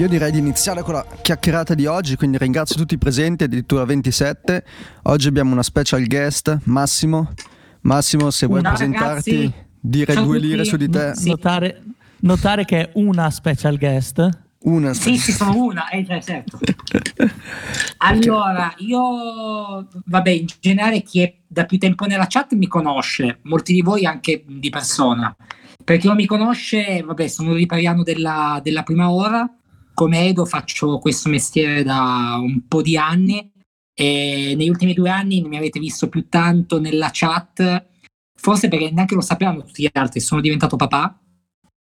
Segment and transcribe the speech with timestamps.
[0.00, 3.84] io direi di iniziare con la chiacchierata di oggi, quindi ringrazio tutti i presenti, addirittura
[3.84, 4.64] 27.
[5.02, 7.30] Oggi abbiamo una special guest, Massimo.
[7.82, 9.54] Massimo, se vuoi Una, presentarti, ragazzi.
[9.78, 10.48] dire Ciao due tutti.
[10.48, 11.12] lire su di te.
[11.14, 11.28] Sì.
[11.28, 11.82] Notare,
[12.20, 14.26] notare che è una special guest.
[14.60, 16.58] Una Sì, sì, sono una, eh, cioè, certo.
[17.98, 23.74] Allora, io, vabbè, in generale chi è da più tempo nella chat mi conosce, molti
[23.74, 25.36] di voi anche di persona.
[25.84, 29.46] Per chi non mi conosce, vabbè, sono ripariano della, della prima ora,
[30.00, 33.52] come Edo faccio questo mestiere da un po' di anni
[33.94, 37.86] e negli ultimi due anni non mi avete visto più tanto nella chat,
[38.34, 41.20] forse perché neanche lo sapevano tutti gli altri, sono diventato papà,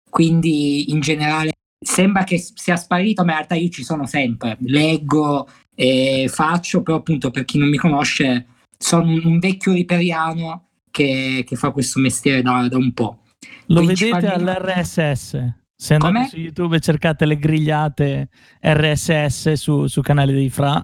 [0.09, 5.49] quindi in generale sembra che sia sparito, ma in realtà io ci sono sempre, leggo
[5.75, 8.45] e faccio, però appunto per chi non mi conosce
[8.77, 13.23] sono un, vecchio riperiano che, che fa questo mestiere da, da un po'.
[13.65, 15.65] Lo vedete all'RSS.
[15.79, 16.27] Se andate Come?
[16.27, 18.29] su YouTube e cercate le grigliate
[18.61, 20.83] RSS su, su canale dei Fra,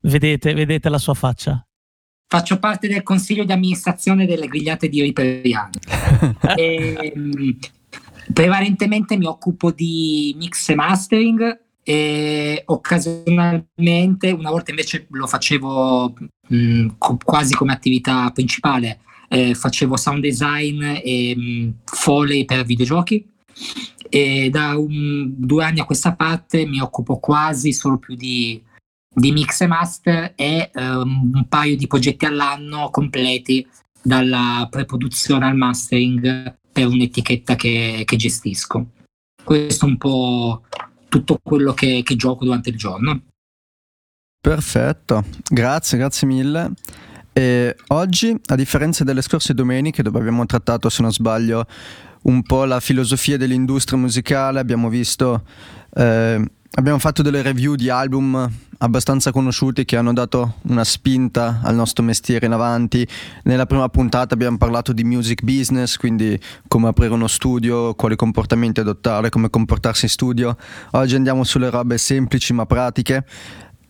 [0.00, 1.64] vedete, vedete la sua faccia.
[2.26, 5.68] Faccio parte del consiglio di amministrazione delle grigliate di Riperiano.
[6.56, 7.50] e, mm,
[8.32, 16.14] prevalentemente mi occupo di mix e mastering e occasionalmente, una volta invece lo facevo
[16.54, 23.26] mm, co- quasi come attività principale, eh, facevo sound design e mm, foley per videogiochi
[24.12, 28.62] e da un- due anni a questa parte mi occupo quasi solo più di,
[29.08, 33.66] di mix e master e ehm, un paio di progetti all'anno completi
[34.02, 38.90] dalla pre-produzione al mastering per un'etichetta che, che gestisco.
[39.42, 40.64] Questo è un po'
[41.08, 43.22] tutto quello che, che gioco durante il giorno.
[44.38, 46.72] Perfetto, grazie, grazie mille.
[47.32, 51.64] E oggi, a differenza delle scorse domeniche dove abbiamo trattato, se non sbaglio,
[52.22, 55.44] un po' la filosofia dell'industria musicale, abbiamo visto,
[55.94, 56.42] eh,
[56.72, 62.02] abbiamo fatto delle review di album abbastanza conosciuti che hanno dato una spinta al nostro
[62.02, 63.06] mestiere in avanti.
[63.44, 68.80] Nella prima puntata abbiamo parlato di music business, quindi come aprire uno studio, quali comportamenti
[68.80, 70.56] adottare, come comportarsi in studio.
[70.92, 73.24] Oggi andiamo sulle robe semplici ma pratiche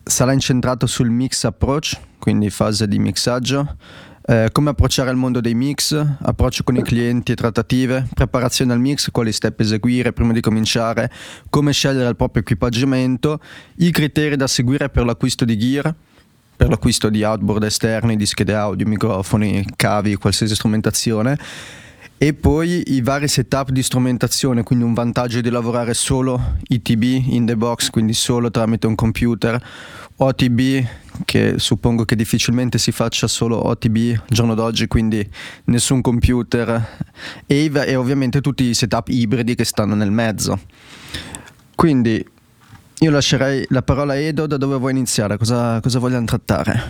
[0.05, 3.77] sarà incentrato sul mix approach, quindi fase di mixaggio,
[4.25, 8.79] eh, come approcciare il mondo dei mix, approccio con i clienti e trattative, preparazione al
[8.79, 11.11] mix, quali step eseguire prima di cominciare,
[11.51, 13.41] come scegliere il proprio equipaggiamento,
[13.77, 15.95] i criteri da seguire per l'acquisto di gear,
[16.57, 21.37] per l'acquisto di outboard esterni, di schede audio, microfoni, cavi, qualsiasi strumentazione.
[22.23, 27.47] E poi i vari setup di strumentazione, quindi un vantaggio di lavorare solo ITB in
[27.47, 29.61] the box, quindi solo tramite un computer,
[30.19, 30.87] OTB,
[31.25, 35.29] che suppongo che difficilmente si faccia solo OTB al giorno d'oggi, quindi
[35.65, 36.97] nessun computer,
[37.45, 40.61] e, e ovviamente tutti i setup ibridi che stanno nel mezzo.
[41.75, 42.25] Quindi
[43.01, 45.37] io lascerei la parola a Edo, da dove vuoi iniziare?
[45.37, 46.83] Cosa, cosa vogliamo trattare?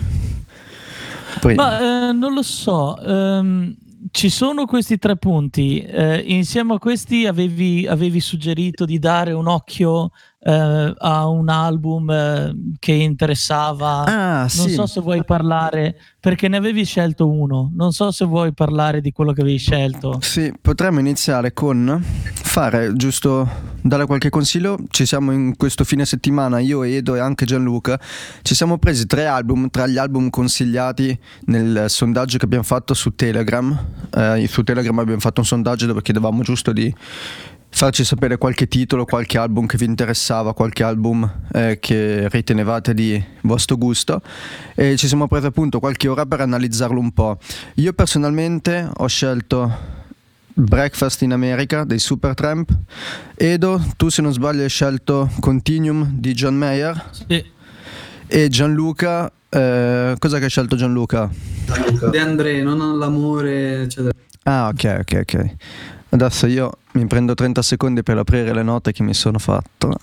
[1.40, 3.00] Poi- Ma eh, non lo so.
[3.00, 3.74] ehm,
[4.10, 5.80] ci sono questi tre punti.
[5.80, 10.10] eh, insieme a questi avevi, avevi suggerito di dare un occhio
[10.44, 14.04] eh, a un album eh, che interessava.
[14.04, 14.70] ah, non sì.
[14.70, 17.70] so se vuoi parlare, perché ne avevi scelto uno.
[17.74, 20.18] Non so se vuoi parlare di quello che avevi scelto.
[20.20, 24.78] Sì, potremmo iniziare con fare, giusto dare qualche consiglio.
[24.88, 28.00] Ci siamo in questo fine settimana, io, Edo e anche Gianluca,
[28.42, 31.16] ci siamo presi tre album tra gli album consigliati
[31.46, 33.78] nel sondaggio che abbiamo fatto su Telegram.
[34.12, 36.92] Eh, su Telegram abbiamo fatto un sondaggio dove chiedevamo giusto di
[37.74, 43.22] farci sapere qualche titolo, qualche album che vi interessava, qualche album eh, che ritenevate di
[43.42, 44.20] vostro gusto
[44.74, 47.38] e ci siamo presi appunto qualche ora per analizzarlo un po'.
[47.76, 50.00] Io personalmente ho scelto
[50.54, 52.70] Breakfast in America dei Supertramp.
[53.34, 57.42] Edo, tu se non sbaglio hai scelto Continuum di John Mayer Sì.
[58.26, 61.28] e Gianluca, eh, cosa che hai scelto Gianluca?
[62.10, 64.12] De André, non l'amore, eccetera.
[64.44, 65.54] Ah ok ok ok.
[66.10, 69.96] Adesso io mi prendo 30 secondi per aprire le note che mi sono fatto.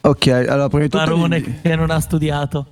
[0.00, 1.04] ok, allora prima di tutto...
[1.04, 2.66] Barone vi- che non ha studiato.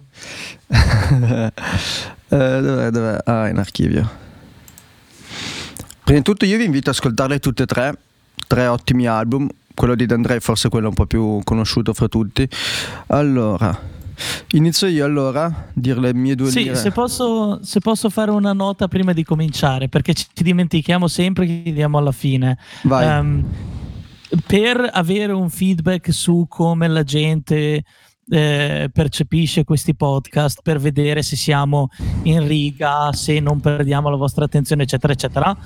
[2.32, 3.18] Eh, dov'è, dov'è?
[3.24, 4.08] Ah, in archivio.
[6.04, 7.92] Prima di tutto io vi invito ad ascoltarle tutte e tre,
[8.46, 9.48] tre ottimi album.
[9.74, 12.48] Quello di D'Andrea forse quello un po' più conosciuto fra tutti.
[13.08, 13.76] Allora,
[14.52, 16.74] inizio io allora a dire le mie due Sì, lire.
[16.76, 21.62] se posso, se posso fare una nota prima di cominciare, perché ci dimentichiamo sempre che
[21.64, 22.58] chiediamo alla fine.
[22.82, 23.06] Vai.
[23.06, 23.46] Ehm,
[24.46, 27.82] per avere un feedback su come la gente
[28.32, 31.88] eh, percepisce questi podcast, per vedere se siamo
[32.22, 35.56] in riga, se non perdiamo la vostra attenzione, eccetera, eccetera.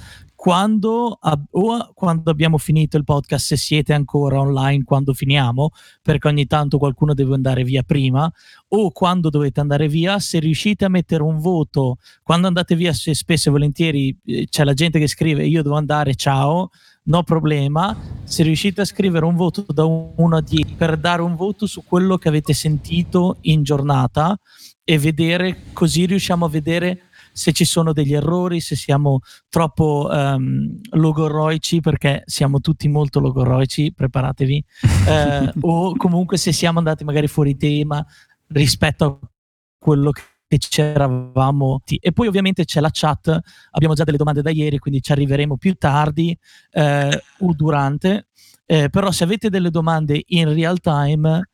[0.44, 5.70] Quando, ab- o quando abbiamo finito il podcast, se siete ancora online quando finiamo,
[6.02, 8.30] perché ogni tanto qualcuno deve andare via prima,
[8.68, 13.14] o quando dovete andare via, se riuscite a mettere un voto, quando andate via, se
[13.14, 16.68] spesso e volentieri eh, c'è la gente che scrive io devo andare, ciao,
[17.04, 21.36] no problema, se riuscite a scrivere un voto da 1 a 10 per dare un
[21.36, 24.38] voto su quello che avete sentito in giornata
[24.84, 30.78] e vedere, così riusciamo a vedere se ci sono degli errori, se siamo troppo um,
[30.90, 34.64] logorroici, perché siamo tutti molto logorroici, preparatevi,
[35.08, 38.04] eh, o comunque se siamo andati magari fuori tema
[38.48, 39.28] rispetto a
[39.76, 40.22] quello che
[40.56, 43.40] c'eravamo e poi ovviamente c'è la chat
[43.70, 46.36] abbiamo già delle domande da ieri quindi ci arriveremo più tardi
[46.70, 48.28] eh, o durante
[48.66, 51.48] eh, però se avete delle domande in real time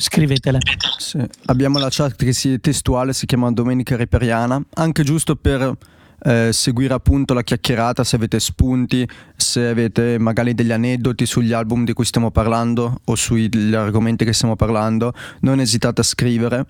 [0.00, 0.58] scrivetele.
[0.98, 1.18] Sì.
[1.46, 5.76] Abbiamo la chat che si testuale, si chiama Domenica Riperiana, anche giusto per
[6.22, 11.84] eh, seguire appunto la chiacchierata, se avete spunti, se avete magari degli aneddoti sugli album
[11.84, 16.64] di cui stiamo parlando o sugli argomenti che stiamo parlando, non esitate a scrivere.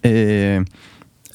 [0.00, 0.62] E...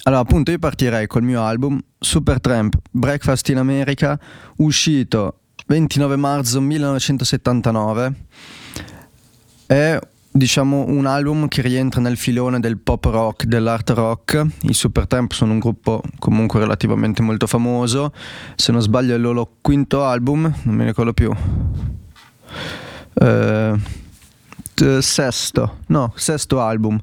[0.03, 4.17] Allora, appunto, io partirei col mio album Supertramp Breakfast in America,
[4.57, 8.13] uscito 29 marzo 1979.
[9.65, 9.99] È
[10.31, 14.45] diciamo un album che rientra nel filone del pop rock, dell'art rock.
[14.61, 18.13] I Supertramp sono un gruppo comunque relativamente molto famoso.
[18.55, 21.31] Se non sbaglio è il loro quinto album, non ne ricordo più.
[23.13, 23.79] Uh,
[25.01, 27.01] sesto, no, sesto album.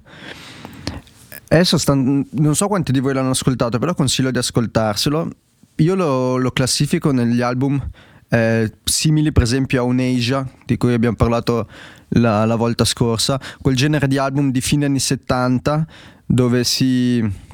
[1.49, 5.31] Adesso stand- non so quanti di voi l'hanno ascoltato, però consiglio di ascoltarselo.
[5.77, 7.85] Io lo, lo classifico negli album
[8.29, 11.69] eh, simili per esempio a Unasia, di cui abbiamo parlato
[12.15, 15.87] la, la volta scorsa, quel genere di album di fine anni 70
[16.27, 17.53] dove si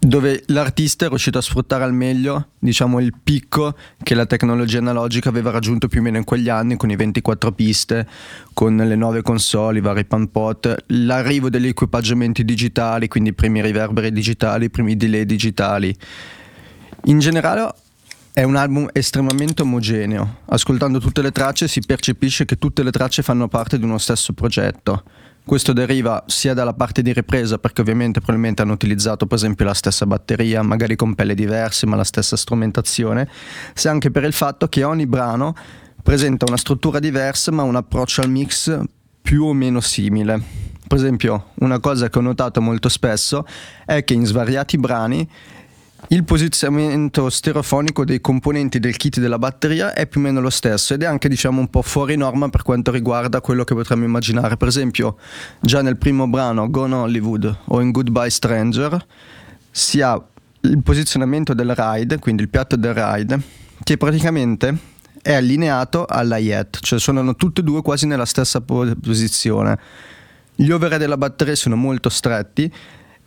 [0.00, 5.28] dove l'artista è riuscito a sfruttare al meglio diciamo, il picco che la tecnologia analogica
[5.28, 8.06] aveva raggiunto più o meno in quegli anni con i 24 piste,
[8.54, 14.12] con le nuove console, i vari panpot, l'arrivo degli equipaggiamenti digitali, quindi i primi riverberi
[14.12, 15.94] digitali, i primi delay digitali.
[17.06, 17.74] In generale
[18.38, 20.42] è un album estremamente omogeneo.
[20.44, 24.32] Ascoltando tutte le tracce si percepisce che tutte le tracce fanno parte di uno stesso
[24.32, 25.02] progetto.
[25.44, 29.74] Questo deriva sia dalla parte di ripresa, perché ovviamente probabilmente hanno utilizzato per esempio la
[29.74, 33.28] stessa batteria, magari con pelle diverse, ma la stessa strumentazione,
[33.74, 35.56] sia anche per il fatto che ogni brano
[36.00, 38.78] presenta una struttura diversa, ma un approccio al mix
[39.20, 40.40] più o meno simile.
[40.86, 43.44] Per esempio, una cosa che ho notato molto spesso
[43.84, 45.28] è che in svariati brani
[46.10, 50.94] il posizionamento stereofonico dei componenti del kit della batteria è più o meno lo stesso
[50.94, 54.56] ed è anche diciamo un po' fuori norma per quanto riguarda quello che potremmo immaginare.
[54.56, 55.18] Per esempio,
[55.60, 59.04] già nel primo brano Gone Hollywood o in Goodbye Stranger
[59.70, 60.18] si ha
[60.60, 63.38] il posizionamento del ride, quindi il piatto del ride,
[63.84, 64.76] che praticamente
[65.20, 69.78] è allineato alla yet, cioè suonano tutte e due quasi nella stessa posizione.
[70.54, 72.72] Gli overhead della batteria sono molto stretti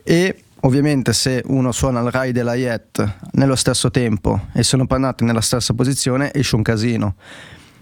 [0.03, 4.85] e Ovviamente se uno suona il ride e la yet nello stesso tempo e sono
[4.85, 7.15] pannati nella stessa posizione esce un casino.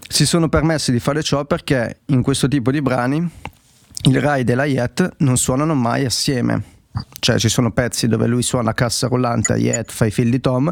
[0.08, 3.18] Si sono permessi di fare ciò perché in questo tipo di brani
[4.04, 6.79] il ride e la yet non suonano mai assieme.
[7.20, 10.70] Cioè ci sono pezzi dove lui suona cassa rollante, yet, fa i fill di tom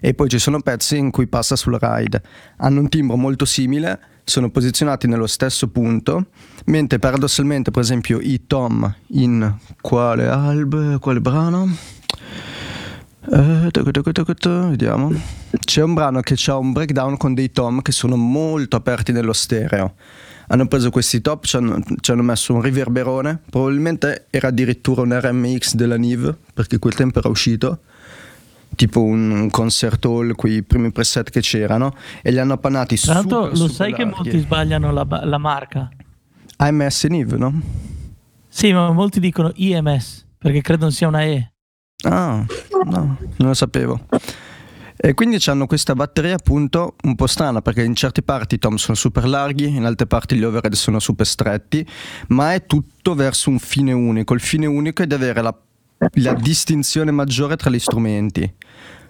[0.00, 2.22] e poi ci sono pezzi in cui passa sul ride.
[2.56, 6.26] Hanno un timbro molto simile sono posizionati nello stesso punto,
[6.66, 11.76] mentre paradossalmente, per esempio, i tom in quale album, quale brano?
[13.32, 13.70] Eh,
[14.68, 15.12] vediamo.
[15.58, 19.32] C'è un brano che ha un breakdown con dei tom che sono molto aperti nello
[19.32, 19.94] stereo.
[20.52, 25.16] Hanno preso questi top, ci hanno, ci hanno messo un riverberone, probabilmente era addirittura un
[25.18, 27.80] RMX della Nive, perché quel tempo era uscito
[28.74, 33.46] tipo un concert hall, quei primi preset che c'erano, e li hanno appannati Tra l'altro
[33.48, 33.94] lo sai larghi.
[33.94, 35.88] che molti sbagliano la, la marca?
[36.56, 37.60] AMS Niv, no?
[38.48, 41.52] Sì, ma molti dicono IMS perché credono sia una E.
[42.04, 42.44] Ah,
[42.86, 44.06] no, non lo sapevo.
[45.02, 48.74] E quindi hanno questa batteria appunto un po' strana perché in certe parti i tom
[48.74, 51.88] sono super larghi, in altre parti gli overhead sono super stretti,
[52.28, 54.34] ma è tutto verso un fine unico.
[54.34, 55.56] Il fine unico è di avere la,
[55.96, 58.52] la distinzione maggiore tra gli strumenti.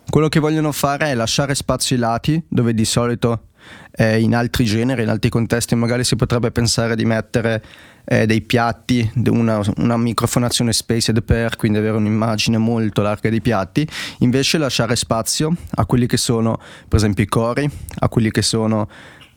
[0.08, 3.46] Quello che vogliono fare è lasciare spazio ai lati, dove di solito
[3.90, 7.62] eh, in altri generi, in altri contesti magari si potrebbe pensare di mettere
[8.10, 13.86] eh, dei piatti, una, una, microfonazione spaced per, quindi avere un'immagine molto larga dei piatti,
[14.18, 18.88] invece lasciare spazio a quelli che sono per esempio i cori, a quelli che sono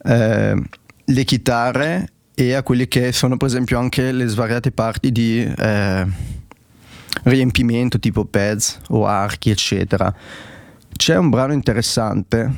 [0.06, 0.60] eh,
[1.06, 6.08] le chitarre e a quelli che sono per esempio anche le svariate parti di eh,
[7.26, 10.12] riempimento tipo pads o archi eccetera.
[10.96, 12.52] C'è un brano interessante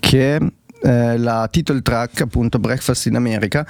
[0.00, 0.40] che
[0.82, 3.64] eh, la title track, appunto Breakfast in America,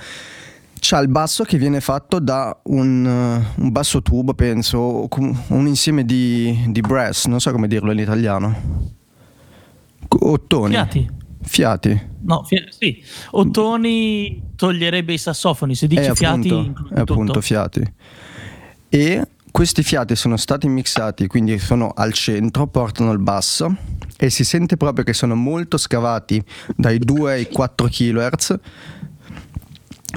[0.84, 5.08] c'ha il basso che viene fatto da un, uh, un basso tubo, penso,
[5.46, 8.90] un insieme di, di, brass, non so come dirlo in italiano.
[10.08, 10.72] Ottoni.
[10.72, 11.10] Fiati.
[11.40, 12.00] Fiati.
[12.22, 13.00] No, fi- sì.
[13.30, 16.48] Ottoni toglierebbe i sassofoni, se dici è fiati...
[16.48, 17.94] Appunto, è appunto fiati.
[18.88, 23.72] E questi fiati sono stati mixati, quindi sono al centro, portano il basso
[24.16, 26.42] e si sente proprio che sono molto scavati
[26.74, 28.58] dai 2 ai 4 kHz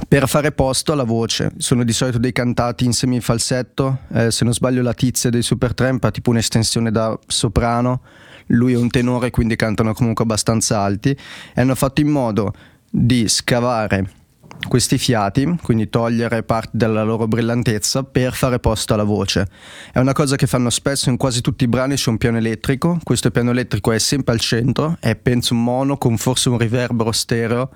[0.08, 1.52] per fare posto alla voce.
[1.58, 6.04] Sono di solito dei cantati in semifalsetto, eh, se non sbaglio la tizia dei Supertramp
[6.04, 8.02] ha tipo un'estensione da soprano,
[8.48, 12.54] lui è un tenore quindi cantano comunque abbastanza alti e hanno fatto in modo
[12.90, 14.24] di scavare
[14.68, 19.48] questi fiati, quindi togliere parte della loro brillantezza per fare posto alla voce.
[19.92, 23.00] È una cosa che fanno spesso in quasi tutti i brani su un piano elettrico,
[23.04, 27.12] questo piano elettrico è sempre al centro, è penso un mono con forse un riverbero
[27.12, 27.70] stereo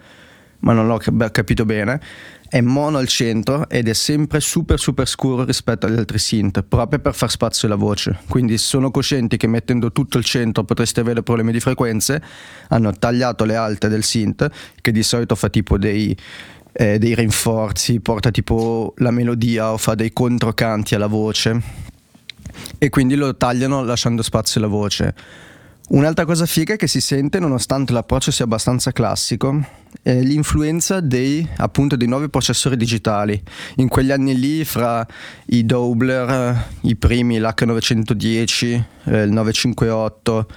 [0.59, 0.99] ma non l'ho
[1.31, 1.99] capito bene,
[2.49, 6.99] è mono al centro ed è sempre super super scuro rispetto agli altri synth, proprio
[6.99, 8.19] per far spazio alla voce.
[8.27, 12.21] Quindi sono coscienti che mettendo tutto al centro potreste avere problemi di frequenze,
[12.69, 14.49] hanno tagliato le alte del synth,
[14.81, 16.17] che di solito fa tipo dei,
[16.73, 21.87] eh, dei rinforzi, porta tipo la melodia o fa dei controcanti alla voce
[22.77, 25.13] e quindi lo tagliano lasciando spazio alla voce.
[25.89, 29.59] Un'altra cosa figa che si sente, nonostante l'approccio sia abbastanza classico,
[30.03, 33.41] è l'influenza dei, appunto, dei nuovi processori digitali.
[33.77, 35.05] In quegli anni lì, fra
[35.47, 40.47] i Dobler, i primi, l'H910, eh, il 958,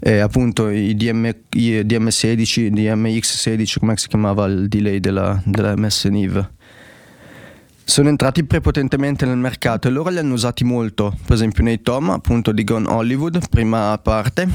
[0.00, 6.04] eh, appunto i, DM, i DM16, DMX16, come si chiamava il delay della, della MS
[6.04, 6.48] NIV
[7.84, 12.10] sono entrati prepotentemente nel mercato e loro li hanno usati molto, per esempio nei Tom,
[12.10, 14.48] appunto di Gone Hollywood, prima parte.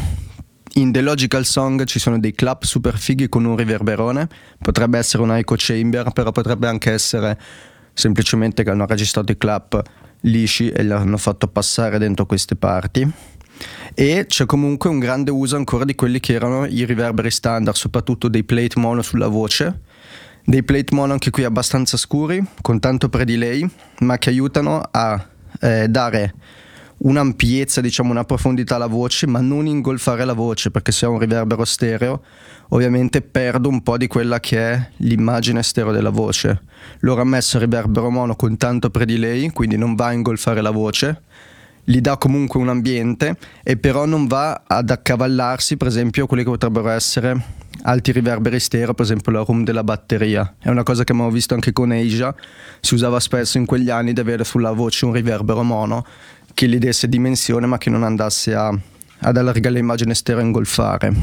[0.73, 4.27] In The Logical Song ci sono dei clap super fighi con un riverberone,
[4.59, 7.39] potrebbe essere un echo chamber, però potrebbe anche essere
[7.93, 9.81] semplicemente che hanno registrato i clap
[10.21, 13.09] lisci e li hanno fatto passare dentro queste parti.
[13.93, 18.27] E c'è comunque un grande uso ancora di quelli che erano i riverberi standard, soprattutto
[18.27, 19.81] dei plate mono sulla voce,
[20.49, 25.23] dei plate mono anche qui abbastanza scuri, con tanto pre-delay, ma che aiutano a
[25.61, 26.33] eh, dare
[26.97, 31.19] un'ampiezza, diciamo una profondità alla voce, ma non ingolfare la voce, perché se ho un
[31.19, 32.23] riverbero stereo,
[32.69, 36.63] ovviamente perdo un po' di quella che è l'immagine stereo della voce.
[37.01, 40.71] Loro hanno messo il riverbero mono con tanto pre-delay, quindi non va a ingolfare la
[40.71, 41.21] voce,
[41.83, 46.49] gli dà comunque un ambiente e però non va ad accavallarsi, per esempio, quelli che
[46.49, 50.55] potrebbero essere alti riverberi stereo, per esempio la room della batteria.
[50.59, 52.33] È una cosa che abbiamo visto anche con Asia,
[52.79, 56.05] si usava spesso in quegli anni di avere sulla voce un riverbero mono
[56.53, 61.13] che gli desse dimensione ma che non andasse a, ad allargare l'immagine stereo e ingolfare.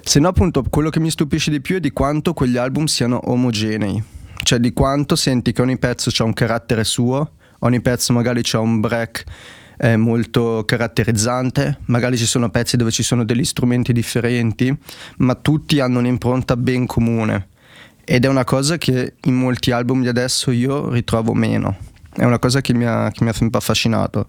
[0.00, 3.20] Se no appunto quello che mi stupisce di più è di quanto quegli album siano
[3.24, 4.02] omogenei,
[4.42, 8.58] cioè di quanto senti che ogni pezzo ha un carattere suo, ogni pezzo magari ha
[8.58, 9.24] un break
[9.78, 14.76] è molto caratterizzante, magari ci sono pezzi dove ci sono degli strumenti differenti,
[15.18, 17.50] ma tutti hanno un'impronta ben comune.
[18.04, 21.76] Ed è una cosa che in molti album di adesso io ritrovo meno,
[22.12, 24.26] è una cosa che mi ha, che mi ha sempre affascinato.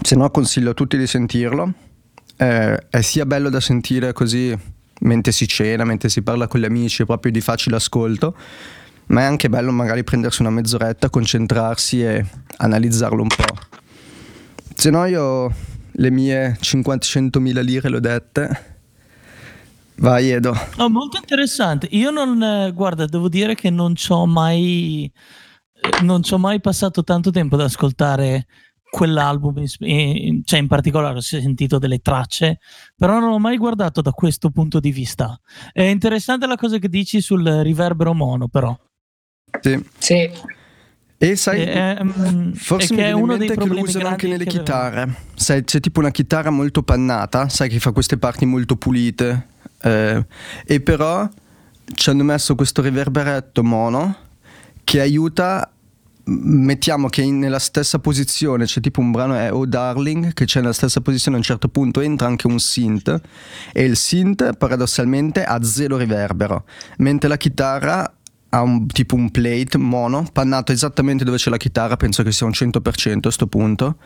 [0.00, 1.70] Se no consiglio a tutti di sentirlo,
[2.38, 4.56] eh, è sia bello da sentire così
[5.00, 8.34] mentre si cena, mentre si parla con gli amici, proprio di facile ascolto,
[9.06, 12.24] ma è anche bello magari prendersi una mezz'oretta, concentrarsi e
[12.56, 13.58] analizzarlo un po'.
[14.74, 15.52] Se no io
[15.96, 18.72] le mie 50-100 mila lire le ho dette.
[19.96, 20.52] Vai Edo.
[20.76, 21.86] No, molto interessante.
[21.92, 25.10] Io non, eh, guarda, devo dire che non ci ho mai,
[25.72, 28.46] eh, non ci ho mai passato tanto tempo ad ascoltare
[28.90, 32.58] quell'album, in, cioè in particolare ho sentito delle tracce,
[32.96, 35.38] però non ho mai guardato da questo punto di vista.
[35.72, 38.76] È interessante la cosa che dici sul riverbero mono, però.
[39.60, 39.84] Sì.
[39.98, 40.30] sì.
[41.16, 45.14] E sai, eh, um, forse mi viene uno dei che lo usano anche nelle chitarre.
[45.34, 49.48] Sai, c'è tipo una chitarra molto pannata, sai che fa queste parti molto pulite.
[49.80, 50.26] Eh,
[50.66, 51.28] e però
[51.94, 54.16] ci hanno messo questo riverberetto mono
[54.84, 55.70] che aiuta
[56.26, 60.60] mettiamo che in, nella stessa posizione c'è tipo un brano è Oh Darling che c'è
[60.60, 63.20] nella stessa posizione a un certo punto entra anche un synth
[63.72, 66.64] e il synth paradossalmente ha zero riverbero
[66.98, 68.10] mentre la chitarra
[68.54, 72.46] ha un, tipo un plate mono pannato esattamente dove c'è la chitarra, penso che sia
[72.46, 73.96] un 100% a questo punto,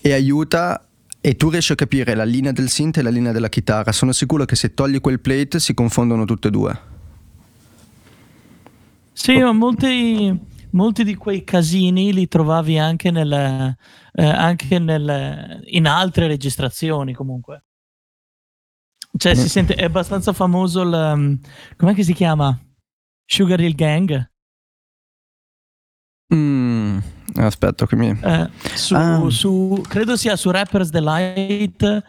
[0.00, 0.84] e aiuta
[1.20, 3.92] e tu riesci a capire la linea del synth e la linea della chitarra.
[3.92, 6.80] Sono sicuro che se togli quel plate si confondono tutte e due.
[9.12, 10.36] Sì, ma molti,
[10.70, 17.64] molti di quei casini li trovavi anche, nel, eh, anche nel, in altre registrazioni comunque.
[19.16, 20.92] Cioè, si sente, è abbastanza famoso il...
[20.92, 21.40] Um,
[21.76, 22.60] com'è che si chiama?
[23.26, 24.30] Sugar Hill Gang?
[26.34, 26.98] Mm,
[27.34, 28.08] aspetta, che mi...
[28.08, 29.28] Eh, su, ah.
[29.30, 32.02] su, credo sia su Rapper's Delight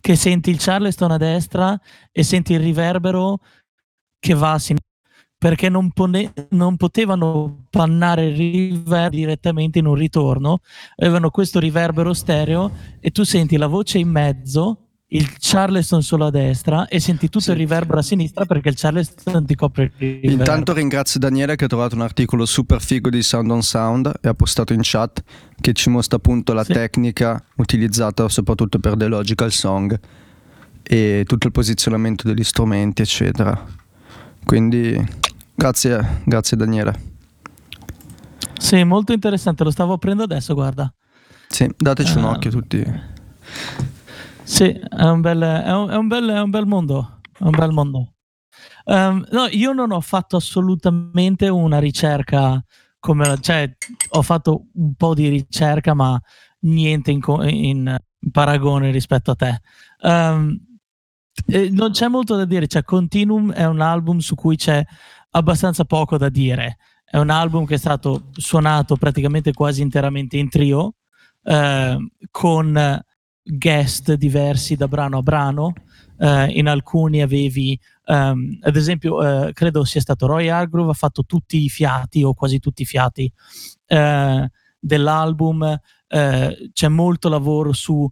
[0.00, 1.78] che senti il Charleston a destra
[2.10, 3.38] e senti il riverbero
[4.18, 4.90] che va a sinistra
[5.42, 10.60] perché non, pone- non, potevano pannare il riverbero direttamente in un ritorno,
[10.96, 14.81] avevano questo riverbero stereo e tu senti la voce in mezzo
[15.14, 17.50] il Charleston solo a destra e senti tutto sì.
[17.50, 20.32] il riverbero a sinistra perché il Charleston ti copre il riverbero.
[20.32, 24.28] Intanto ringrazio Daniele che ha trovato un articolo super figo di Sound on Sound e
[24.28, 25.22] ha postato in chat
[25.60, 26.72] che ci mostra appunto la sì.
[26.72, 29.98] tecnica utilizzata soprattutto per The Logical Song
[30.82, 33.66] e tutto il posizionamento degli strumenti eccetera.
[34.44, 34.98] Quindi
[35.54, 37.10] grazie, grazie Daniele.
[38.58, 40.92] Sì, molto interessante, lo stavo aprendo adesso, guarda.
[41.48, 43.10] Sì, dateci uh, un occhio tutti.
[44.44, 47.20] Sì, è un bel, è un, è un bel, è un bel mondo.
[47.38, 48.14] È un bel mondo.
[48.84, 52.62] Um, no, io non ho fatto assolutamente una ricerca
[52.98, 53.76] come, cioè,
[54.10, 56.20] ho fatto un po' di ricerca, ma
[56.60, 57.98] niente in, in
[58.30, 59.60] paragone rispetto a te.
[60.02, 60.58] Um,
[61.70, 64.84] non c'è molto da dire, cioè Continuum è un album su cui c'è
[65.30, 66.76] abbastanza poco da dire.
[67.04, 70.94] È un album che è stato suonato praticamente quasi interamente in trio,
[71.42, 71.96] eh,
[72.30, 73.02] con
[73.42, 75.72] guest diversi da brano a brano.
[76.18, 81.24] Uh, in alcuni avevi, um, ad esempio, uh, credo sia stato Roy Hargrove, ha fatto
[81.24, 83.32] tutti i fiati o quasi tutti i fiati
[83.88, 84.46] uh,
[84.78, 85.80] dell'album.
[86.72, 88.08] c'è molto lavoro su,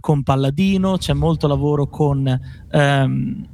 [0.00, 3.48] con Palladino, c'è molto lavoro con um,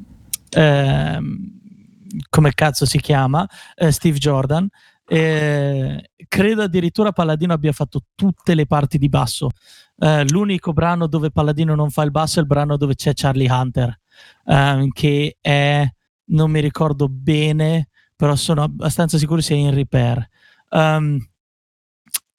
[2.29, 3.49] come cazzo si chiama
[3.91, 4.69] Steve Jordan.
[5.07, 9.51] Credo addirittura Palladino abbia fatto tutte le parti di basso.
[9.99, 13.51] Eh, l'unico brano dove Palladino non fa il basso è il brano dove c'è Charlie
[13.51, 13.99] Hunter,
[14.45, 15.89] eh, che è,
[16.27, 20.29] non mi ricordo bene, però sono abbastanza sicuro sia in repair.
[20.71, 21.19] Um,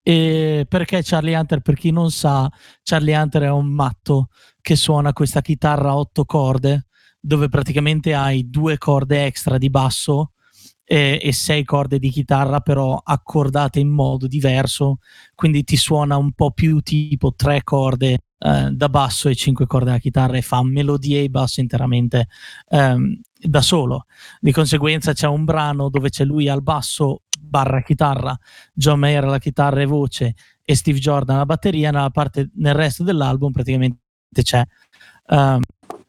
[0.01, 1.59] e perché Charlie Hunter?
[1.59, 2.49] Per chi non sa,
[2.81, 4.29] Charlie Hunter è un matto
[4.61, 6.87] che suona questa chitarra a otto corde,
[7.19, 10.31] dove praticamente hai due corde extra di basso
[10.89, 14.99] e, e, sei corde di chitarra però accordate in modo diverso,
[15.35, 19.91] quindi ti suona un po' più tipo tre corde eh, da basso e cinque corde
[19.91, 22.29] da chitarra e fa melodie e basso interamente
[22.69, 24.05] ehm, da solo.
[24.39, 28.37] Di conseguenza c'è un brano dove c'è lui al basso barra chitarra,
[28.73, 33.03] John Mayer alla chitarra e voce e Steve Jordan alla batteria, nella parte, nel resto
[33.03, 33.99] dell'album praticamente
[34.41, 34.65] c'è,
[35.27, 35.59] um,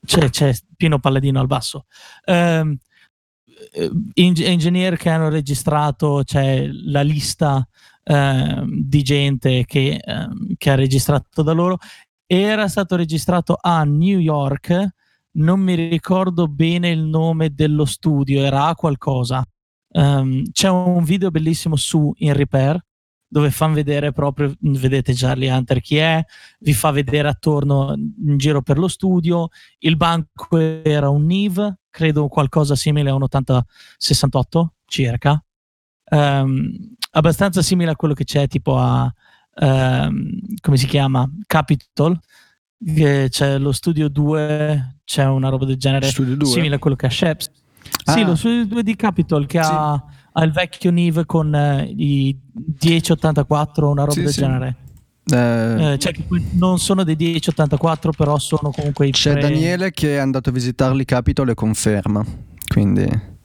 [0.05, 1.87] c'è, c'è Pino Palladino al basso.
[2.27, 2.77] Um,
[3.73, 7.67] eh, engineer che hanno registrato, c'è la lista
[8.03, 11.79] eh, di gente che, eh, che, ha registrato da loro.
[12.27, 14.89] Era stato registrato a New York,
[15.33, 19.45] non mi ricordo bene il nome dello studio, era a qualcosa.
[19.91, 22.79] Um, c'è un video bellissimo su In Repair
[23.29, 26.25] dove fanno vedere proprio, vedete Charlie Hunter chi è,
[26.61, 29.49] vi fa vedere attorno in giro per lo studio,
[29.81, 35.43] il banco era un Nive, credo qualcosa simile a un 8068 circa,
[36.11, 36.73] um,
[37.13, 39.13] abbastanza simile a quello che c'è tipo a,
[39.61, 42.19] um, come si chiama, Capitol,
[42.83, 47.51] c'è lo studio 2, c'è una roba del genere simile a quello che ha Sheps.
[48.05, 48.13] Ah.
[48.13, 49.71] Sì, lo studio 2 di Capitol che sì.
[49.71, 50.03] ha
[50.39, 52.39] ha il vecchio Nive con eh, i
[52.81, 54.41] 1084, una roba sì, del sì.
[54.41, 54.77] genere.
[55.31, 56.13] Eh, eh, cioè
[56.53, 59.41] non sono dei 1084, però sono comunque i C'è pre...
[59.43, 62.25] Daniele che è andato a visitarli Capitol e conferma.
[62.69, 63.37] Quindi.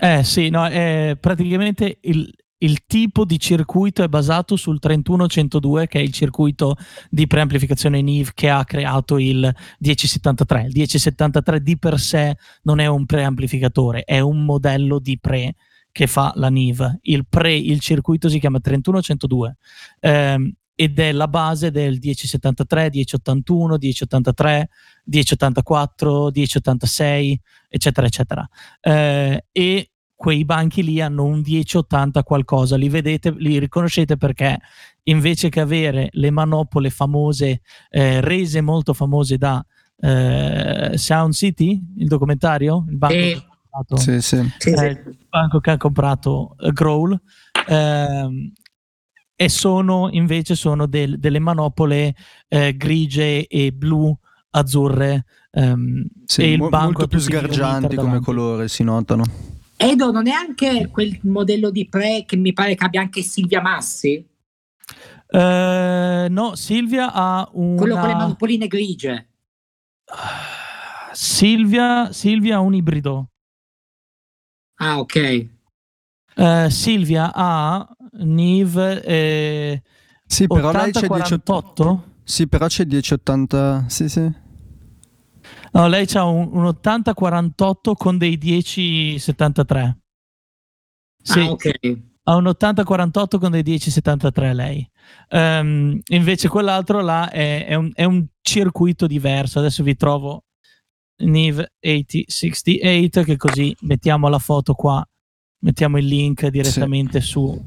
[0.00, 5.98] Eh sì, no, è praticamente il, il tipo di circuito è basato sul 31102, che
[5.98, 6.76] è il circuito
[7.10, 10.60] di preamplificazione NIV che ha creato il 1073.
[10.60, 15.54] Il 1073 di per sé non è un preamplificatore, è un modello di pre
[15.98, 16.98] che fa la NIV.
[17.02, 19.56] Il, pre, il circuito si chiama 31102
[19.98, 24.68] ehm, ed è la base del 1073, 1081, 1083,
[25.06, 28.48] 1084, 1086, eccetera, eccetera.
[28.80, 34.56] Eh, e quei banchi lì hanno un 1080 qualcosa, li vedete, li riconoscete perché
[35.04, 39.66] invece che avere le manopole famose, eh, rese molto famose da
[39.98, 43.47] eh, Sound City, il documentario, il banco e
[43.84, 44.36] comprato, sì, sì.
[44.70, 47.20] Eh, il banco che ha comprato uh, Growl
[47.68, 48.52] ehm,
[49.34, 52.14] e sono invece sono del, delle manopole
[52.48, 54.16] eh, grigie e blu
[54.50, 59.24] azzurre ehm, sì, e il mo- banco molto più sgargianti come colore si notano
[59.80, 63.60] Edo non è anche quel modello di pre che mi pare che abbia anche Silvia
[63.60, 64.26] Massi?
[65.30, 67.76] Uh, no, Silvia ha un.
[67.76, 69.28] Quello con le manopoline grigie.
[70.06, 73.28] Uh, Silvia, Silvia ha un ibrido.
[74.80, 75.48] Ah, ok.
[76.34, 77.88] Eh, Silvia ha
[78.20, 79.82] Nive eh,
[80.26, 81.84] Sì, però lei c'è 8048?
[81.84, 82.00] 10...
[82.24, 83.84] Sì, però c'è 1080...
[83.88, 84.32] Sì, sì.
[85.72, 89.98] No, lei ha un, un 8048 con dei 1073.
[91.22, 91.70] Sì, Ah, ok.
[92.24, 94.88] ha un 8048 con dei 1073 lei.
[95.28, 99.58] Ehm, invece quell'altro là è, è un, è un circuito diverso.
[99.58, 100.44] Adesso vi trovo
[101.18, 105.06] NIV 8068 che così mettiamo la foto qua,
[105.60, 107.60] mettiamo il link direttamente su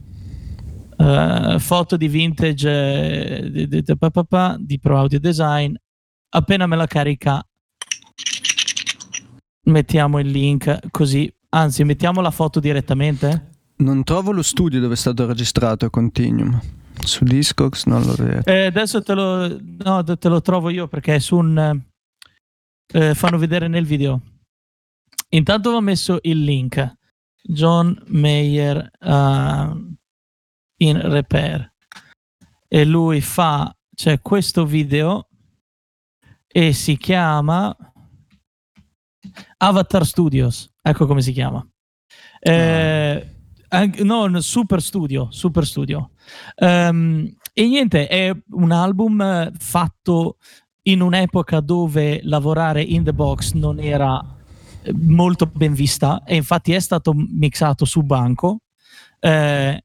[0.97, 3.97] eh, foto di vintage di, di, di,
[4.59, 5.73] di Pro Audio Design.
[6.33, 7.45] Appena me la carica
[9.63, 13.49] mettiamo il link così, anzi mettiamo la foto direttamente.
[13.77, 16.59] Non trovo lo studio dove è stato registrato Continuum.
[17.03, 18.43] Su Discogs non lo vedo.
[18.45, 21.81] Eh, adesso te lo, no, te lo trovo io perché è su un...
[22.93, 24.21] Eh, fanno vedere nel video.
[25.29, 26.97] Intanto ho messo il link.
[27.41, 29.95] John Mayer uh,
[30.77, 31.73] in repair.
[32.67, 33.73] E lui fa...
[33.93, 35.27] C'è questo video
[36.47, 37.75] e si chiama
[39.57, 40.71] Avatar Studios.
[40.81, 41.63] Ecco come si chiama.
[42.39, 43.35] Eh,
[43.67, 45.29] anche, no, Super Studio.
[45.29, 46.11] Super Studio.
[46.55, 50.37] Um, e niente, è un album fatto
[50.83, 54.19] in un'epoca dove lavorare in the box non era
[54.93, 58.61] molto ben vista e infatti è stato mixato su banco.
[59.19, 59.83] Eh,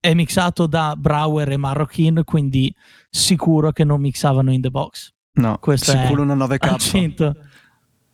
[0.00, 2.74] è mixato da Brower e Marroquin, quindi
[3.08, 5.12] sicuro che non mixavano in the box.
[5.34, 6.68] No, Questo sicuro è una 9K.
[6.68, 7.36] al 100.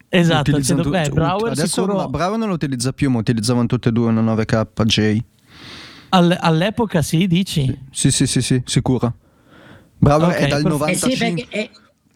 [0.08, 0.88] Esatto, 100.
[0.88, 1.94] Beh, Brower Adesso sicuro...
[1.96, 5.18] ma Brower non lo utilizza più, ma utilizzavano tutte e due una 9K J.
[6.10, 7.66] All- all'epoca sì, dici?
[7.90, 9.14] Sì, sì, sì, sì, sicuro.
[9.96, 10.68] Brower Ok, è dal perfetto.
[10.68, 11.10] Eh 95.
[11.10, 11.70] sì, perché eh,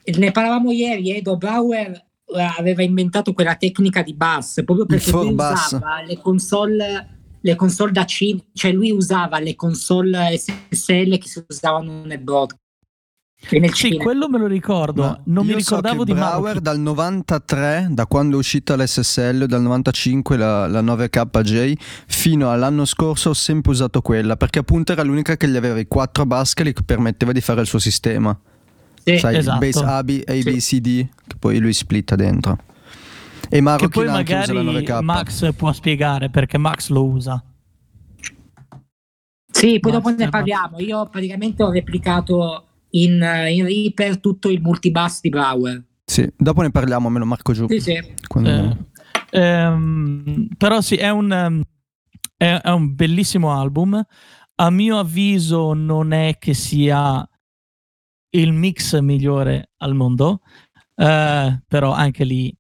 [0.05, 5.33] ne parlavamo ieri, Edo Bauer eh, aveva inventato quella tecnica di bus proprio perché lui
[5.33, 7.09] usava le console,
[7.41, 12.63] le console da C, cioè lui usava le console SSL che si usavano nel broadcast.
[13.51, 14.05] E Sì, cinema.
[14.05, 15.03] quello me lo ricordo.
[15.03, 16.63] Ma non mi so ricordavo che di Brower Marroquin.
[16.63, 21.75] dal 93, da quando è uscita l'SSL, dal 95 la, la 9KJ,
[22.07, 25.87] fino all'anno scorso ho sempre usato quella, perché appunto era l'unica che gli aveva i
[25.87, 28.39] quattro bus che gli permetteva di fare il suo sistema.
[29.05, 29.19] Sì.
[29.19, 29.59] Sai, esatto.
[29.59, 32.59] base A, B, A, B, C, D, che poi lui splitta dentro.
[33.45, 35.01] E Che Marocchino poi anche usa la magari 9K.
[35.03, 37.45] Max può spiegare perché Max lo usa.
[39.53, 40.81] Sì, poi dopo Master ne parliamo.
[40.81, 43.13] Io praticamente ho replicato in,
[43.51, 45.83] in Reaper tutto il multibus di Bauer.
[46.05, 47.67] Sì, dopo ne parliamo, me lo marco giù.
[47.69, 48.15] Sì, sì.
[48.27, 48.51] Quando-
[49.31, 51.63] Eh, ehm, però sì, è un,
[52.37, 54.03] è, è un bellissimo album.
[54.57, 57.27] A mio avviso non è che sia
[58.35, 60.41] il mix migliore al mondo,
[60.97, 62.55] eh, però anche lì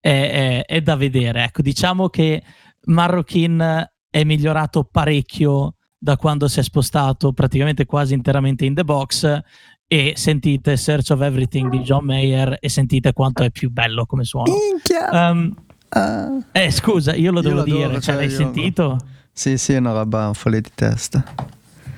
[0.00, 1.44] è, è- è da vedere.
[1.44, 2.42] Ecco, diciamo che
[2.86, 9.40] Marroquin è migliorato parecchio da quando si è spostato praticamente quasi interamente in the box
[9.86, 14.24] e sentite Search of Everything di John Mayer e sentite quanto è più bello come
[14.24, 14.52] suono.
[14.52, 15.30] Minchia!
[15.30, 15.54] Um,
[15.96, 16.44] Ah.
[16.50, 18.98] eh, scusa, io lo Io devo dire, cioè, cioè, l'hai io- sentito?
[19.32, 21.22] Sì, sì, è una roba folle di testa.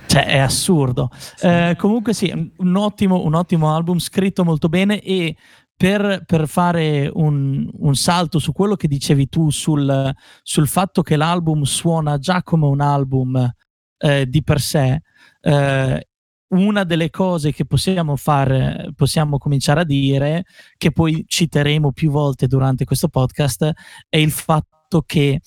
[0.07, 1.11] Cioè, è assurdo.
[1.40, 5.37] Eh, comunque sì, un ottimo, un ottimo album, scritto molto bene e
[5.77, 11.16] per, per fare un, un salto su quello che dicevi tu sul, sul fatto che
[11.16, 13.53] l'album suona già come un album
[13.99, 15.03] eh, di per sé,
[15.40, 16.09] eh,
[16.49, 20.45] una delle cose che possiamo fare, possiamo cominciare a dire,
[20.77, 23.71] che poi citeremo più volte durante questo podcast,
[24.09, 25.40] è il fatto che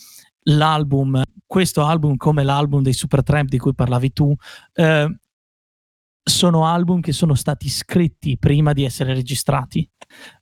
[0.43, 4.32] l'album, questo album come l'album dei Supertramp di cui parlavi tu,
[4.74, 5.20] eh,
[6.22, 9.90] sono album che sono stati scritti prima di essere registrati,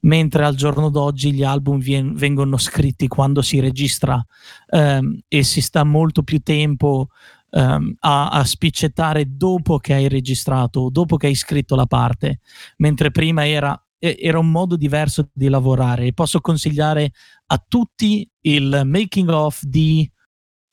[0.01, 4.21] mentre al giorno d'oggi gli album vien- vengono scritti quando si registra
[4.69, 7.07] ehm, e si sta molto più tempo
[7.51, 12.41] ehm, a, a spiccettare dopo che hai registrato, dopo che hai scritto la parte,
[12.79, 16.11] mentre prima era, era un modo diverso di lavorare.
[16.11, 17.13] Posso consigliare
[17.45, 20.11] a tutti il making of di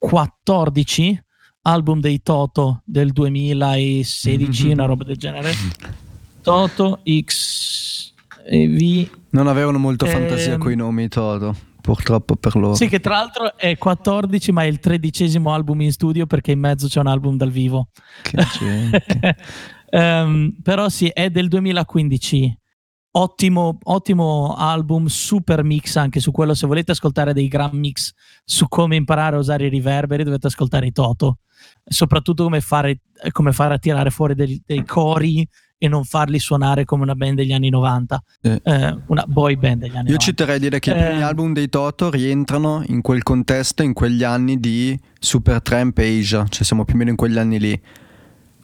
[0.08, 1.22] 14
[1.62, 5.52] album dei Toto del 2016, una roba del genere.
[6.42, 8.12] Toto X
[8.46, 9.08] e V.
[9.30, 12.74] Non avevano molto Ehm, fantasia con i nomi Toto, purtroppo per loro.
[12.74, 16.60] Sì, che tra l'altro è 14, ma è il tredicesimo album in studio perché in
[16.60, 17.88] mezzo c'è un album dal vivo.
[18.22, 19.36] Che gente.
[19.94, 22.58] Ehm, però sì, è del 2015.
[23.16, 26.52] Ottimo, ottimo album, super mix anche su quello.
[26.52, 28.12] Se volete ascoltare dei gran mix
[28.44, 31.38] su come imparare a usare i riverberi, dovete ascoltare i Toto.
[31.84, 35.46] Soprattutto come fare, come fare a tirare fuori dei, dei cori
[35.78, 38.60] e non farli suonare come una band degli anni 90, Eh.
[38.64, 40.18] eh, una boy band degli anni Io 90.
[40.24, 41.04] ci terrei a dire che i Eh.
[41.04, 46.44] primi album dei Toto rientrano in quel contesto, in quegli anni di Supertramp e Asia,
[46.48, 47.80] cioè siamo più o meno in quegli anni lì.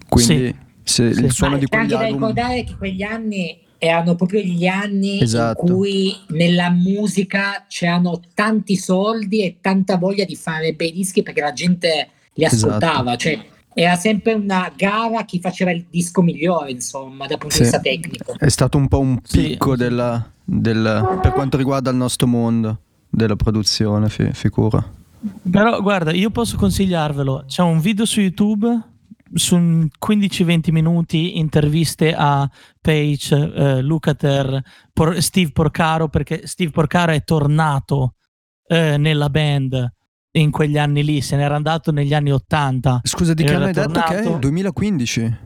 [0.09, 1.21] Quindi se Sì.
[1.25, 2.29] il suono Ma di c'è anche quegli da album...
[2.29, 5.65] ricordare che quegli anni erano proprio gli anni Esatto.
[5.67, 11.41] in cui nella musica c'erano tanti soldi e tanta voglia di fare bei dischi perché
[11.41, 12.67] la gente li Esatto.
[12.75, 13.17] ascoltava.
[13.17, 17.63] Cioè, era sempre una gara chi faceva il disco migliore, insomma, dal punto Sì.
[17.63, 18.35] di vista tecnico.
[18.39, 19.41] È stato un po' un Sì.
[19.49, 24.85] picco della- del- per quanto riguarda il nostro mondo della produzione, fi- figura.
[25.51, 27.45] Però guarda, io posso consigliarvelo.
[27.47, 28.81] C'è un video su YouTube
[29.33, 32.49] su un 15-20 minuti interviste a
[32.81, 34.63] Page, eh, Lucater,
[34.93, 38.15] Por- Steve Porcaro, perché Steve Porcaro è tornato
[38.67, 39.93] eh, nella band
[40.33, 43.01] in quegli anni lì, se n'era andato negli anni 80.
[43.05, 44.23] Scusa, di che anno hai detto che è?
[44.23, 45.39] tornato- 2015?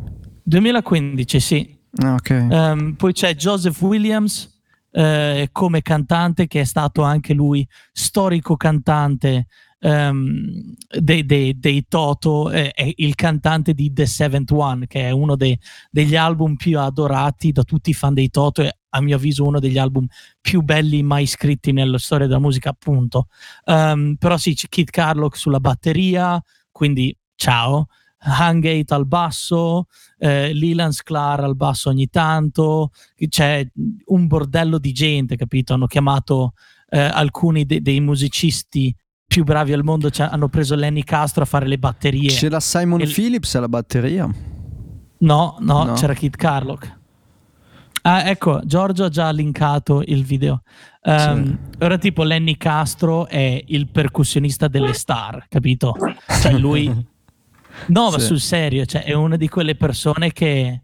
[0.42, 1.78] 2015, sì.
[1.96, 2.18] Ah.
[2.28, 4.52] Ehm, poi c'è Joseph Williams
[4.90, 9.46] eh, come cantante, che è stato anche lui storico cantante
[9.84, 15.10] ehm, dei, dei- dei Toto, eh, è il cantante di The Seventh One, che è
[15.10, 15.58] uno dei-
[15.90, 19.58] degli album più adorati da tutti i fan dei Toto e a mio avviso uno
[19.60, 20.06] degli album
[20.40, 23.26] più belli mai scritti nella storia della musica, appunto.
[23.64, 27.86] Ehm, però sì, c'è Kid Carlock sulla batteria, quindi ciao.
[28.26, 29.86] Hungate al basso,
[30.18, 32.90] eh, Leland Sklar al basso ogni tanto,
[33.28, 33.66] c'è
[34.06, 35.74] un bordello di gente, capito?
[35.74, 36.54] Hanno chiamato
[36.88, 38.94] eh, alcuni de- dei musicisti
[39.26, 42.28] più bravi al mondo, cioè, hanno preso Lenny Castro a fare le batterie.
[42.30, 44.28] C'è la Simon Il- Phillips alla batteria.
[45.18, 45.92] No, no, No.
[45.94, 46.98] c'era Kid Carlock.
[48.02, 50.62] Ah, ecco, Giorgio ha già linkato il video.
[51.02, 55.94] Ehm, Ora tipo Lenny Castro è il percussionista delle star, capito?
[56.40, 56.86] Cioè lui...
[57.88, 58.26] No, ma Sì.
[58.26, 60.80] sul serio, cioè è una di quelle persone che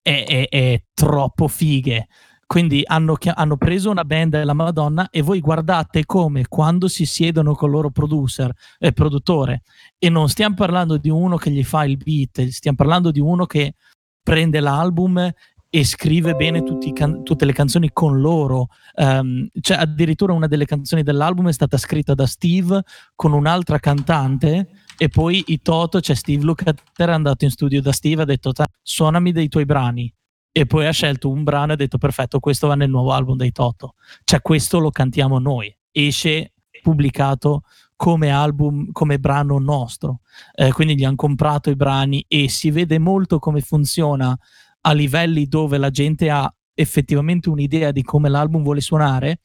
[0.00, 2.06] è, è- è troppo fighe.
[2.46, 7.54] Quindi hanno, hanno preso una band della Madonna e voi guardate come quando si siedono
[7.54, 9.62] con il loro producer e produttore
[9.98, 13.46] e non stiamo parlando di uno che gli fa il beat, stiamo parlando di uno
[13.46, 13.74] che
[14.22, 15.32] prende l'album
[15.74, 18.68] e scrive bene can- tutte le canzoni con loro.
[18.94, 22.80] Ehm, cioè, addirittura una delle canzoni dell'album è stata scritta da Steve
[23.16, 24.68] con un'altra cantante.
[24.96, 28.26] E poi i Toto, cioè Steve Lukather è andato in studio da Steve e ha
[28.26, 30.12] detto "Ta- suonami dei tuoi brani
[30.56, 33.36] e poi ha scelto un brano e ha detto perfetto questo va nel nuovo album
[33.36, 33.96] dei Toto.
[34.22, 35.76] Cioè questo lo cantiamo noi.
[35.90, 37.62] Esce pubblicato
[37.96, 40.20] come album come brano nostro.
[40.54, 44.38] Eh, quindi gli hanno comprato i brani e si vede molto come funziona
[44.82, 49.40] a livelli dove la gente ha effettivamente un'idea di come l'album vuole suonare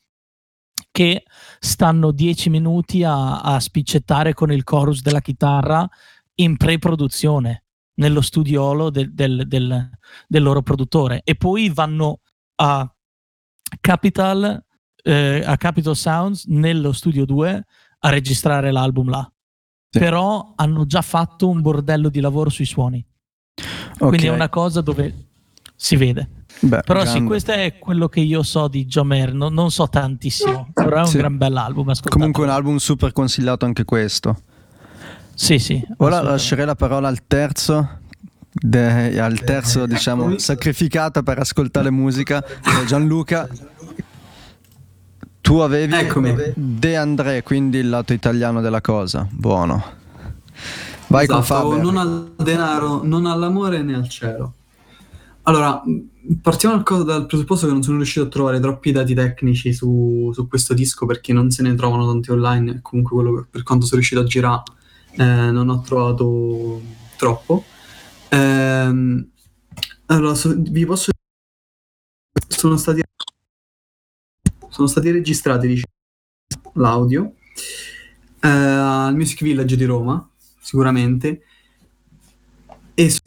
[0.91, 1.24] che
[1.60, 5.89] stanno dieci minuti a, a spiccettare con il chorus della chitarra
[6.36, 7.63] in pre-produzione
[7.99, 9.89] nello studiolo del, del- del-
[10.27, 12.19] del loro produttore e poi vanno
[12.55, 12.89] a
[13.79, 14.63] Capital,
[15.03, 17.65] eh, a Capital Sounds nello studio 2
[17.99, 19.29] a registrare l'album là.
[19.91, 19.99] Sì.
[19.99, 23.05] Però hanno già fatto un bordello di lavoro sui suoni.
[23.97, 25.27] Quindi è una cosa dove
[25.75, 26.45] si vede.
[26.62, 27.25] Beh, Però sì, grande.
[27.27, 29.33] questo è quello che io so di John Mayer.
[29.33, 31.17] Non, non so tantissimo, però è un Sì.
[31.17, 31.91] gran bell'album.
[32.09, 34.35] Comunque un album super consigliato anche questo.
[35.39, 35.82] Sì, sì.
[35.99, 37.99] Ora lascerei la parola al terzo,
[38.52, 43.47] de- al terzo diciamo sacrificato per ascoltare musica, eh, Gianluca.
[45.39, 46.36] Tu avevi Eccomi.
[46.54, 49.25] De André, quindi il lato italiano della cosa.
[49.32, 49.82] Buono.
[51.08, 51.82] Vai con Esatto, Fabio.
[51.82, 54.54] non al denaro, non all'amore né al cielo.
[55.43, 55.82] Allora,
[56.41, 60.73] partiamo dal, presupposto che non sono riuscito a trovare troppi dati tecnici su, su questo
[60.73, 64.25] disco perché non se ne trovano tanti online comunque quello per quanto sono riuscito a
[64.25, 64.63] girare
[65.19, 66.82] eh, non ho trovato
[67.17, 67.65] troppo.
[68.29, 69.29] Ehm,
[70.08, 71.12] allora, so- vi posso
[72.47, 73.01] sono stati
[74.69, 75.93] sono stati registrati diciamo,
[76.73, 77.34] l'audio
[78.41, 80.27] eh, al Music Village di Roma
[80.60, 81.43] sicuramente
[82.93, 83.19] e su-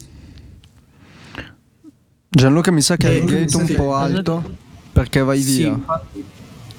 [2.29, 3.75] Gianluca mi sa che hai Eh, il gate un sì.
[3.75, 4.57] po' alto
[4.91, 5.67] perché vai sì, via.
[5.69, 6.25] infatti,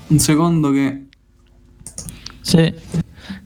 [0.08, 1.06] un secondo che
[2.40, 2.74] Sì.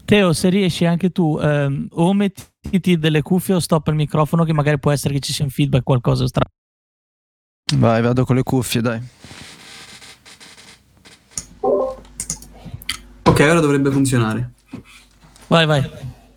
[0.08, 4.54] Teo, se riesci anche tu, ehm, o mettiti delle cuffie o stoppa il microfono, che
[4.54, 6.50] magari può essere che ci sia un feedback, qualcosa strano.
[7.76, 9.00] Vai, vado con le cuffie, dai.
[13.38, 14.52] ok ora dovrebbe funzionare
[15.46, 15.88] Vai, vai.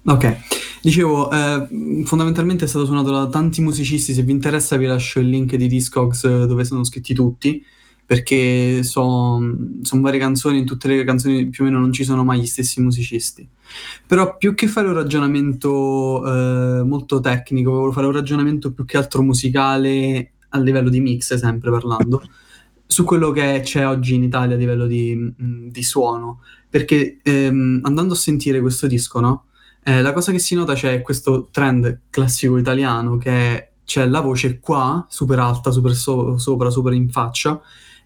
[0.06, 0.38] ok
[0.82, 5.30] dicevo eh, fondamentalmente è stato suonato da tanti musicisti se vi interessa vi lascio il
[5.30, 7.66] link di Discogs eh, dove sono scritti tutti
[8.12, 9.40] perché sono
[10.02, 12.82] varie canzoni in tutte le canzoni più o meno non ci sono mai gli stessi
[12.82, 13.48] musicisti
[14.06, 18.98] però più che fare un ragionamento eh, molto tecnico volevo fare un ragionamento più che
[18.98, 22.22] altro musicale a livello di mix, sempre parlando,
[22.86, 26.42] su quello che c'è oggi in Italia a livello di, mm, di suono.
[26.70, 29.46] Perché ehm, andando a sentire questo disco, no?
[29.84, 34.60] Eh, la cosa che si nota c'è questo trend classico italiano che c'è la voce
[34.60, 37.60] qua, super alta, super so- sopra, super in faccia,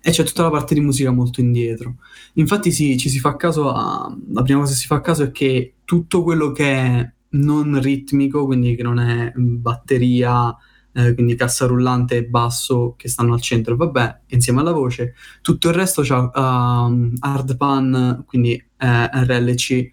[0.08, 1.96] e c'è tutta la parte di musica molto indietro.
[2.34, 4.16] Infatti sì, ci si fa caso a...
[4.34, 8.46] la prima cosa che si fa caso è che tutto quello che è non ritmico,
[8.46, 10.56] quindi che non è batteria,
[10.92, 15.70] eh, quindi cassa rullante e basso che stanno al centro, vabbè, insieme alla voce, tutto
[15.70, 19.92] il resto c'ha uh, hard pan, quindi eh, RLC eh,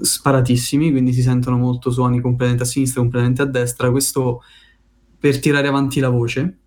[0.00, 4.42] sparatissimi, quindi si sentono molto suoni completamente a sinistra, completamente a destra, questo
[5.16, 6.58] per tirare avanti la voce,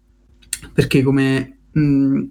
[0.72, 2.24] perché come, mm,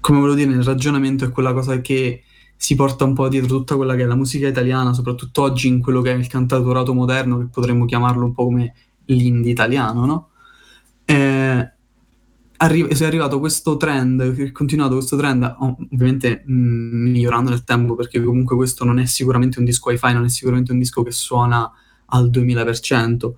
[0.00, 2.22] come volevo dire, nel ragionamento è quella cosa che
[2.56, 5.80] si porta un po' dietro tutta quella che è la musica italiana, soprattutto oggi in
[5.80, 8.74] quello che è il cantautorato moderno, che potremmo chiamarlo un po' come
[9.06, 10.28] l'indie italiano, no?
[11.04, 11.72] Eh,
[12.58, 17.96] arri- è arrivato questo trend, è continuato questo trend, ovviamente mh, mm, migliorando nel tempo,
[17.96, 21.10] perché comunque questo non è sicuramente un disco hi-fi, non è sicuramente un disco che
[21.10, 21.68] suona
[22.06, 23.32] al 2000%,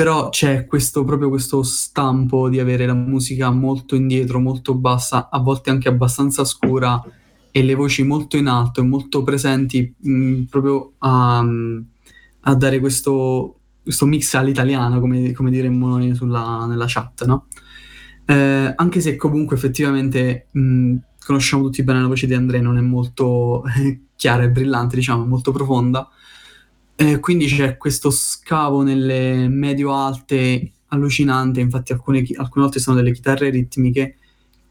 [0.00, 5.38] però c'è questo, proprio questo stampo di avere la musica molto indietro, molto bassa, a
[5.40, 6.98] volte anche abbastanza scura,
[7.50, 11.44] e le voci molto in alto e molto presenti, mh, mm, proprio a,
[12.40, 17.48] a, dare questo, questo mix all'italiana, come, come diremmo noi sulla, nella chat, no?
[18.24, 22.80] Eh, anche se comunque effettivamente mh, conosciamo tutti bene la voce di Andrea, non è
[22.80, 26.08] molto eh, chiara e brillante, diciamo, molto profonda.
[27.00, 33.48] Eh, quindi c'è questo scavo nelle medio-alte allucinante, infatti alcune, alcune volte sono delle chitarre
[33.48, 34.18] ritmiche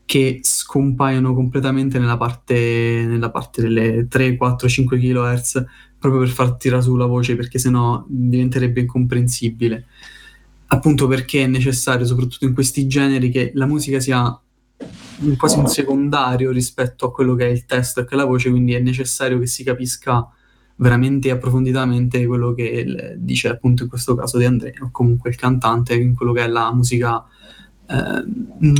[0.06, 5.66] che scompaiono completamente nella parte, nella parte delle 3, 4, 5 kHz
[5.98, 9.88] proprio per far tirare su la voce perché sennò diventerebbe incomprensibile.
[10.68, 14.40] Appunto perché è necessario, soprattutto in questi generi, che la musica sia
[15.36, 18.52] quasi un secondario rispetto a quello che è il testo e che è la voce,
[18.52, 20.32] quindi è necessario che si capisca
[20.80, 25.96] veramente approfonditamente quello che dice appunto in questo caso di Andrea, o comunque il cantante,
[25.96, 27.24] in quello che è la musica
[27.88, 28.24] eh,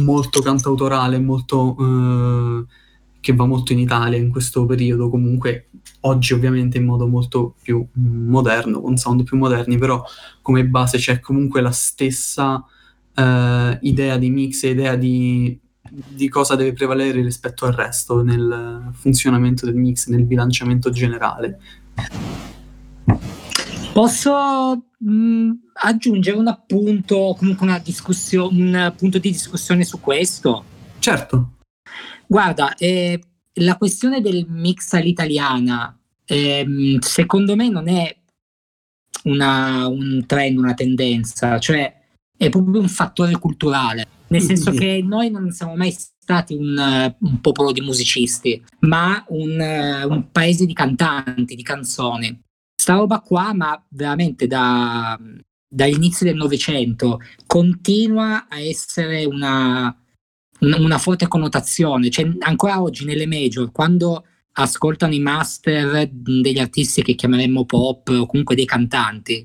[0.02, 1.76] molto cantautorale, molto...
[1.80, 2.88] Eh,
[3.22, 5.68] che va molto in Italia in questo periodo, comunque
[6.02, 10.04] oggi ovviamente in modo molto più moderno, con sound più moderni, però
[10.42, 16.74] come base c'è comunque la stessa uh, idea di mix, idea di, di, cosa deve
[16.74, 21.60] prevalere rispetto al resto nel funzionamento del mix, nel bilanciamento generale.
[23.94, 30.64] Posso mh, aggiungere un appunto, comunque una discussione, un punto di discussione su questo?
[31.00, 31.54] Certo.
[32.28, 33.20] Guarda, eh,
[33.54, 38.16] la questione del mix all'italiana, ehm, secondo me non è
[39.24, 41.98] una, un trend, una tendenza, cioè
[42.38, 45.94] è proprio un fattore culturale, nel senso che noi non siamo mai
[46.30, 49.60] stati un, un popolo di musicisti, ma un,
[50.08, 52.40] un, paese di cantanti, di canzoni.
[52.80, 55.20] Sta roba qua, ma veramente da,
[55.68, 59.94] dall'inizio del Novecento, continua a essere una,
[60.60, 67.16] una forte connotazione, cioè ancora oggi nelle major, quando ascoltano i master degli artisti che
[67.16, 69.44] chiameremmo pop o comunque dei cantanti,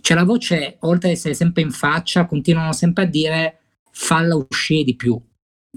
[0.00, 4.82] cioè la voce, oltre ad essere sempre in faccia, continuano sempre a dire falla uscire
[4.82, 5.18] di più,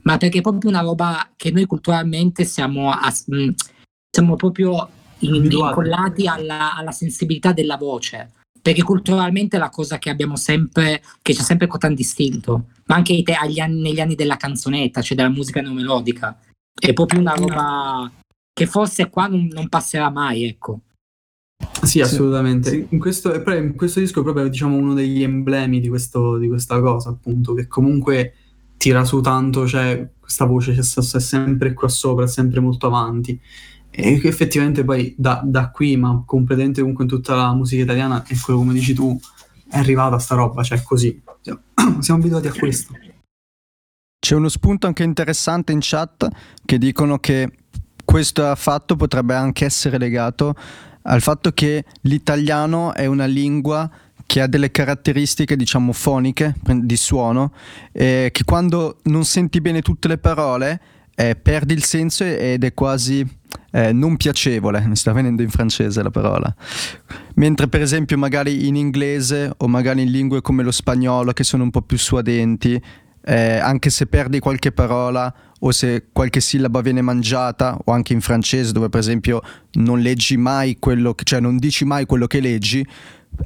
[0.03, 6.75] ma perché è proprio una roba che noi culturalmente siamo, a, siamo proprio incollati alla,
[6.75, 8.31] alla sensibilità della voce
[8.67, 13.23] perché culturalmente è la cosa che abbiamo sempre, che ci ha sempre contraddistinto, ma anche
[13.23, 16.37] te, anni, negli anni della canzonetta, cioè della musica neomelodica.
[16.77, 18.11] È proprio una roba
[18.51, 20.81] che forse qua non, non passerà mai, ecco.
[21.81, 22.69] Sì, assolutamente.
[22.71, 22.87] Sì.
[22.89, 26.81] In, questo, in, questo, disco è proprio diciamo, uno degli emblemi di, questo, di, questa
[26.81, 28.33] cosa, appunto, che comunque
[28.77, 33.39] tira su tanto, cioè questa voce è sempre qua sopra, è sempre molto avanti.
[33.89, 38.37] E effettivamente poi da, da, qui, ma completamente comunque in tutta la musica italiana, è
[38.37, 39.19] quello come dici tu,
[39.69, 41.21] è arrivata sta roba, cioè così.
[41.99, 42.93] Siamo abituati a questo.
[44.19, 46.27] C'è uno spunto anche interessante in chat
[46.63, 47.51] che dicono che
[48.03, 50.55] questo fatto potrebbe anche essere legato
[51.03, 53.89] al fatto che l'italiano è una lingua
[54.27, 57.53] che ha delle caratteristiche, diciamo, foniche, di suono,
[57.91, 60.79] eh, che quando non senti bene tutte le parole
[61.15, 63.25] eh, perdi il senso ed è quasi
[63.71, 66.53] eh, non piacevole, mi sta venendo in francese la parola.
[67.35, 71.63] Mentre per esempio magari in inglese o magari in lingue come lo spagnolo che sono
[71.63, 72.79] un po' più suadenti,
[73.25, 78.21] eh, anche se perdi qualche parola o se qualche sillaba viene mangiata, o anche in
[78.21, 79.41] francese dove per esempio
[79.73, 82.85] non leggi mai quello che, cioè non dici mai quello che leggi,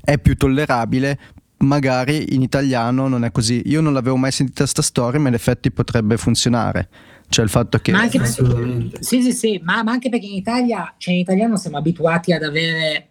[0.02, 1.20] è più tollerabile
[1.62, 3.62] magari in italiano non è così.
[3.66, 6.90] Io non l'avevo mai sentita sta storia, ma in effetti potrebbe funzionare.
[7.28, 7.92] Cioè il fatto che...
[7.92, 11.56] Ma anche perché, sì, sì, sì, ma, ma anche perché in Italia, cioè in italiano
[11.56, 13.10] siamo abituati ad avere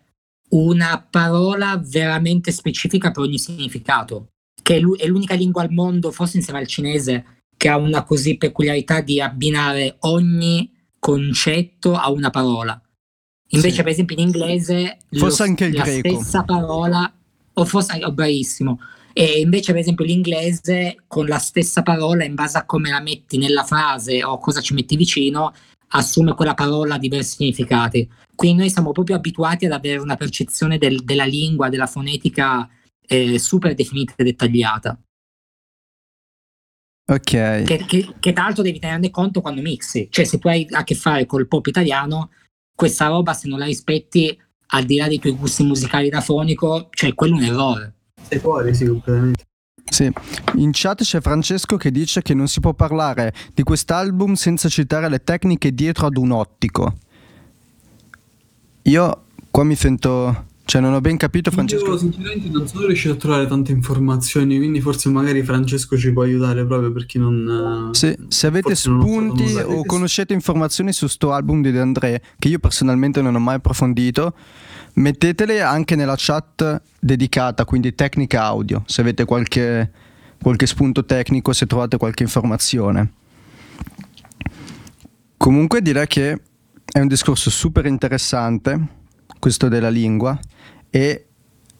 [0.50, 4.28] una parola veramente specifica per ogni significato,
[4.62, 7.24] che è l'unica lingua al mondo, forse insieme al cinese,
[7.56, 12.80] che ha una così peculiarità di abbinare ogni concetto a una parola.
[13.52, 13.82] Invece, Sì.
[13.82, 16.08] per esempio, in inglese Forse lo- anche il la greco.
[16.20, 17.12] stessa parola,
[17.54, 18.78] o forse oh, bravissimo.
[19.12, 23.38] E invece, per esempio, l'inglese con la stessa parola, in base a come la metti
[23.38, 25.52] nella frase o cosa ci metti vicino,
[25.88, 28.08] assume quella parola diversi significati.
[28.36, 32.68] Quindi noi siamo proprio abituati ad avere una percezione del- della lingua, della fonetica
[33.12, 34.96] eh, super definita e dettagliata.
[37.10, 37.20] Ok.
[37.64, 40.06] Che, che- che tra l'altro devi tenerne conto quando mixi.
[40.08, 42.30] Cioè, se tu hai a che fare col pop italiano,
[42.80, 44.34] questa roba, se non la rispetti,
[44.68, 47.94] al di là dei tuoi gusti musicali da fonico, cioè, quello è un errore.
[48.26, 49.44] Sei fuori, sì, completamente.
[49.84, 50.10] Sì.
[50.54, 55.10] In chat c'è Francesco che dice che non si può parlare di quest'album senza citare
[55.10, 56.94] le tecniche dietro ad un ottico.
[58.84, 60.46] Io qua mi sento...
[60.70, 61.84] Cioè non ho ben capito Francesco.
[61.84, 66.22] Io sinceramente non sono riuscito a trovare tante informazioni, quindi forse magari Francesco ci può
[66.22, 67.88] aiutare proprio per chi non...
[67.90, 72.46] eh, Se, se avete spunti o conoscete informazioni su sto album di De André, che
[72.46, 74.32] io personalmente non ho mai approfondito,
[74.92, 79.90] mettetele anche nella chat dedicata, quindi tecnica audio, se avete qualche,
[80.40, 83.12] qualche spunto tecnico, se trovate qualche informazione.
[85.36, 86.40] Comunque direi che
[86.84, 88.98] è un discorso super interessante,
[89.40, 90.38] questo della lingua,
[90.88, 91.24] e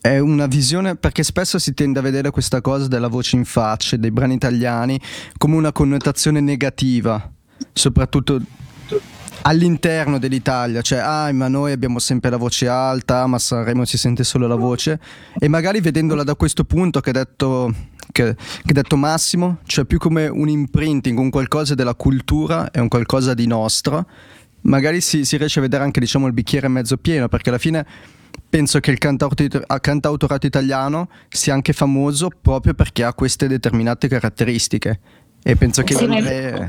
[0.01, 3.97] è una visione perché spesso si tende a vedere questa cosa della voce in faccia
[3.97, 4.99] dei brani italiani
[5.37, 7.31] come una connotazione negativa,
[7.73, 8.41] soprattutto
[9.43, 14.25] all'interno dell'Italia, cioè ah ma noi abbiamo sempre la voce alta, ma Sanremo si sente
[14.25, 14.99] solo la voce
[15.39, 17.73] e magari vedendola da questo punto che ha detto,
[18.11, 18.35] che,
[18.65, 23.35] che detto Massimo, cioè più come un imprinting, un qualcosa della cultura e un qualcosa
[23.35, 24.07] di nostro,
[24.63, 27.87] magari si, si riesce a vedere anche diciamo il bicchiere mezzo pieno perché alla fine
[28.49, 35.01] penso che il cantautor- cantautorato italiano sia anche famoso proprio perché ha queste determinate caratteristiche
[35.43, 36.69] e penso che Sì, è,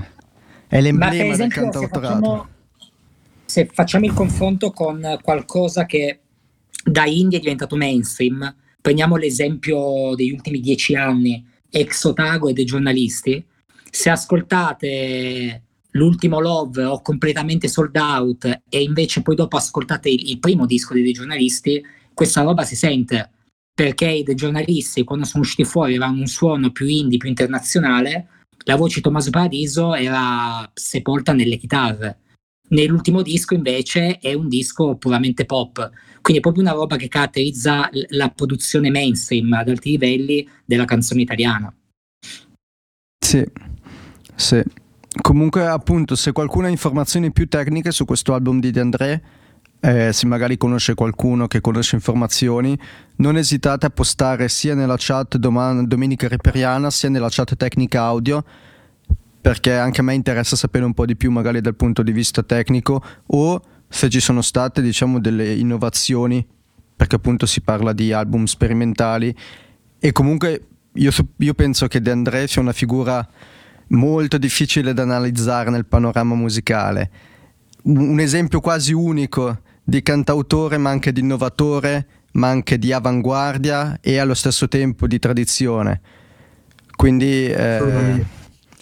[0.68, 2.00] è l'emblema del esempio, se cantautorato.
[2.00, 2.48] facciamo,
[3.46, 6.20] se facciamo il confronto con qualcosa che
[6.84, 12.66] da indie è diventato mainstream, prendiamo l'esempio degli ultimi dieci anni, ex Otago e dei
[12.66, 13.44] giornalisti,
[13.90, 15.62] se ascoltate
[15.92, 20.94] l'ultimo Love o completamente sold out e invece poi dopo ascoltate il, il primo disco
[20.94, 21.84] dei, dei giornalisti,
[22.14, 23.32] questa roba si sente
[23.74, 28.28] perché i giornalisti quando sono usciti fuori avevano un suono più indie, più internazionale,
[28.66, 32.20] la voce di Tommaso Paradiso era sepolta nelle chitarre.
[32.70, 35.90] Nell'ultimo disco invece è un disco puramente pop,
[36.22, 41.22] quindi è proprio una roba che caratterizza la produzione mainstream ad alti livelli della canzone
[41.22, 41.74] italiana.
[43.20, 43.44] Sì,
[44.36, 44.64] sì.
[45.20, 49.22] Comunque, appunto, se qualcuno ha informazioni più tecniche su questo album di De André,
[49.82, 52.80] eh, se magari conosce qualcuno che conosce informazioni,
[53.18, 58.44] non esitate a postare sia nella chat doman- Domenica Riperiana sia nella chat tecnica audio,
[59.42, 62.42] perché anche a me interessa sapere un po' di più, magari dal punto di vista
[62.42, 66.46] tecnico, o se ci sono state, diciamo, delle innovazioni,
[66.96, 69.36] perché appunto si parla di album sperimentali.
[70.00, 73.28] E comunque io, io penso che De André sia una figura
[73.92, 77.10] molto difficile da analizzare nel panorama musicale.
[77.84, 84.18] Un esempio quasi unico di cantautore, ma anche di innovatore, ma anche di avanguardia e
[84.18, 86.02] allo stesso tempo di tradizione.
[86.96, 88.24] Quindi eh,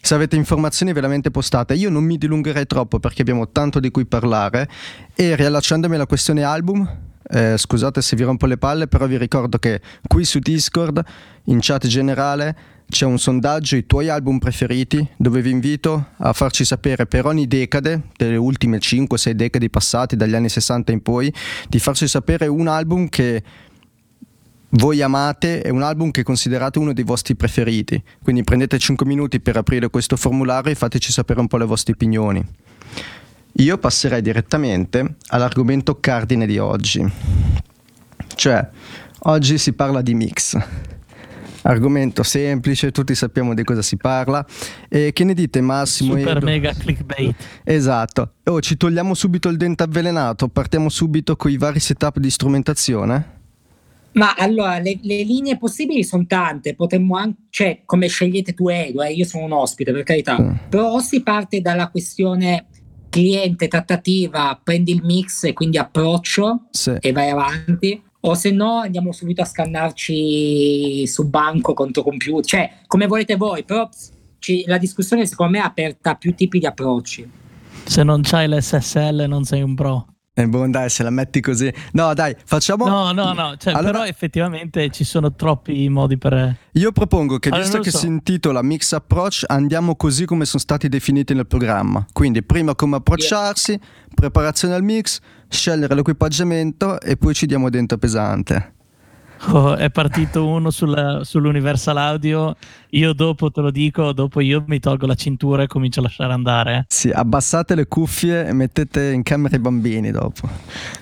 [0.01, 4.05] se avete informazioni veramente postate, io non mi dilungherei troppo perché abbiamo tanto di cui
[4.05, 4.67] parlare
[5.15, 6.97] e riallacciandomi alla questione album,
[7.31, 11.01] eh, scusate se vi rompo le palle, però vi ricordo che qui su Discord,
[11.45, 12.55] in chat generale,
[12.89, 17.47] c'è un sondaggio, i tuoi album preferiti, dove vi invito a farci sapere per ogni
[17.47, 21.31] decade, delle ultime 5-6 decadi passate, dagli anni 60 in poi,
[21.67, 23.43] di farci sapere un album che
[24.71, 28.01] voi amate e un album che considerate uno dei vostri preferiti.
[28.23, 31.93] Quindi prendete 5 minuti per aprire questo formulario e fateci sapere un po' le vostre
[31.93, 32.43] opinioni.
[33.53, 37.07] Io passerei direttamente all'argomento cardine di oggi.
[38.35, 38.67] Cioè,
[39.19, 40.57] oggi si parla di mix.
[41.63, 44.45] Argomento semplice, tutti sappiamo di cosa si parla.
[44.87, 46.15] E che ne dite Massimo?
[46.17, 46.45] Super Edo?
[46.45, 47.35] mega clickbait.
[47.63, 48.33] Esatto.
[48.45, 53.37] Oh, ci togliamo subito il dente avvelenato, partiamo subito con i vari setup di strumentazione.
[54.11, 59.03] Ma allora, le, le linee possibili sono tante, potremmo anche, cioè, come scegliete tu Edo,
[59.03, 60.51] eh, io sono un ospite per carità, Mm.
[60.69, 62.65] però o si parte dalla questione
[63.09, 66.95] cliente, trattativa, prendi il mix e quindi approccio Sì.
[66.99, 72.71] e vai avanti, o se no andiamo subito a scannarci su banco contro computer, cioè
[72.87, 73.87] come volete voi, però
[74.39, 77.29] ci, la discussione secondo me è aperta a più tipi di approcci.
[77.85, 80.05] Se non c'hai l'SSL non sei un pro.
[80.39, 81.71] E eh, boh, dai, se la metti così.
[81.91, 82.87] No, dai, facciamo.
[82.87, 83.57] No, no, no.
[83.57, 83.91] Cioè, allora...
[83.91, 86.55] Però effettivamente ci sono troppi modi per.
[86.71, 87.97] Io propongo che, allora, visto che so.
[87.97, 92.05] si intitola Mix Approach, andiamo così come sono stati definiti nel programma.
[92.13, 93.81] Quindi, prima come approcciarsi, yeah.
[94.15, 95.19] preparazione al mix,
[95.49, 98.75] scegliere l'equipaggiamento e poi ci diamo dentro pesante.
[99.51, 102.55] Oh, è partito uno sulla, sull'Universal Audio.
[102.91, 106.33] Io dopo te lo dico, dopo io mi tolgo la cintura e comincio a lasciare
[106.33, 106.85] andare.
[106.87, 110.47] Sì, abbassate le cuffie e mettete in camera i bambini dopo.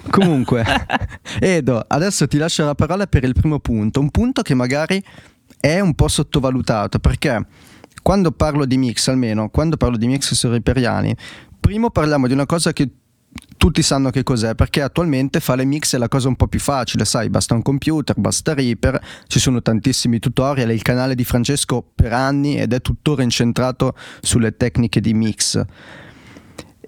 [0.09, 0.63] Comunque,
[1.39, 3.99] Edo, adesso ti lascio la parola per il primo punto.
[3.99, 5.03] Un punto che magari
[5.59, 7.45] è un po' sottovalutato perché
[8.03, 11.15] quando parlo di mix, almeno quando parlo di mix su Riperiani,
[11.59, 12.89] primo parliamo di una cosa che
[13.57, 17.05] tutti sanno che cos'è perché attualmente fare mix è la cosa un po' più facile,
[17.05, 22.13] sai, basta un computer, basta Reaper, ci sono tantissimi tutorial, il canale di Francesco per
[22.13, 25.63] anni ed è tuttora incentrato sulle tecniche di mix.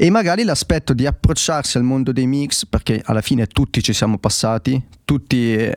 [0.02, 4.18] E magari l'aspetto di approcciarsi al mondo dei mix, perché alla fine tutti ci siamo
[4.18, 5.70] passati, tutti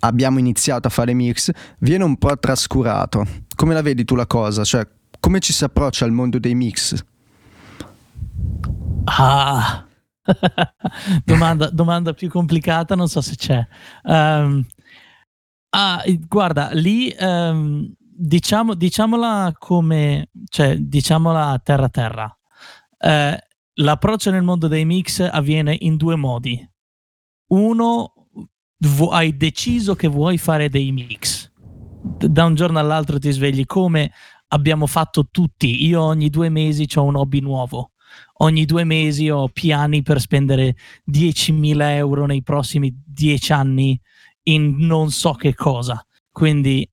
[0.00, 3.24] abbiamo iniziato a fare mix, viene un po' trascurato.
[3.54, 4.64] Come la vedi tu la cosa?
[4.64, 4.84] Cioè,
[5.20, 6.94] come ci si approccia al mondo dei mix?
[9.04, 9.86] Ah,
[11.24, 13.66] domanda, domanda, più complicata, non so se c'è.
[14.04, 14.64] Um,
[15.70, 22.38] ah, guarda, lì um, diciamo, diciamola come, cioè, diciamola terra terra.
[22.98, 23.36] Uh,
[23.74, 26.68] l'approccio nel mondo dei mix avviene in due modi.
[27.48, 28.12] Uno,
[28.78, 31.50] vu- hai deciso che vuoi fare dei mix.
[32.00, 34.12] Da un giorno all'altro ti svegli come
[34.48, 35.86] abbiamo fatto tutti.
[35.86, 37.92] Io ogni due mesi ho un hobby nuovo
[38.38, 40.76] ogni due mesi ho piani per spendere
[41.10, 44.00] 10.000 euro nei prossimi 10 anni
[44.44, 46.04] in non so che cosa.
[46.30, 46.88] Quindi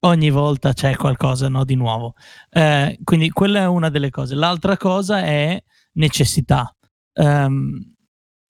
[0.00, 2.14] ogni volta c'è qualcosa no, di nuovo.
[2.50, 4.34] Eh, quindi quella è una delle cose.
[4.34, 5.60] L'altra cosa è
[5.92, 6.74] necessità.
[7.14, 7.94] Um,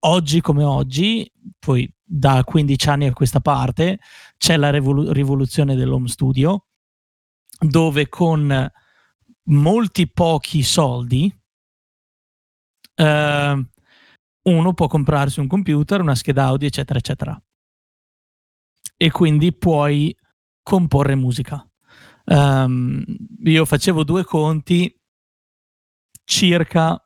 [0.00, 3.98] oggi come oggi, poi da 15 anni a questa parte,
[4.36, 6.66] c'è la rivolu- rivoluzione dell'home studio,
[7.58, 8.70] dove con
[9.48, 11.32] molti pochi soldi
[12.96, 13.66] eh,
[14.46, 17.42] uno può comprarsi un computer, una scheda audio, eccetera, eccetera.
[18.96, 20.16] E quindi puoi
[20.62, 21.68] comporre musica.
[22.24, 23.04] Um,
[23.44, 24.92] io facevo due conti,
[26.24, 27.00] circa,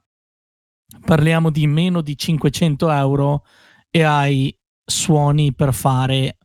[1.05, 3.45] parliamo di meno di 500 euro
[3.91, 6.39] e hai suoni per fare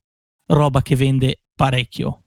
[0.48, 2.26] roba che vende parecchio,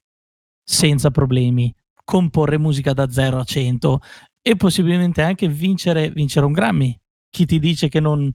[0.63, 4.01] senza problemi, comporre musica da 0 a 100
[4.41, 6.99] e possibilmente anche vincere, vincere un Grammy
[7.31, 8.33] chi ti dice che non,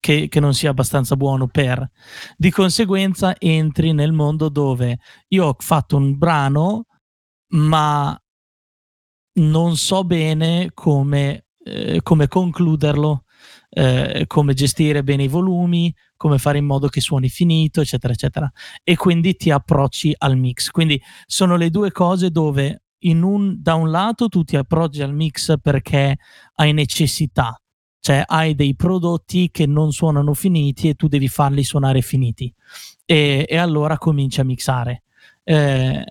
[0.00, 1.88] che, che non sia abbastanza buono per.
[2.36, 4.98] Di conseguenza entri nel mondo dove
[5.28, 6.86] io ho fatto un brano,
[7.54, 8.18] ma
[9.36, 13.24] non so bene come, eh, come concluderlo,
[13.70, 18.50] eh, come gestire bene i volumi, come fare in modo che suoni finito, eccetera, eccetera.
[18.82, 20.70] E quindi ti approcci al mix.
[20.70, 22.82] Quindi sono le due cose dove
[23.22, 26.16] un, da un lato tu ti approcci al mix perché
[26.54, 27.60] hai necessità,
[28.04, 32.52] cioè hai dei prodotti che non suonano finiti e tu devi farli suonare finiti
[33.06, 35.04] e, e allora cominci a mixare.
[35.42, 36.04] Eh,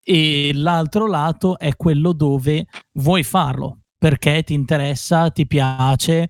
[0.00, 6.28] e l'altro lato è quello dove vuoi farlo perché ti interessa, ti piace.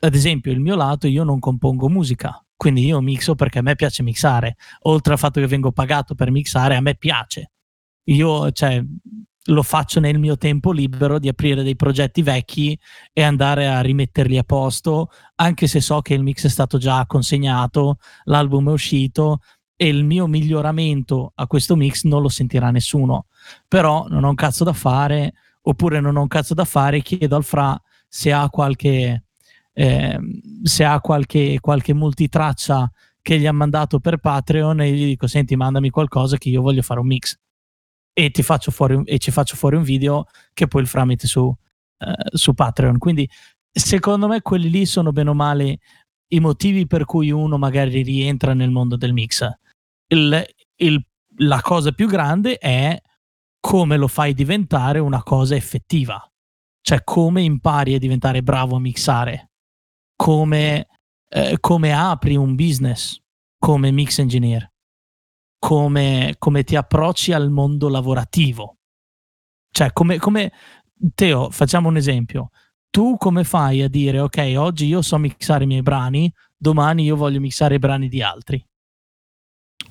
[0.00, 3.74] Ad esempio, il mio lato, io non compongo musica, quindi io mixo perché a me
[3.74, 4.56] piace mixare.
[4.84, 7.50] Oltre al fatto che vengo pagato per mixare, a me piace.
[8.04, 8.82] Io, cioè,
[9.48, 12.78] lo faccio nel mio tempo libero di aprire dei progetti vecchi
[13.12, 17.04] e andare a rimetterli a posto, anche se so che il mix è stato già
[17.06, 19.40] consegnato, l'album è uscito
[19.76, 23.26] e il mio miglioramento a questo mix non lo sentirà nessuno.
[23.66, 27.36] Però non ho un cazzo da fare, oppure non ho un cazzo da fare, chiedo
[27.36, 29.24] al Fra se ha qualche,
[29.72, 30.18] eh,
[30.62, 32.90] se ha qualche, qualche multitraccia
[33.22, 36.82] che gli ha mandato per Patreon e gli dico senti mandami qualcosa che io voglio
[36.82, 37.38] fare un mix
[38.18, 41.40] e, ti faccio fuori, e ci faccio fuori un video che poi il Fra su,
[41.40, 41.56] uh,
[42.32, 42.98] su Patreon.
[42.98, 43.30] Quindi
[43.70, 45.78] secondo me quelli lì sono bene o male
[46.32, 49.48] i motivi per cui uno magari rientra nel mondo del mix.
[50.08, 50.44] Il,
[50.78, 51.06] il,
[51.36, 53.00] la cosa più grande è
[53.60, 56.20] come lo fai diventare una cosa effettiva,
[56.80, 59.52] cioè come impari a diventare bravo a mixare,
[60.16, 60.88] come,
[61.28, 63.16] eh, come apri un business
[63.60, 64.68] come mix engineer
[65.58, 68.76] come, come ti approcci al mondo lavorativo.
[69.70, 70.52] Cioè, come, come
[71.14, 72.50] Teo, facciamo un esempio.
[72.90, 77.16] Tu come fai a dire, ok, oggi io so mixare i miei brani, domani io
[77.16, 78.64] voglio mixare i brani di altri?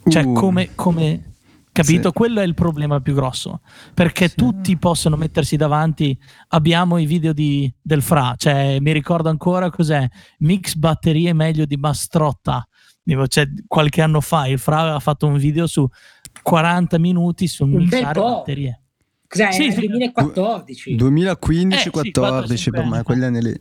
[0.09, 0.34] Cioè, Uh.
[0.34, 1.34] come, come-
[1.72, 2.07] capito?
[2.07, 2.13] Sì.
[2.13, 3.61] Quello è il problema più grosso.
[3.93, 4.36] Perché Sì.
[4.36, 6.18] tutti possono mettersi davanti.
[6.49, 10.07] Abbiamo i video di- del Fra, cioè, mi ricordo ancora cos'è
[10.39, 12.68] mix batterie meglio di Mastrotta.
[13.28, 15.88] Cioè, qualche anno fa il Fra ha fatto un video su
[16.41, 18.26] 40 minuti su Un bel mixare po'.
[18.26, 18.82] batterie.
[19.28, 19.51] Cos'è?
[19.51, 19.88] Sì, Era sì.
[19.88, 20.95] 2014.
[20.95, 23.60] 2015-14 Eh, sì, per me, quegli anni lì.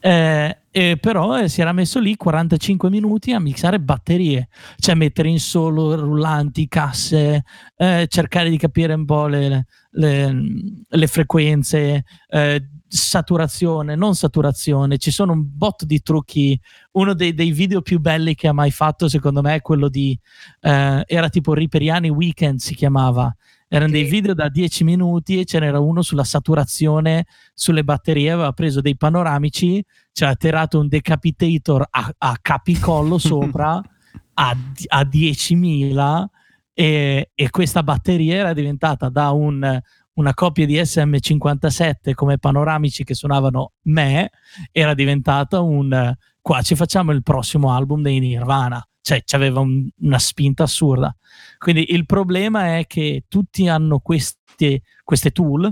[0.00, 4.48] Eh, eh, però eh, si era messo lì 45 minuti a mixare batterie,
[4.78, 7.42] cioè mettere in solo rullanti, casse,
[7.76, 10.42] eh, cercare di capire un po' le, le-
[10.88, 14.98] le frequenze, eh, saturazione, non saturazione.
[14.98, 16.58] Ci sono un botto di trucchi.
[16.92, 20.18] Uno dei, dei video più belli che ha mai fatto, secondo me, è quello di
[20.60, 23.34] eh, era tipo Riperiani Weekend si chiamava.
[23.70, 24.08] Erano dei Ok.
[24.10, 28.30] video da 10 minuti e ce n'era uno sulla saturazione sulle batterie.
[28.30, 35.00] Aveva preso dei panoramici, cioè ha tirato un decapitator a, a capicollo sopra a, a
[35.02, 36.24] 10.000
[36.72, 39.80] e, e questa batteria era diventata da un-
[40.18, 44.30] una coppia di SM57 come panoramici che suonavano me,
[44.72, 50.18] era diventata un qua ci facciamo il prossimo album dei Nirvana, cioè c'aveva un- una
[50.18, 51.14] spinta assurda.
[51.58, 55.70] Quindi il problema è che tutti hanno queste, queste tool,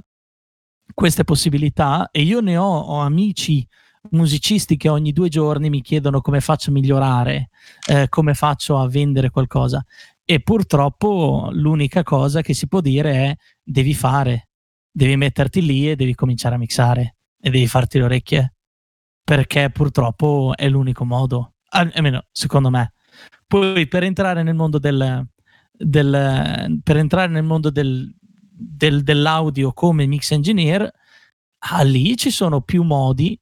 [0.94, 3.66] queste possibilità e io ne ho, ho amici
[4.10, 7.48] musicisti che ogni due giorni mi chiedono come faccio a migliorare,
[7.88, 9.84] eh, come faccio a vendere qualcosa.
[10.28, 14.48] E purtroppo l'unica cosa che si può dire è devi fare,
[14.90, 18.54] devi metterti lì e devi cominciare a mixare e devi farti le orecchie
[19.22, 22.92] perché purtroppo è l'unico modo, Al- almeno secondo me.
[23.46, 25.24] Poi per entrare nel mondo del,
[25.70, 30.90] del- per entrare nel mondo del- del- dell'audio come mix engineer,
[31.70, 33.38] ah, lì ci sono più modi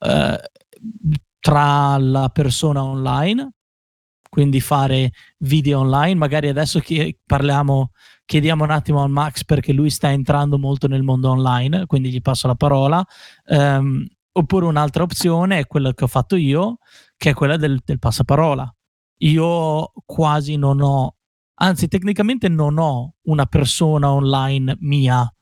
[0.00, 0.40] eh,
[1.38, 3.50] tra la persona online,
[4.34, 7.92] quindi fare video online, magari adesso chi- parliamo,
[8.24, 12.20] chiediamo un attimo al Max perché lui sta entrando molto nel mondo online, quindi gli
[12.20, 13.06] passo la parola.
[13.46, 16.78] Ehm, oppure un'altra opzione è quella che ho fatto io,
[17.16, 18.74] che è quella del, del passaparola.
[19.18, 21.14] Io quasi non ho,
[21.60, 25.32] anzi tecnicamente non ho una persona online mia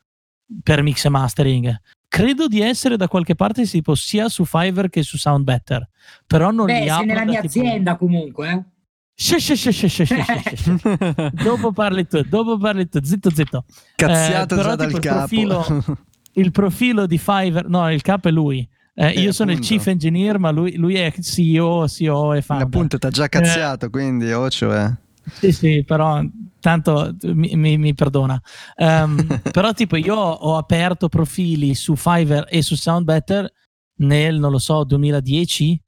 [0.63, 1.75] per mix e mastering.
[2.09, 5.89] Credo di essere da qualche parte tipo sia su Fiverr che su Soundbetter,
[6.27, 8.51] però non Beh, li apro nella mia tipo- azienda comunque.
[8.51, 8.71] eh.
[9.15, 10.05] Shi, shi, shi.
[11.45, 13.65] dopo parli tu, dopo parli tu, zitto zitto.
[13.95, 15.17] Cazziata Eh, già dal il capo.
[15.19, 15.85] profilo-
[16.35, 18.67] Il profilo di Fiverr, no, il capo è lui.
[18.95, 19.75] Eh, Eh, io sono il appunto.
[19.75, 22.67] chief engineer, ma lui, lui è CEO, CEO e founder.
[22.67, 24.91] Appunto, ti ha già cazziato, quindi, oh, cioè.
[25.31, 26.23] Sì, sì, però
[26.59, 28.41] tanto mi, mi- mi perdona.
[28.77, 33.53] Ehm, però tipo io ho aperto profili su Fiverr e su Soundbetter
[33.97, 35.82] nel, non lo so, 2010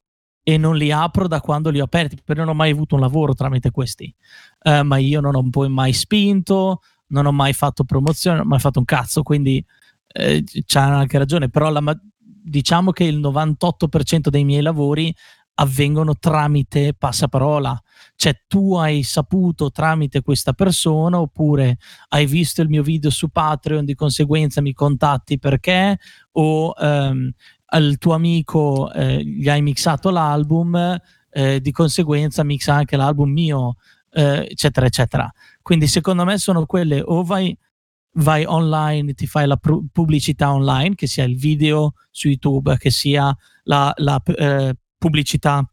[0.45, 3.01] e non li apro da quando li ho aperti, perché non ho mai avuto un
[3.01, 4.14] lavoro tramite questi.
[4.62, 8.51] Eh, ma io non ho poi mai spinto, non ho mai fatto promozione, non ho
[8.51, 9.64] mai fatto un cazzo, quindi
[10.07, 11.80] eh, c'ha anche ragione, però la
[12.47, 15.14] diciamo che il 98% dei miei lavori
[15.55, 17.80] avvengono tramite passaparola.
[18.16, 21.78] Cioè tu hai saputo tramite questa persona oppure
[22.09, 25.99] hai visto il mio video su Patreon di conseguenza mi contatti perché?
[26.32, 27.30] O ehm,
[27.74, 31.00] al tuo amico eh, gli hai mixato l'album
[31.30, 33.76] eh, di conseguenza mixa anche l'album mio
[34.12, 35.30] eh, eccetera eccetera.
[35.60, 37.56] Quindi secondo me sono quelle o vai
[38.16, 42.90] vai online ti fai la pu- pubblicità online che sia il video su YouTube che
[42.90, 45.68] sia la, la, eh, pubblicità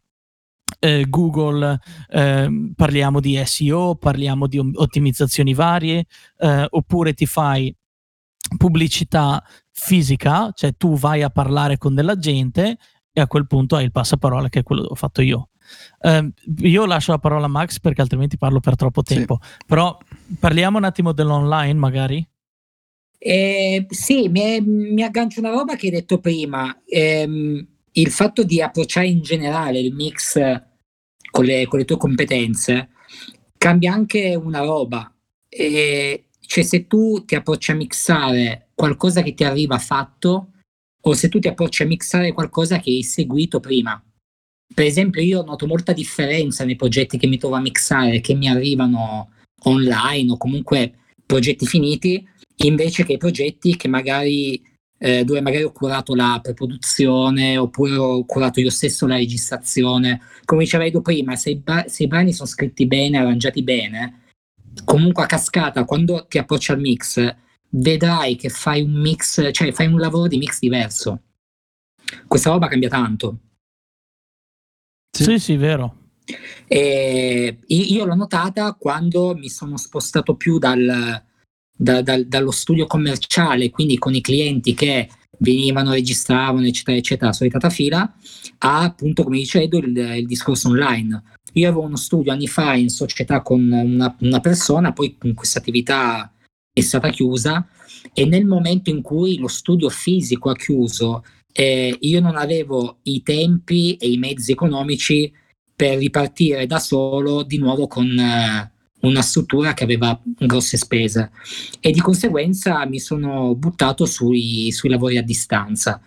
[0.80, 1.78] eh, Google,
[2.08, 6.06] ehm, parliamo di SEO, parliamo di ottimizzazioni varie,
[6.38, 7.72] eh, oppure ti fai
[8.56, 9.42] pubblicità
[9.72, 12.76] fisica, cioè tu vai a parlare con della gente
[13.12, 15.48] e a quel punto hai il passaparola che è quello che ho fatto io.
[16.00, 19.14] Ehm, io lascio la parola a Max perché altrimenti parlo per troppo Sì.
[19.14, 19.96] tempo, però
[20.38, 22.26] parliamo un attimo dell'online magari.
[23.18, 26.82] Eh, sì, mi, mi aggancio una roba che hai detto prima.
[26.86, 30.40] Ehm, il fatto di approcciare in generale il mix
[31.30, 32.90] con le, con le tue competenze
[33.56, 35.12] cambia anche una roba.
[35.48, 40.50] E, cioè, se tu ti approcci a mixare qualcosa che ti arriva fatto,
[41.00, 43.98] o se tu ti approcci a mixare qualcosa che hai seguito prima.
[44.74, 48.50] Per esempio, io noto molta differenza nei progetti che mi trovo a mixare, che mi
[48.50, 49.30] arrivano
[49.62, 50.92] online o comunque
[51.24, 52.22] progetti finiti,
[52.56, 54.62] invece che i progetti che magari
[54.98, 60.20] eh, dove magari ho curato la preproduzione oppure ho curato io stesso la registrazione.
[60.44, 64.21] Come diceva prima, se i, ba- se i brani sono scritti bene, arrangiati bene,
[64.84, 67.36] comunque a cascata, quando ti approcci al mix,
[67.70, 71.22] vedrai che fai un mix, cioè fai un lavoro di mix diverso.
[72.26, 73.38] Questa roba cambia tanto.
[75.10, 75.24] Sì.
[75.24, 75.96] Sì, sì, vero.
[76.66, 81.22] E io l'ho notata quando mi sono spostato più dal,
[81.76, 85.08] da, da, dallo studio commerciale, quindi con i clienti che
[85.38, 88.14] venivano, registravano, eccetera, eccetera, solitata fila,
[88.58, 91.22] a appunto, come dice Edo, il, il discorso online.
[91.52, 96.32] Io avevo uno studio anni fa in società con una, una persona, poi questa attività
[96.72, 97.66] è stata chiusa
[98.12, 103.22] e nel momento in cui lo studio fisico ha chiuso, eh, io non avevo i
[103.22, 105.32] tempi e i mezzi economici
[105.74, 111.30] per ripartire da solo di nuovo con eh, una struttura che aveva grosse spese
[111.80, 116.00] e di conseguenza mi sono buttato sui, sui lavori a distanza.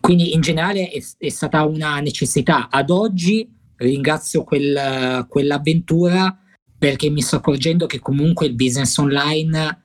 [0.00, 2.68] Quindi in generale è, è, stata una necessità.
[2.70, 3.48] Ad oggi
[3.82, 6.36] ringrazio quel, quell'avventura
[6.78, 9.84] perché mi sto accorgendo che comunque il business online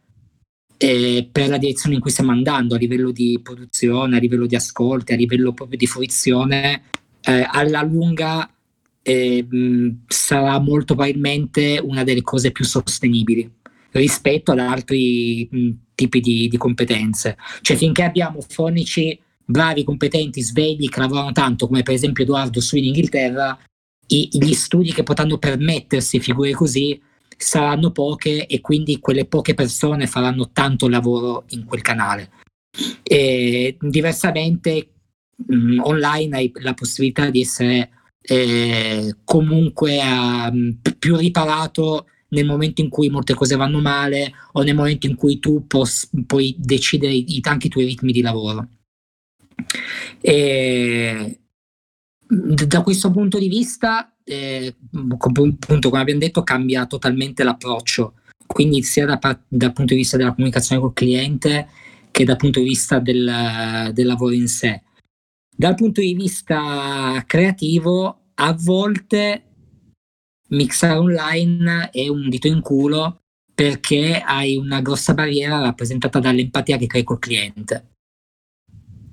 [0.78, 4.56] eh, per la direzione in cui stiamo andando a livello di produzione, a livello di
[4.56, 6.84] ascolti, a livello proprio di fruizione,
[7.22, 8.50] eh, alla lunga
[9.02, 9.48] eh,
[10.08, 13.50] sarà molto probabilmente una delle cose più sostenibili
[13.92, 17.38] rispetto ad altri mh, tipi di, di, competenze.
[17.62, 22.76] Cioè finché abbiamo fonici bravi, competenti, svegli, che lavorano tanto, come per esempio Edoardo su
[22.76, 23.58] in Inghilterra,
[24.08, 27.02] i, gli studi che potranno permettersi figure così
[27.38, 32.32] saranno poche e quindi quelle poche persone faranno tanto lavoro in quel canale.
[33.04, 34.90] E diversamente
[35.36, 37.90] mh, online hai la possibilità di essere
[38.22, 44.76] eh, comunque um, più riparato nel momento in cui molte cose vanno male o nel
[44.76, 48.68] momento in cui tu pos- puoi decidere i, anche i tuoi ritmi di lavoro.
[50.20, 51.40] E,
[52.28, 58.16] da questo punto di vista, eh, appunto, come abbiamo detto, cambia totalmente l'approccio,
[58.46, 61.68] quindi sia da, dal punto di vista della comunicazione col cliente
[62.12, 64.84] che dal punto di vista del, del lavoro in sé.
[65.56, 69.44] Dal punto di vista creativo, a volte
[70.50, 73.22] mixare online è un dito in culo
[73.54, 77.97] perché hai una grossa barriera rappresentata dall'empatia che crei col cliente.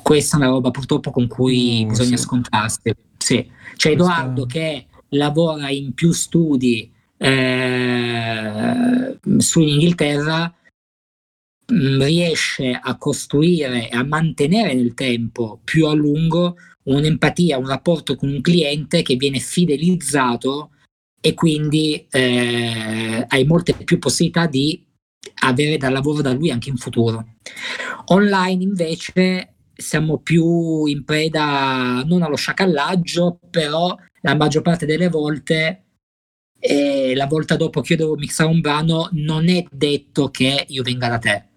[0.05, 2.23] Questa è una roba purtroppo con cui mm, bisogna sì.
[2.23, 2.95] scontrarsi.
[3.17, 3.51] Sì.
[3.75, 10.55] C'è Edoardo che lavora in più studi eh, su in Inghilterra
[11.73, 18.17] Mm, riesce a costruire e a mantenere nel tempo più a lungo un'empatia, un rapporto
[18.17, 20.73] con un cliente che viene fidelizzato
[21.19, 24.85] e quindi eh, hai molte più possibilità di
[25.43, 27.37] avere dal lavoro da lui anche in futuro.
[28.07, 35.81] Online invece siamo più in preda non allo sciacallaggio, però la maggior parte delle volte
[36.59, 40.83] e la volta dopo che io devo mixare un brano non è detto che io
[40.83, 41.49] venga da te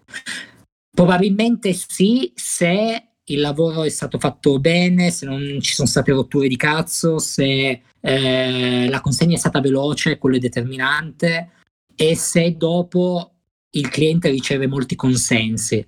[0.98, 6.48] Probabilmente sì, se il lavoro è stato fatto bene, se non ci sono state rotture
[6.48, 11.50] di cazzo, se eh, la consegna è stata veloce, quello è determinante,
[11.94, 13.32] e se dopo
[13.70, 15.84] il cliente riceve molti consensi.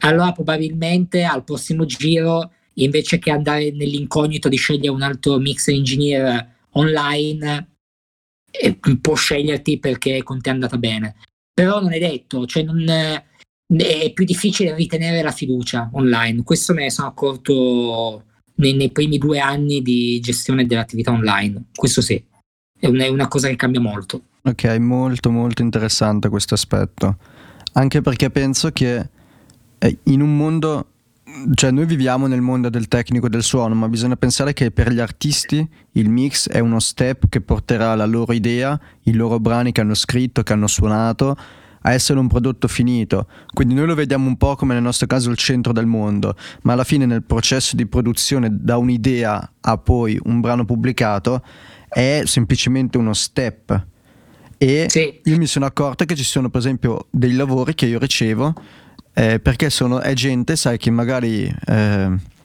[0.00, 6.56] Allora probabilmente al prossimo giro, invece che andare nell'incognito di scegliere un altro mix engineer
[6.72, 7.68] online,
[8.50, 11.16] eh, può sceglierti perché con te è andata bene.
[11.52, 16.42] Però non è detto, cioè non, è più difficile ritenere la fiducia online.
[16.42, 18.24] Questo me ne sono accorto
[18.56, 21.64] nei, nei primi due anni di gestione dell'attività online.
[21.74, 22.22] Questo sì,
[22.78, 24.22] è una, è una cosa che cambia molto.
[24.42, 27.18] Ok, molto molto interessante questo aspetto.
[27.74, 29.08] Anche perché penso che eh,
[30.04, 30.86] in un mondo
[31.54, 35.00] cioè noi viviamo nel mondo del tecnico del suono, ma bisogna pensare che per gli
[35.00, 39.80] artisti il mix è uno step che porterà la loro idea, i loro brani che
[39.80, 41.36] hanno scritto, che hanno suonato
[41.82, 43.26] a essere un prodotto finito.
[43.52, 46.72] Quindi noi lo vediamo un po' come nel nostro caso il centro del mondo, ma
[46.72, 51.42] alla fine nel processo di produzione da un'idea a poi un brano pubblicato
[51.88, 53.86] è semplicemente uno step.
[54.58, 55.20] E sì.
[55.24, 58.54] io mi sono accorto che ci sono per esempio dei lavori che io ricevo
[59.20, 61.54] eh, perché sono, è gente, sai, che magari...
[61.66, 62.38] Eh,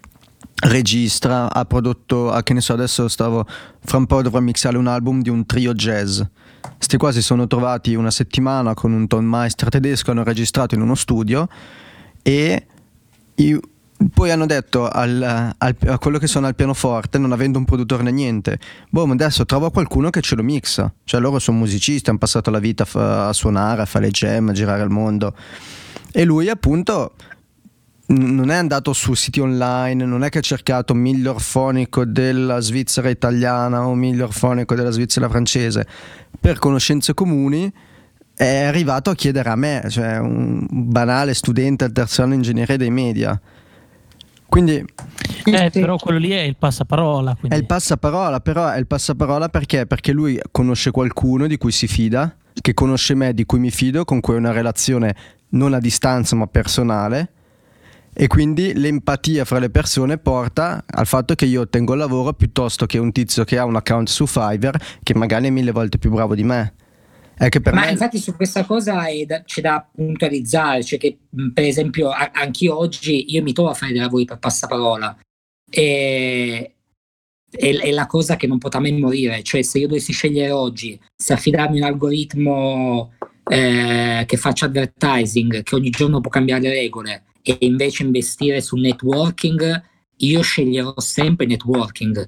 [0.57, 3.45] registra, ha prodotto, ah, che ne so, adesso stavo,
[3.83, 6.21] fra un po' dovrò mixare un album di un trio jazz.
[6.77, 10.95] Sti qua si sono trovati una settimana con un tonmeister tedesco, hanno registrato in uno
[10.95, 11.47] studio
[12.21, 12.65] e
[13.35, 13.59] io,
[14.13, 18.01] poi hanno detto al, al, a quello che suona al pianoforte, non avendo un produttore
[18.03, 18.57] né niente,
[18.89, 20.91] boh, adesso trovo qualcuno che ce lo mixa.
[21.03, 24.53] Cioè loro sono musicisti, hanno passato la vita a, a suonare, a fare jam, a
[24.53, 25.35] girare il mondo.
[26.17, 27.11] E lui appunto
[28.07, 33.09] non è andato su siti online, non è che ha cercato miglior fonico della Svizzera
[33.09, 35.85] italiana o miglior fonico della Svizzera francese.
[36.39, 37.69] Per conoscenze comuni
[38.33, 42.91] è arrivato a chiedere a me, cioè un banale studente al terzo anno ingegneria dei
[42.91, 43.37] media.
[44.47, 44.85] Quindi
[45.43, 47.35] eh, però quello lì è il passaparola.
[47.37, 47.57] Quindi.
[47.57, 49.85] È il passaparola, però è il passaparola perché?
[49.85, 54.05] Perché lui conosce qualcuno di cui si fida, che conosce me, di cui mi fido,
[54.05, 55.13] con cui ho una relazione
[55.49, 57.31] non a distanza ma personale.
[58.17, 62.85] E quindi l'empatia fra le persone porta al fatto che io ottengo il lavoro piuttosto
[62.85, 66.11] che un tizio che ha un account su Fiverr che magari è mille volte più
[66.11, 66.75] bravo di me.
[67.37, 67.91] È che per Ma me...
[67.91, 71.17] infatti su questa cosa da, c'è da puntualizzare, cioè che
[71.53, 75.17] per esempio a, anch'io oggi io mi trovo a fare dei lavori per passaparola
[75.69, 76.75] e
[77.51, 80.97] è, è, la cosa che non potrà mai morire, cioè se io dovessi scegliere oggi
[81.15, 83.11] se affidarmi a un algoritmo
[83.49, 88.81] eh, che faccia advertising, che ogni giorno può cambiare le regole e invece investire sul
[88.81, 89.83] networking,
[90.17, 92.27] io sceglierò sempre networking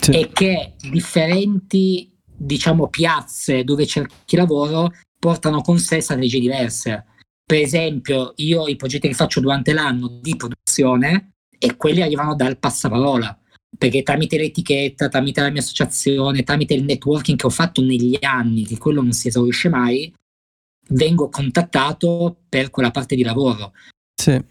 [0.00, 0.10] sì.
[0.10, 7.04] e che differenti diciamo piazze dove cerchi lavoro portano con sé strategie diverse.
[7.44, 12.58] Per esempio, io i progetti che faccio durante l'anno di produzione e quelli arrivano dal
[12.58, 13.38] passaparola,
[13.78, 18.66] perché tramite l'etichetta, tramite la mia associazione, tramite il networking che ho fatto negli anni,
[18.66, 20.12] che quello non si esaurisce mai,
[20.88, 23.72] vengo contattato per quella parte di lavoro.
[24.14, 24.42] Sì.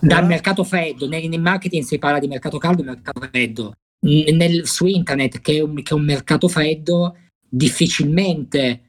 [0.00, 4.66] Dal mercato freddo, nel, nel marketing si parla di mercato caldo e mercato freddo nel,
[4.66, 7.16] su internet, che è, un, che è un mercato freddo,
[7.48, 8.80] difficilmente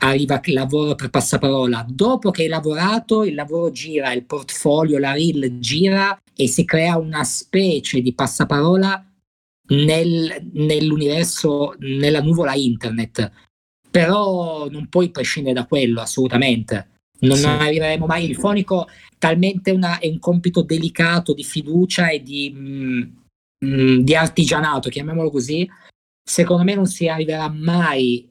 [0.00, 1.84] arriva il lavoro per passaparola.
[1.88, 6.98] Dopo che hai lavorato, il lavoro gira, il portfolio, la reel gira e si crea
[6.98, 9.04] una specie di passaparola
[9.70, 13.47] nel, nell'universo, nella nuvola internet.
[13.90, 16.88] Però non puoi prescindere da quello, assolutamente.
[17.20, 17.46] Non sì.
[17.46, 18.28] arriveremo mai.
[18.28, 18.86] Il fonico
[19.18, 22.50] talmente una, è un compito delicato di fiducia e di...
[22.50, 23.02] Mh, mm,
[23.58, 25.68] mh, mm, di artigianato, chiamiamolo così,
[26.22, 28.26] secondo me non si arriverà mai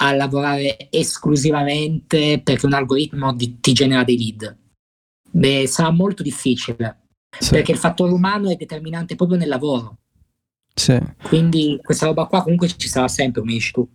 [0.00, 4.56] a lavorare esclusivamente perché un algoritmo di, ti genera dei lead.
[5.30, 7.02] Beh, sarà molto difficile
[7.38, 7.50] sì.
[7.50, 9.98] perché il fattore umano è determinante proprio nel lavoro.
[10.72, 10.98] Sì.
[11.22, 13.88] Quindi questa roba qua comunque ci sarà sempre, come dici tu.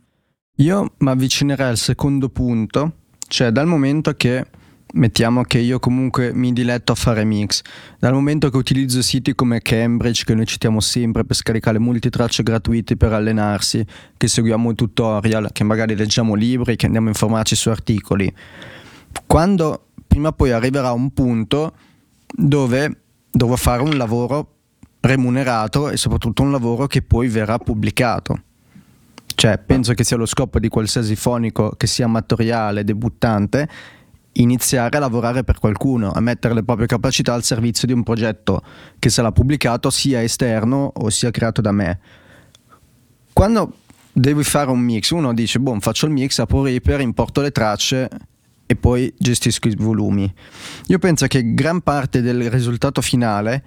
[0.58, 2.98] Io mi avvicinerei al secondo punto,
[3.28, 4.46] cioè dal momento che
[4.94, 7.62] mettiamo che io comunque mi diletto a fare mix.
[7.98, 12.96] Dal momento che utilizzo siti come Cambridge, che noi citiamo sempre per scaricare multitracce gratuite
[12.96, 13.84] per allenarsi,
[14.16, 18.32] che seguiamo tutorial, che magari leggiamo libri, che andiamo a informarci su articoli,
[19.26, 21.74] quando prima o poi arriverà un punto
[22.28, 23.02] dove
[23.32, 24.58] dovrò fare un lavoro
[25.00, 28.40] remunerato e soprattutto un lavoro che poi verrà pubblicato.
[29.36, 33.68] Cioè, penso che sia lo scopo di qualsiasi fonico che sia amatoriale, debuttante,
[34.34, 38.64] iniziare a lavorare per qualcuno, a mettere le proprie capacità al servizio di un progetto
[39.00, 42.00] che sarà pubblicato sia esterno o sia creato da me.
[43.34, 43.74] Quando
[44.12, 48.10] devi fare un mix, uno dice, boh, faccio il mix, apro Reaper, importo le tracce
[48.66, 50.32] e poi gestisco i volumi.
[50.88, 53.64] Io penso che gran parte del risultato finale,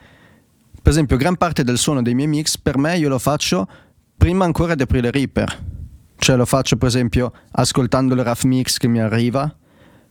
[0.81, 3.69] per esempio gran parte del suono dei miei mix, per me io lo faccio
[4.17, 5.65] prima ancora di aprire Reaper.
[6.19, 9.55] Cioè lo faccio per esempio ascoltando il rough mix che mi arriva,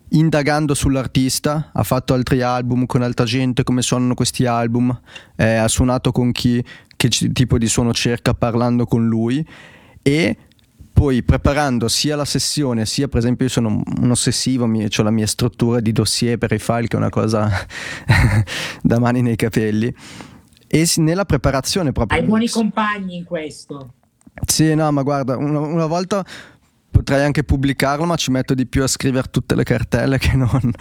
[0.09, 4.97] indagando sull'artista, ha fatto altri album con altra gente, come suonano questi album,
[5.35, 6.63] eh, ha suonato con chi,
[6.95, 9.45] che tipo di suono cerca, parlando con lui
[10.01, 10.37] e
[10.93, 15.27] poi preparando sia la sessione, sia per esempio io sono un ossessivo, ho la mia
[15.27, 17.49] struttura di dossier per i file che è una cosa
[18.81, 19.93] da mani nei capelli
[20.67, 22.19] e nella preparazione proprio...
[22.19, 23.93] Hai buoni compagni in questo.
[24.45, 26.25] Sì, no, ma guarda, una, una volta
[26.89, 30.71] potrei anche pubblicarlo, ma ci metto di più a scrivere tutte le cartelle che non.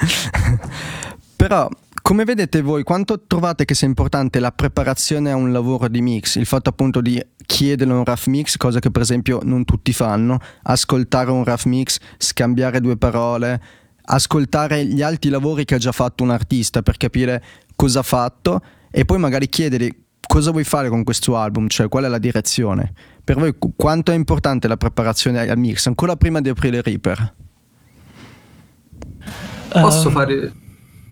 [1.37, 1.68] Però,
[2.03, 6.37] come vedete voi, quanto trovate che sia importante la preparazione a un lavoro di mix?
[6.37, 10.39] Il fatto appunto di chiedere un rough mix, cosa che per esempio non tutti fanno,
[10.62, 13.61] ascoltare un rough mix, scambiare due parole,
[14.03, 17.43] ascoltare gli altri lavori che ha già fatto un artista per capire
[17.74, 18.62] cosa ha fatto
[18.97, 19.92] e poi magari chiedere
[20.24, 22.92] cosa vuoi fare con questo album, cioè qual è la direzione.
[23.24, 27.34] Per voi quanto è importante la preparazione al mix, ancora prima di aprire Reaper?
[29.68, 30.53] Posso um, fare...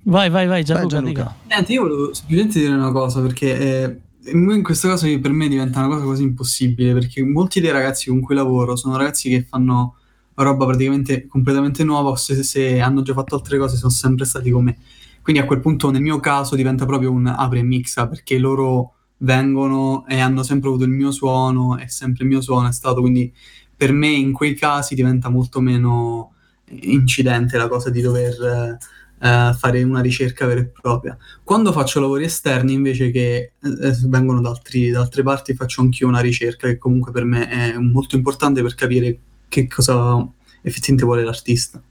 [0.04, 1.00] Vai, vai, vai, Gianluca.
[1.00, 1.36] Vai, Gianluca.
[1.48, 5.80] Niente, io volevo semplicemente dire una cosa, perché eh, in questo caso per me diventa
[5.84, 9.96] una cosa quasi impossibile, perché molti dei ragazzi con cui lavoro sono ragazzi che fanno
[10.34, 14.50] roba praticamente completamente nuova, o se, se hanno già fatto altre cose sono sempre stati
[14.50, 14.78] come...
[15.22, 18.94] Quindi a quel punto nel mio caso diventa proprio un apri e mixa, perché loro
[19.18, 23.00] vengono e hanno sempre avuto il mio suono e sempre il mio suono è stato
[23.00, 23.32] quindi
[23.76, 26.34] per me in quei casi diventa molto meno
[26.66, 28.78] incidente la cosa di dover
[29.20, 31.16] eh, fare una ricerca vera e propria.
[31.42, 36.08] Quando faccio lavori esterni invece che eh, vengono da, altri, da altre parti faccio anch'io
[36.08, 39.18] una ricerca che comunque per me è molto importante per capire
[39.48, 40.26] che cosa
[40.62, 41.82] effettivamente vuole l'artista.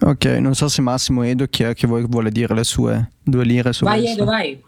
[0.00, 3.72] Ok, non so se Massimo Edo chi è che vuole dire le sue due lire
[3.72, 4.22] su Vai questo.
[4.22, 4.62] Edo, vai.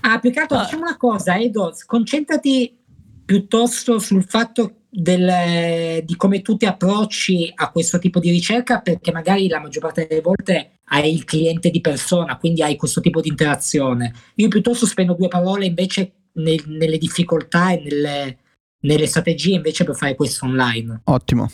[0.00, 0.62] Ah, più che altro Ah.
[0.64, 2.76] facciamo una cosa, Edo, concentrati
[3.24, 9.10] piuttosto sul fatto del- di come tu ti approcci a questo tipo di ricerca, perché
[9.10, 13.20] magari la maggior parte delle volte hai il cliente di persona, quindi hai questo tipo
[13.20, 14.12] di interazione.
[14.36, 18.38] Io piuttosto spendo due parole invece nel- nelle difficoltà e nelle,
[18.82, 21.00] nelle strategie invece per fare questo online.
[21.04, 21.50] Ottimo.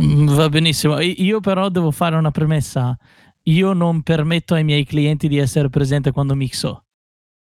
[0.00, 0.98] Mm, Va benissimo.
[1.00, 2.96] Io però devo fare una premessa.
[3.44, 6.84] Io non permetto ai miei clienti di essere presente quando mixo.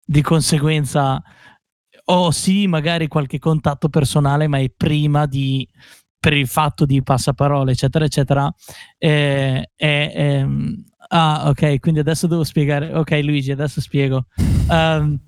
[0.04, 1.22] Di conseguenza,
[2.06, 5.68] ho sì, magari qualche contatto personale, ma è prima di
[6.20, 8.54] per il fatto di passaparole, eccetera, eccetera.
[8.97, 12.93] Eh, è- ehm, ah, ok, quindi adesso devo spiegare.
[12.93, 14.26] Ok, Luigi, adesso spiego.
[14.70, 15.20] Um,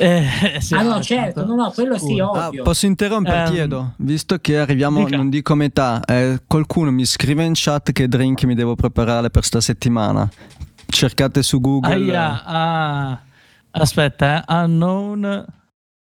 [0.00, 2.24] eh, sì, ah no, ah, certo, no, no, quello sì, Scusa.
[2.30, 2.62] Ah, ovvio.
[2.62, 3.92] posso interromperti, Ehm, Edo?
[3.98, 5.16] Visto che arriviamo, dica.
[5.16, 9.44] non dico metà, eh, qualcuno mi scrive in chat che drink mi devo preparare per
[9.44, 10.28] sta settimana.
[10.86, 11.92] Cercate su Google.
[11.92, 13.20] Aia, ah,
[13.72, 15.44] aspetta, eh, unknown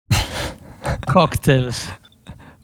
[1.04, 1.96] cocktails.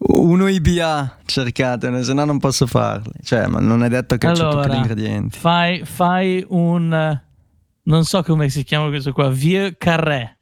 [0.06, 3.12] Uno IBA, cercatene, se no non posso farli.
[3.22, 5.38] Cioè, ma non è detto che c'è tutti Allora, gli ingredienti.
[5.38, 7.22] Fai, fai un eh,
[7.84, 10.33] non so come si chiama questo qua, Vieux Carré.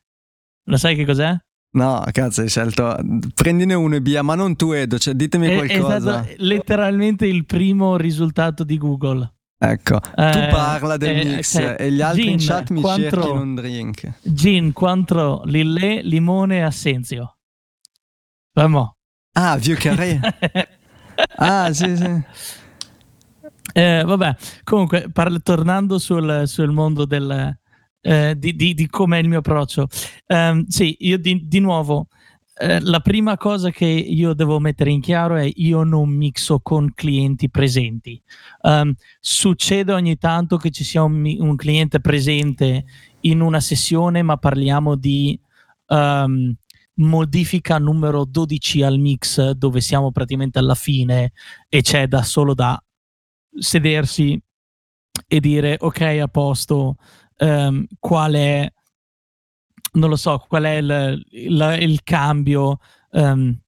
[0.65, 1.35] Lo sai che cos'è?
[1.75, 2.97] No, cazzo, hai scelto.
[3.35, 6.01] Prendine uno IBA, ma non tu, Edo, cioè, ditemi È, è qualcosa.
[6.23, 9.33] stato letteralmente il primo risultato di Google.
[9.59, 11.77] Ecco, tu Eh, parla del eh, mix ok.
[11.79, 14.13] e gli altri in Gin, chat mi quattro- cerchino un drink.
[14.23, 17.37] Gin, contro lillè, limone e assenzio.
[18.55, 18.97] Vamo.
[19.35, 20.21] Ah, Vieux Carré.
[21.37, 22.23] ah, sì, sì.
[23.73, 27.57] Eh, vabbè, comunque, parla- tornando sul, sul mondo del,
[28.03, 29.89] eh, di, di, di com'è il mio approccio.
[30.27, 32.09] Ehm, sì, io di, di nuovo,
[32.55, 36.93] eh, la prima cosa che io devo mettere in chiaro è io non mixo con
[36.95, 38.21] clienti presenti.
[38.63, 42.85] Ehm, succede ogni tanto che ci sia un, un cliente presente
[43.21, 45.39] in una sessione, ma parliamo di
[45.87, 46.55] ehm,
[46.95, 51.33] modifica numero 12 al mix, dove siamo praticamente alla fine
[51.69, 52.83] e c'è da solo da
[53.59, 54.41] sedersi
[55.27, 56.97] e dire ok a posto
[57.43, 58.73] ehm, qual è
[59.95, 62.79] non lo so qual è il, il- il cambio
[63.11, 63.59] ehm,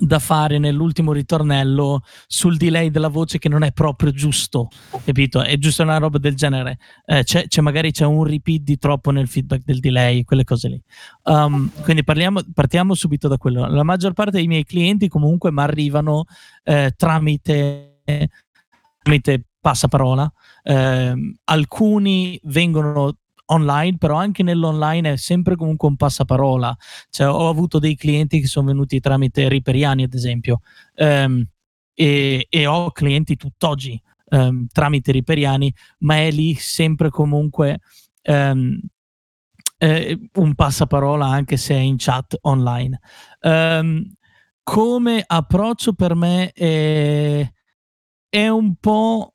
[0.00, 4.68] da fare nell'ultimo ritornello sul delay della voce che non è proprio giusto
[5.02, 5.40] capito?
[5.42, 6.76] È giusto una roba del genere.
[7.06, 10.68] Eh, c'è, c'è- magari c'è un repeat di troppo nel feedback del delay quelle cose
[10.68, 10.82] lì.
[11.24, 13.66] Um, quindi parliamo, partiamo subito da quello.
[13.66, 16.24] La maggior parte dei miei clienti comunque mi arrivano
[16.64, 18.02] eh, tramite
[19.02, 20.30] tramite passaparola.
[20.70, 23.16] Ehm, alcuni vengono
[23.46, 26.76] online, però anche nell'online è sempre comunque un passaparola.
[27.10, 30.60] Cioè, ho avuto dei clienti che sono venuti tramite Riperiani, ad esempio,
[30.94, 31.42] ehm,
[31.94, 37.80] e, e ho clienti tutt'oggi ehm, tramite Riperiani, ma è lì sempre comunque
[38.22, 38.78] ehm,
[39.78, 43.00] eh, un passaparola anche se è in chat online.
[44.62, 47.50] Come approccio per me è,
[48.28, 49.32] è un po'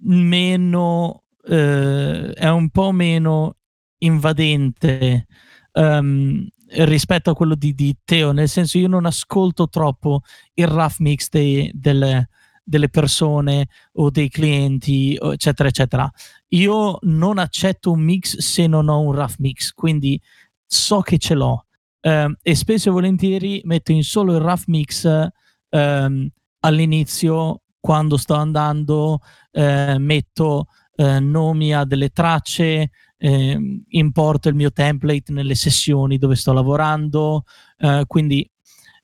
[0.00, 3.56] meno eh, è un po' meno
[3.98, 5.26] invadente
[5.72, 10.22] ehm, rispetto a quello di, di Teo nel senso io non ascolto troppo
[10.54, 12.28] il rough mix dei- delle,
[12.62, 16.10] delle persone o dei clienti eccetera eccetera.
[16.48, 20.20] Io non accetto un mix se non ho un rough mix quindi
[20.66, 21.66] so che ce l'ho
[22.06, 25.08] Ehm, e spesso e volentieri metto in solo il rough mix
[25.70, 26.28] ehm,
[26.60, 29.20] all'inizio quando sto andando
[29.52, 30.66] eh, metto
[30.96, 37.44] eh, nomi a delle tracce ehm, importo il mio template nelle sessioni dove sto lavorando
[37.78, 38.50] eh, quindi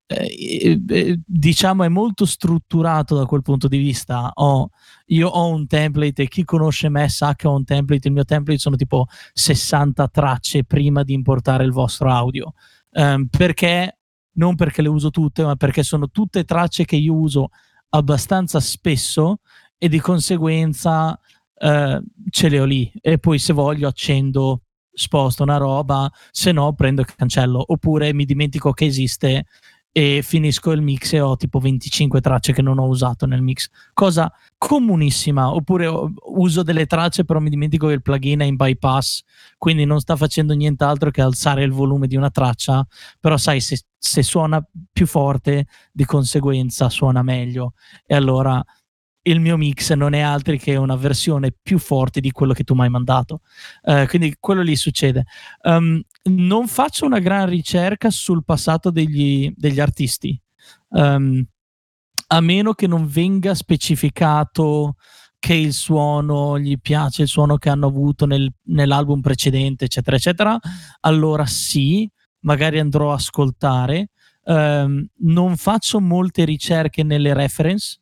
[0.08, 4.32] eh, eh, diciamo è molto strutturato da quel punto di vista.
[4.34, 4.70] Ho,
[5.06, 8.24] io ho un template e chi conosce me sa che ho un template il mio
[8.24, 12.52] template sono tipo 60 tracce prima di importare il vostro audio.
[12.90, 13.98] Ehm, perché?
[14.34, 17.50] Non perché le uso tutte ma perché sono tutte tracce che io uso
[17.94, 19.40] abbastanza spesso
[19.78, 21.18] e di conseguenza
[21.54, 22.92] eh, ce le ho lì.
[23.00, 24.62] E poi se voglio accendo
[24.94, 27.64] sposto una roba se no prendo e cancello.
[27.72, 29.46] Oppure mi dimentico che esiste
[29.92, 33.68] e finisco il mix e ho tipo 25 tracce che non ho usato nel mix.
[33.92, 39.22] Cosa comunissima oppure uso delle tracce però mi dimentico che il plugin è in bypass
[39.58, 42.86] quindi non sta facendo nient'altro che alzare il volume di una traccia
[43.20, 47.74] però sai se, se suona più forte di conseguenza suona meglio.
[48.06, 48.64] E allora
[49.22, 52.74] il mio mix non è altro che una versione più forte di quello che tu
[52.74, 53.40] mi hai mandato.
[53.82, 55.24] Eh, quindi quello lì succede.
[55.62, 60.40] Um, non faccio una gran ricerca sul passato degli, degli artisti,
[60.90, 61.44] um,
[62.28, 64.96] a meno che non venga specificato
[65.38, 70.58] che il suono gli piace, il suono che hanno avuto nel, nell'album precedente, eccetera, eccetera,
[71.00, 72.08] allora sì,
[72.40, 74.10] magari andrò a ascoltare.
[74.44, 78.01] Um, non faccio molte ricerche nelle reference.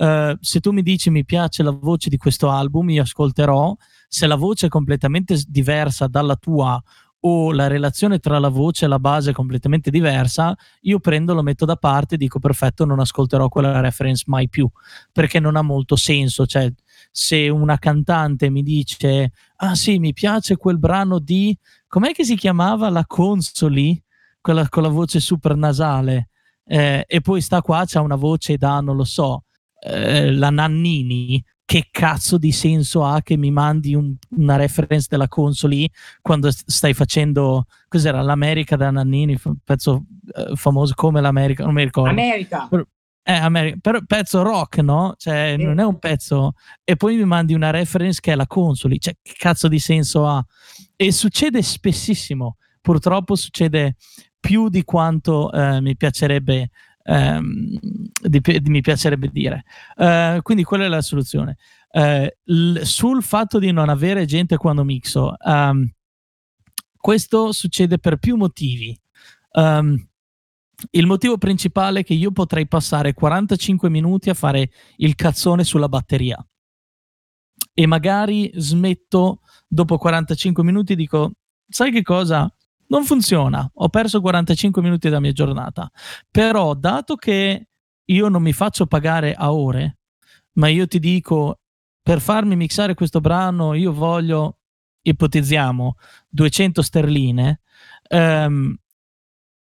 [0.00, 3.76] Uh, se tu mi dici mi piace la voce di questo album, io ascolterò.
[4.08, 6.82] Se la voce è completamente diversa dalla tua
[7.22, 11.42] o la relazione tra la voce e la base è completamente diversa, io prendo, lo
[11.42, 14.66] metto da parte e dico perfetto, non ascolterò quella reference mai più,
[15.12, 16.46] perché non ha molto senso.
[16.46, 16.72] Cioè,
[17.10, 21.54] se una cantante mi dice, ah sì, mi piace quel brano di,
[21.88, 24.02] com'è che si chiamava la consoli,
[24.40, 26.30] quella con la voce super nasale,
[26.64, 29.44] eh, e poi sta qua, c'ha una voce da, non lo so,
[29.80, 35.28] eh, la Nannini, che cazzo di senso ha che mi mandi un, una reference della
[35.28, 35.88] console
[36.20, 40.04] quando stai facendo cos'era l'America da Nannini pezzo
[40.34, 42.10] eh, famoso come l'America non mi ricordo.
[42.10, 42.68] America.
[43.22, 45.14] Eh, America, però pezzo rock no?
[45.16, 45.64] cioè sì.
[45.64, 46.54] non è un pezzo.
[46.82, 50.26] E poi mi mandi una reference che è la console cioè che cazzo di senso
[50.26, 50.44] ha?
[50.96, 52.56] E succede spessissimo.
[52.80, 53.94] Purtroppo succede
[54.40, 56.70] più di quanto eh, mi piacerebbe
[57.02, 57.78] ehm,
[58.22, 59.64] di, di, mi piacerebbe dire.
[59.96, 61.56] Uh, quindi quella è la soluzione.
[61.90, 65.88] Uh, l- sul fatto di non avere gente quando mixo, um,
[66.96, 68.98] questo succede per più motivi.
[69.52, 70.08] Um,
[70.90, 75.88] il motivo principale è che io potrei passare 45 minuti a fare il cazzone sulla
[75.88, 76.42] batteria
[77.74, 81.32] e magari smetto dopo 45 minuti e dico
[81.68, 82.52] sai che cosa
[82.90, 85.90] non funziona, ho perso 45 minuti della mia giornata.
[86.30, 87.68] Però, dato che
[88.04, 89.98] io non mi faccio pagare a ore,
[90.54, 91.60] ma io ti dico,
[92.02, 94.58] per farmi mixare questo brano, io voglio,
[95.02, 95.94] ipotizziamo,
[96.28, 97.60] 200 sterline,
[98.10, 98.76] um,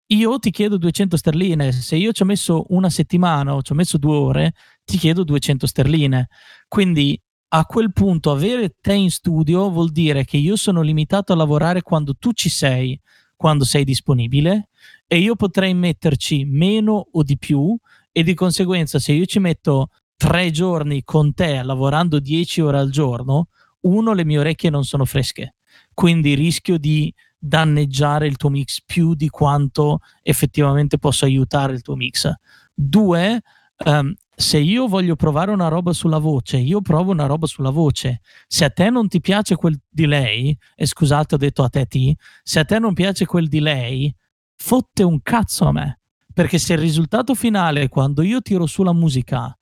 [0.08, 1.72] io ti chiedo 200 sterline.
[1.72, 4.54] Se io ci ho messo una settimana o ci ho messo due ore,
[4.84, 6.28] ti chiedo 200 sterline.
[6.68, 7.20] Quindi
[7.58, 11.80] a quel punto avere te in studio vuol dire che io sono limitato a lavorare
[11.80, 13.00] quando tu ci sei,
[13.34, 14.68] quando sei disponibile
[15.06, 17.74] e io potrei metterci meno o di più
[18.12, 19.88] e di conseguenza se io ci metto
[20.18, 23.48] tre giorni con te lavorando 10 ore al giorno,
[23.80, 25.54] uno, le mie orecchie non sono fresche,
[25.94, 31.96] quindi rischio di danneggiare il tuo mix più di quanto effettivamente posso aiutare il tuo
[31.96, 32.30] mix.
[32.74, 33.40] Due,
[33.86, 38.20] um, se io voglio provare una roba sulla voce, io provo una roba sulla voce.
[38.46, 42.12] Se a te non ti piace quel delay, e scusate ho detto a te T,
[42.42, 44.14] se a te non piace quel delay,
[44.54, 46.00] fotte un cazzo a me.
[46.34, 49.56] Perché se il risultato finale, quando io tiro su la musica,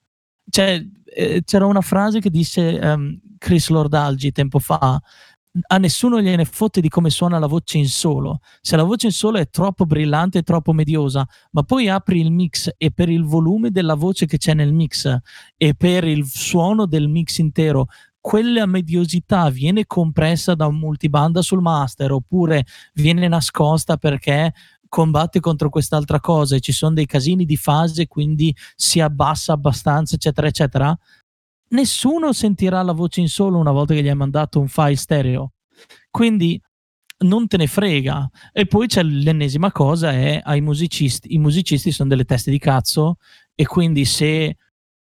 [0.51, 5.01] cioè, eh, c'era una frase che disse um, Chris Lordalgi tempo fa,
[5.69, 8.41] a nessuno gliene fotte di come suona la voce in solo.
[8.61, 12.71] Se la voce in solo è troppo brillante troppo mediosa, ma poi apri il mix
[12.77, 15.17] e per il volume della voce che c'è nel mix
[15.57, 17.87] e per il suono del mix intero,
[18.21, 24.53] quella mediosità viene compressa da un multibanda sul master oppure viene nascosta perché
[24.89, 30.15] combatte contro quest'altra cosa e ci sono dei casini di fase, quindi si abbassa abbastanza,
[30.15, 30.97] eccetera, eccetera
[31.69, 35.53] nessuno sentirà la voce in solo una volta che gli hai mandato un file stereo.
[36.11, 36.61] Quindi
[37.19, 38.29] non te ne frega.
[38.53, 41.35] E poi c'è l'ennesima cosa, è ai musicisti.
[41.35, 43.17] I musicisti sono delle teste di cazzo
[43.55, 44.57] e quindi se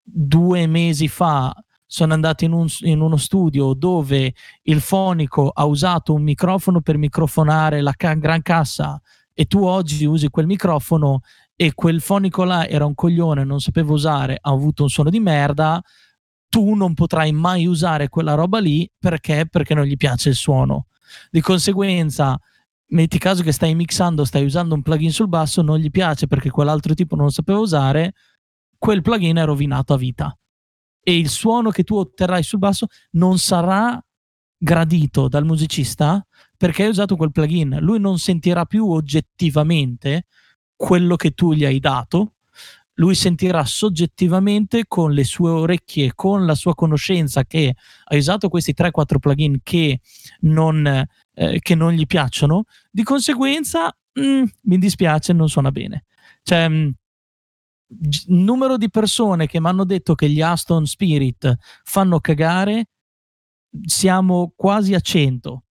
[0.02, 1.54] due mesi fa
[1.86, 4.32] sono andati in, un, in, uno studio dove
[4.62, 9.00] il fonico ha usato un microfono per microfonare la ca- gran cassa
[9.34, 11.22] e tu oggi usi quel microfono
[11.56, 15.20] e quel fonico là era un coglione, non sapeva usare, ha avuto un suono di
[15.20, 15.82] merda,
[16.50, 19.46] tu non potrai mai usare quella roba lì perché?
[19.48, 20.88] Perché non gli piace il suono.
[21.30, 22.38] Di conseguenza,
[22.88, 26.50] metti caso che stai mixando, stai usando un plugin sul basso, non gli piace perché
[26.50, 28.14] quell'altro tipo non lo sapeva usare,
[28.76, 30.36] quel plugin è rovinato a vita.
[31.02, 34.02] E il suono che tu otterrai sul basso non sarà
[34.58, 36.24] gradito dal musicista
[36.56, 37.78] perché hai usato quel plugin.
[37.80, 40.24] Lui non sentirà più oggettivamente
[40.74, 42.34] quello che tu gli hai dato
[43.00, 47.74] lui sentirà soggettivamente con le sue orecchie, con la sua conoscenza che
[48.04, 50.00] ha usato questi 3-4 plugin che
[50.40, 50.86] non,
[51.34, 56.04] eh, che non gli piacciono, di conseguenza mm, mi dispiace, non suona bene.
[56.42, 56.88] Cioè, mm,
[58.26, 62.86] numero di persone che mi hanno detto che gli Aston Spirit fanno cagare,
[63.86, 65.62] siamo quasi a 100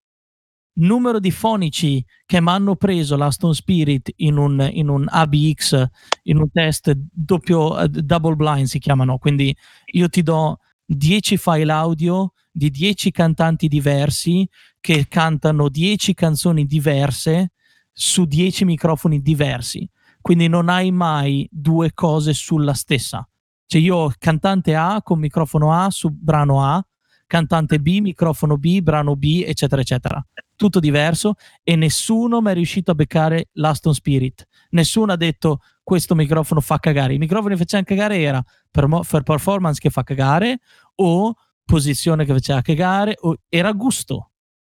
[0.80, 5.85] numero di fonici che mi hanno preso l'Aston Spirit in un, in un ABX,
[6.23, 9.56] in un test doppio, uh, double blind si chiamano, quindi
[9.93, 14.47] io ti do 10 file audio di 10 cantanti diversi
[14.80, 17.51] che cantano 10 canzoni diverse
[17.91, 19.88] su 10 microfoni diversi.
[20.22, 23.27] Quindi non hai mai due cose sulla stessa.
[23.65, 26.84] Cioè io ho cantante A con microfono A su brano A,
[27.27, 30.26] cantante B, microfono B, brano B, eccetera, eccetera.
[30.60, 34.45] Tutto diverso e nessuno mi è riuscito a beccare l'Aston Spirit.
[34.72, 37.14] Nessuno ha detto questo microfono fa cagare.
[37.14, 40.60] I microfoni che facevano cagare era per, mo- per performance che fa cagare
[40.95, 41.34] o
[41.64, 44.31] posizione che faceva cagare o era gusto.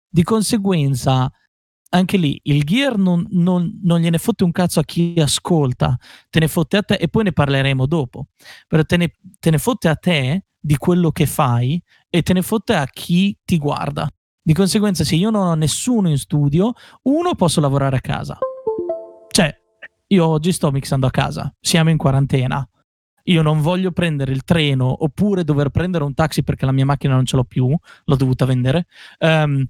[0.07, 1.29] Di conseguenza
[1.89, 5.97] anche lì il gear non, non, non, gliene fotte un cazzo a chi ascolta,
[6.29, 8.27] te ne fotte a te e poi ne parleremo dopo,
[8.69, 12.41] però te ne, te ne fotte a te di quello che fai e te ne
[12.41, 14.09] fotte a chi ti guarda.
[14.45, 18.37] Di conseguenza, se io non ho nessuno in studio, uno posso lavorare a casa.
[19.29, 19.57] Cioè,
[20.07, 22.67] io oggi sto mixando a casa, siamo in quarantena.
[23.27, 27.13] Io non voglio prendere il treno oppure dover prendere un taxi perché la mia macchina
[27.13, 28.87] non ce l'ho più, l'ho dovuta vendere.
[29.19, 29.65] Um,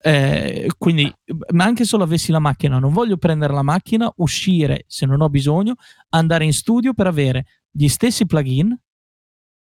[0.00, 1.12] eh, quindi,
[1.52, 5.28] ma anche solo avessi la macchina, non voglio prendere la macchina, uscire se non ho
[5.28, 5.74] bisogno,
[6.08, 8.74] andare in studio per avere gli stessi plugin,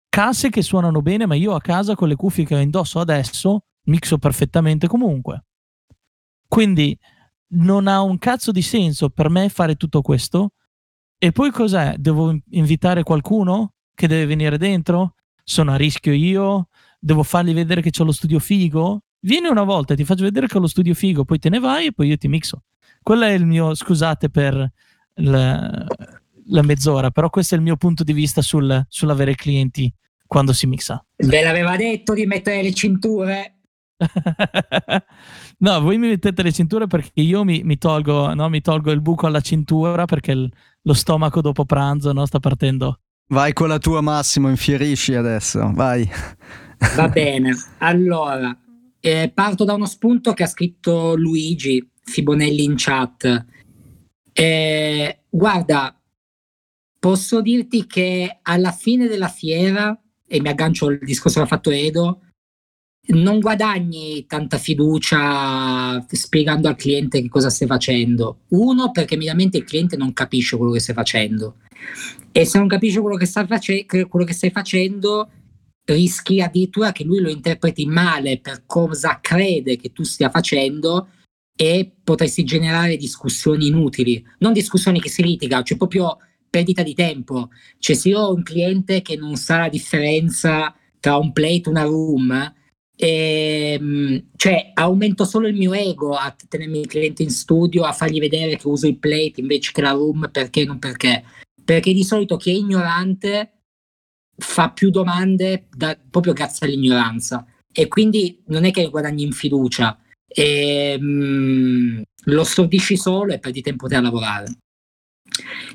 [0.08, 3.66] casse che suonano bene, ma io a casa con le cuffie che ho indosso adesso
[3.86, 5.46] mixo perfettamente comunque.
[6.48, 6.98] Quindi
[7.48, 10.52] non ha un cazzo di senso per me fare tutto questo.
[11.18, 11.96] E poi cos'è?
[11.98, 15.16] Devo invitare qualcuno che deve venire dentro?
[15.44, 16.68] Sono a rischio io?
[17.00, 19.02] Devo fargli vedere che ho lo studio figo?
[19.26, 21.60] vieni una volta e ti faccio vedere che ho lo studio figo, poi te ne
[21.60, 22.64] vai e poi io ti mixo.
[23.02, 24.72] Quello è il mio, scusate per
[25.16, 25.88] la,
[26.46, 29.92] la mezz'ora, però questo è il mio punto di vista sul, sull'avere clienti
[30.26, 31.04] quando si mixa.
[31.18, 33.58] Ve l'aveva detto di mettere le cinture?
[35.60, 39.02] no, voi mi mettete le cinture perché io mi, mi, tolgo, no, mi tolgo, il
[39.02, 40.52] buco alla cintura perché il,
[40.82, 43.00] lo stomaco dopo pranzo no, sta partendo.
[43.28, 46.08] Vai con la tua Massimo, infierisci adesso, vai.
[46.96, 48.56] Va bene, allora
[49.06, 53.46] eh, parto da uno spunto che ha scritto Luigi Fibonelli in chat.
[54.34, 55.96] Eh, guarda,
[56.98, 59.96] posso dirti che alla fine della fiera,
[60.28, 62.22] e mi aggancio al discorso che ha fatto Edo,
[63.08, 68.40] non guadagni tanta fiducia spiegando al cliente che cosa stai facendo.
[68.50, 71.58] Uno, perché mediamente il cliente non capisce quello che stai facendo.
[72.32, 75.30] E se non capisce quello che, sta face- quello che stai facendo,
[75.86, 81.10] rischi addirittura che lui lo interpreti male per cosa crede che tu stia facendo
[81.56, 86.18] e potresti generare discussioni inutili, non discussioni che si litiga, cioè proprio
[86.50, 87.50] perdita di tempo.
[87.80, 91.70] Cioè se io ho un cliente che non sa la differenza tra un plate e
[91.70, 92.54] una room,
[92.96, 98.20] ehm, cioè aumento solo il mio ego a tenermi il cliente in studio, a fargli
[98.20, 101.24] vedere che uso il plate invece che la room, perché non perché?
[101.64, 103.52] Perché di solito chi è ignorante
[104.38, 110.00] fa più domande da, proprio grazie all'ignoranza e quindi non è che guadagni in fiducia,
[110.28, 114.58] e, mh, mm, lo stordisci solo e perdi tempo te a lavorare.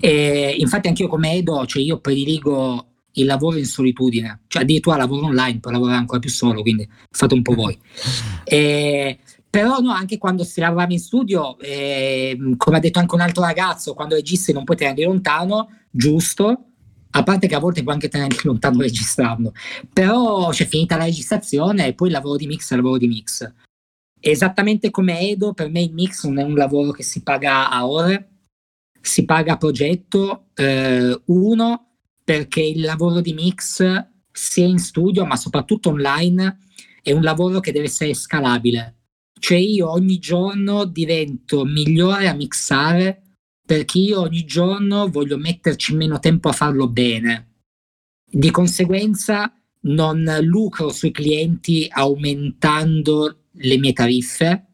[0.01, 4.97] E, infatti anche io come Edo, cioè io prediligo il lavoro in solitudine, cioè addirittura
[4.97, 7.79] lavoro online per lavorare ancora più solo, quindi fate un po' voi.
[8.45, 9.19] E,
[9.49, 13.43] però no, anche quando si lavorava in studio, eh, come ha detto anche un altro
[13.43, 16.67] ragazzo, quando registri non puoi tenere lontano, giusto,
[17.11, 19.53] a parte che a volte puoi anche tenere lontano registrando,
[19.93, 23.09] però c'è finita la registrazione e poi il lavoro di mix è il lavoro di
[23.09, 23.53] mix.
[24.21, 27.89] Esattamente come Edo, per me il mix non è un lavoro che si paga a
[27.89, 28.29] ore,
[29.01, 30.49] si paga a progetto.
[30.55, 31.90] Eh, uno,
[32.31, 33.83] perché il lavoro di mix,
[34.31, 36.59] sia in studio ma soprattutto online,
[37.03, 38.99] è un lavoro che deve essere scalabile.
[39.37, 43.23] Cioè io ogni giorno divento migliore a mixare
[43.67, 47.63] perché io ogni giorno voglio metterci meno tempo a farlo bene.
[48.25, 49.53] Di conseguenza
[49.87, 54.67] non lucro sui clienti aumentando le mie tariffe.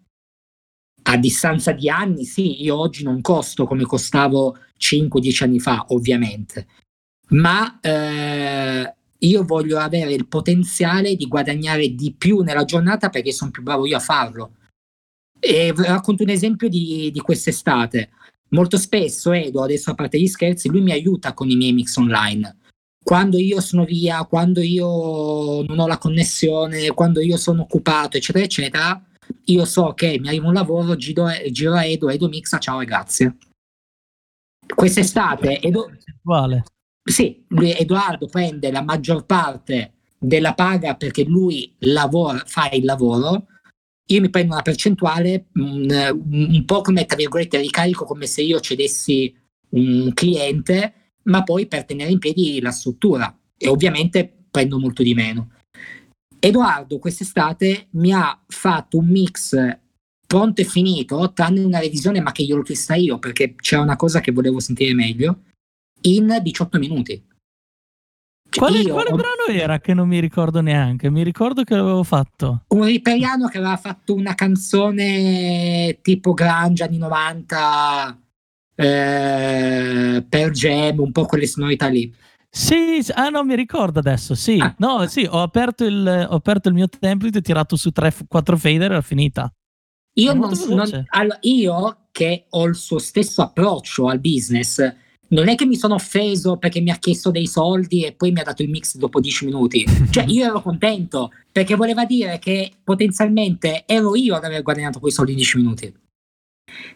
[1.05, 6.67] A distanza di anni, sì, io oggi non costo come costavo 5-10 anni fa, ovviamente,
[7.29, 13.51] ma eh, io voglio avere il potenziale di guadagnare di più nella giornata perché sono
[13.51, 14.53] più bravo io a farlo.
[15.39, 18.11] E racconto un esempio di, di quest'estate
[18.51, 21.97] molto spesso Edo, adesso a parte gli scherzi, lui mi aiuta con i miei mix
[21.97, 22.57] online.
[23.03, 28.45] Quando io sono via, quando io non ho la connessione, quando io sono occupato, eccetera,
[28.45, 29.05] eccetera,
[29.45, 32.85] io so che mi arriva un lavoro, giro, giro a Edo, Edo mixa, ciao e
[32.85, 33.37] grazie.
[34.75, 35.91] Quest'estate Edo...
[36.23, 36.65] Vale.
[37.09, 43.47] Sì, lui, Edoardo prende la maggior parte della paga perché lui lavora, fa il lavoro,
[44.09, 45.89] io mi prendo una percentuale un,
[46.31, 49.33] un po' come tra virgolette ricarico come se io cedessi
[49.71, 53.37] un cliente, ma poi per tenere in piedi la struttura.
[53.57, 55.51] E ovviamente prendo molto di meno.
[56.41, 59.57] Edoardo quest'estate mi ha fatto un mix
[60.27, 63.97] pronto e finito, tranne una revisione, ma che io l'ho chiesta io perché c'era una
[63.97, 65.43] cosa che volevo sentire meglio,
[66.09, 67.25] in 18 minuti.
[68.49, 71.11] Quale, io, quale brano era che non mi ricordo neanche?
[71.11, 72.65] Mi ricordo che l'avevo fatto.
[72.69, 78.21] Un riperiano che aveva fatto una canzone tipo grunge anni 90
[78.77, 82.15] eh, per Gem, un po' quelle sonorità lì.
[82.49, 84.59] Sì, ah no, mi ricordo adesso, sì.
[84.59, 84.75] Ah.
[84.79, 88.93] No, sì, ho aperto, il, ho aperto il mio template, ho tirato su 3-4 fader
[88.93, 89.53] e l'ho finita.
[90.19, 94.81] Io, non, non, allora, io che ho il suo stesso approccio al business,
[95.29, 98.41] non è che mi sono offeso perché mi ha chiesto dei soldi e poi mi
[98.41, 99.85] ha dato il mix dopo 10 minuti.
[100.11, 105.13] Cioè, io ero contento perché voleva dire che potenzialmente ero io ad aver guadagnato quei
[105.13, 105.95] soldi in 10 minuti.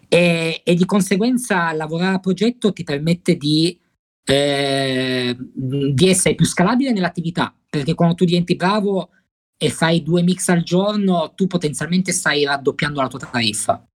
[0.09, 3.78] E, e, di conseguenza lavorare a progetto ti permette di,
[4.24, 9.11] eh, di essere più scalabile nell'attività perché quando tu diventi bravo
[9.57, 13.90] e fai due mix al giorno, tu potenzialmente stai raddoppiando la tua tariffa.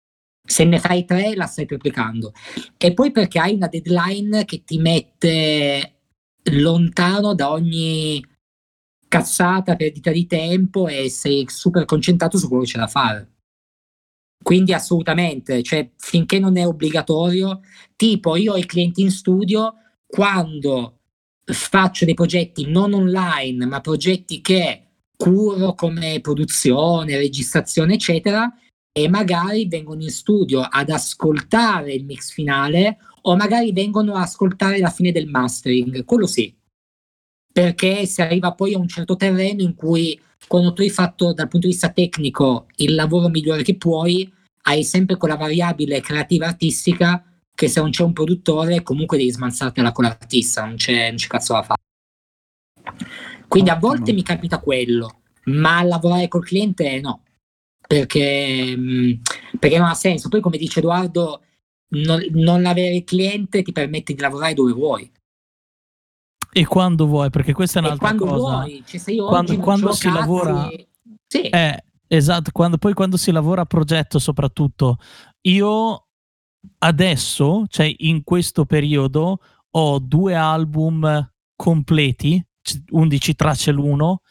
[0.54, 2.32] Se ne fai tre, la stai triplicando.
[2.78, 6.02] E poi perché hai una deadline che ti mette
[6.52, 8.24] lontano da ogni
[9.08, 13.32] cazzata, perdita di tempo e sei super concentrato su quello che c'è da fare.
[14.44, 17.62] Quindi assolutamente, cioè finché non è obbligatorio,
[17.96, 19.74] tipo io ho i clienti in studio
[20.06, 21.00] quando
[21.46, 28.54] faccio dei progetti non online, ma progetti che curo come produzione, registrazione, eccetera,
[28.96, 34.78] e magari vengono in studio ad ascoltare il mix finale o magari vengono a ascoltare
[34.78, 36.56] la fine del mastering, quello sì,
[37.52, 41.48] perché si arriva poi a un certo terreno in cui quando tu hai fatto dal
[41.48, 44.32] punto di vista tecnico il lavoro migliore che puoi,
[44.64, 47.26] hai sempre quella variabile creativa artistica
[47.56, 51.28] che se non c'è un produttore comunque devi smansartela con l'artista, non c'è, non c'è
[51.28, 51.82] cazzo da fare.
[53.48, 57.22] Quindi a volte mi capita quello, ma lavorare col cliente no
[57.88, 59.12] perché, mm,
[59.60, 60.30] perché non ha senso.
[60.30, 61.42] Poi, come dice Edoardo,
[61.90, 65.12] non, non avere cliente ti permette di lavorare dove vuoi.
[66.56, 68.56] E quando vuoi, perché questa è un'altra quando cosa.
[68.58, 68.84] Vuoi.
[68.86, 70.70] Cioè, se io quando, quando si cazzi, lavora...
[71.28, 71.42] Sì.
[71.42, 74.98] Eh, esatto, quando, poi quando si lavora a progetto soprattutto,
[75.42, 76.08] io
[76.80, 79.40] adesso, cioè in questo periodo,
[79.72, 82.44] ho due album completi,
[82.92, 84.22] 11 tracce l'uno,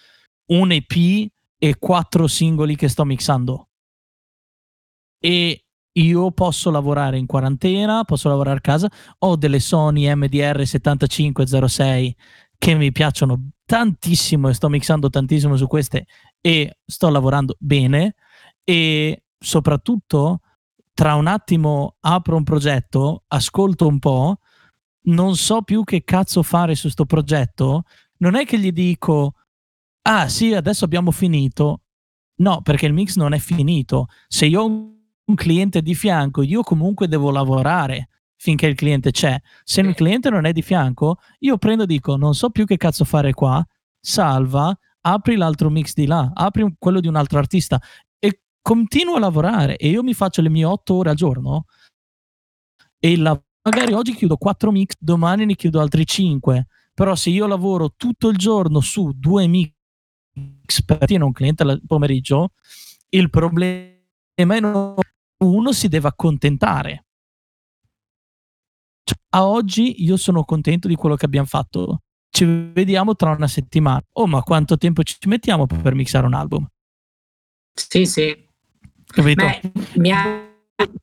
[0.53, 1.29] un EP
[1.65, 3.69] e quattro singoli che sto mixando.
[5.21, 12.17] E io posso lavorare in quarantena, posso lavorare a casa, ho delle Sony MDR 7506
[12.59, 16.07] che mi piacciono tantissimo e sto mixando tantissimo su queste
[16.41, 18.17] e sto lavorando bene
[18.65, 20.41] e soprattutto
[20.93, 24.39] tra un attimo apro un progetto, ascolto un po',
[25.03, 27.85] non so più che cazzo fare su questo progetto,
[28.19, 29.35] non è che gli dico
[30.03, 31.83] ah sì, adesso abbiamo finito.
[32.37, 34.07] No, perché il mix non è finito.
[34.27, 39.41] Se io ho un cliente di fianco, io comunque devo lavorare finché il cliente c'è.
[39.63, 42.77] Se il cliente non è di fianco, io prendo e dico, non so più che
[42.77, 43.65] cazzo fare qua,
[44.01, 47.81] salva, apri l'altro mix di là, apri quello di un altro artista
[48.19, 51.67] e continuo a lavorare e io mi faccio le mie otto ore al giorno
[52.99, 57.47] e la, magari oggi chiudo quattro mix, domani ne chiudo altri cinque, però se io
[57.47, 59.73] lavoro tutto il giorno su due mix
[60.81, 62.51] esperti e un cliente al pomeriggio,
[63.11, 64.01] il problema
[64.35, 65.11] è che
[65.45, 67.05] uno si deve accontentare.
[69.05, 72.03] Cioè, a oggi io sono contento di quello che abbiamo fatto.
[72.31, 74.03] Ci vediamo tra una settimana.
[74.13, 76.67] Oh, ma quanto tempo ci mettiamo per mixare un album?
[77.75, 78.49] Sì, sì.
[79.07, 79.45] Capito?
[79.45, 80.51] Beh, mi ha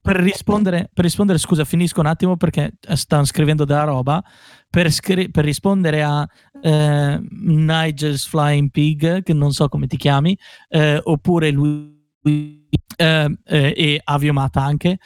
[0.01, 4.23] per rispondere, per rispondere, scusa, finisco un attimo perché stanno scrivendo della roba.
[4.69, 6.27] Per, scri- per rispondere a
[6.61, 10.37] eh, Nigel's Flying Pig, che non so come ti chiami,
[10.69, 14.99] eh, oppure lui eh, eh e Aviomata anche,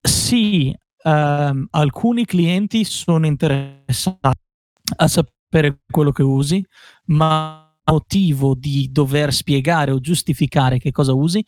[0.00, 4.38] sì, ehm, alcuni clienti sono interessati
[4.96, 6.64] a sapere quello che usi,
[7.06, 11.44] ma motivo di dover spiegare o giustificare che cosa usi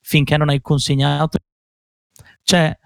[0.00, 1.38] finché non hai consegnato.
[2.42, 2.76] Cioè,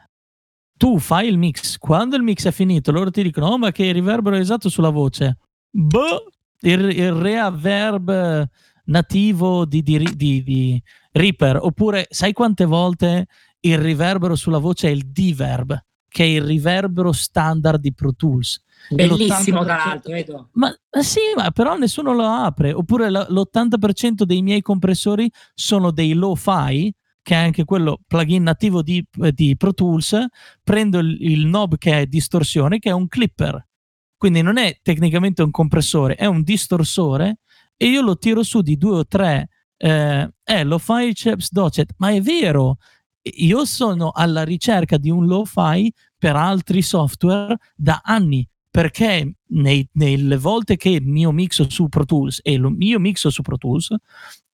[0.80, 3.92] tu fai il mix, quando il mix è finito, loro ti dicono: Oh, ma che
[3.92, 5.36] riverbero esatto sulla voce.
[5.68, 6.24] Boh,
[6.60, 8.48] il, il reverb
[8.86, 10.82] nativo di, di, di, di,
[11.12, 11.58] Reaper.
[11.60, 13.26] Oppure, sai quante volte
[13.60, 15.78] il riverbero sulla voce è il D-verb,
[16.08, 18.64] che è il riverbero standard di Pro Tools.
[18.88, 20.48] Bellissimo, tra l'altro, Edo.
[20.52, 22.72] Ma, ma, sì, ma però nessuno lo apre.
[22.72, 26.90] Oppure l'80% dei miei compressori sono dei lo-fi,
[27.30, 30.16] che è anche quello plugin nativo di, di Pro Tools.
[30.64, 33.68] Prendo il, il knob che è distorsione, che è un clipper.
[34.16, 37.38] Quindi non è tecnicamente un compressore, è un distorsore
[37.76, 39.48] e io lo tiro su di due o tre.
[39.76, 42.78] Eh, eh lo-fi Chaps Docet, ma è vero,
[43.22, 50.36] io sono alla ricerca di un lo-fi per altri software da anni perché nei, nelle
[50.36, 53.94] volte che mio mixo su Pro Tools e lo, io mixo su Pro Tools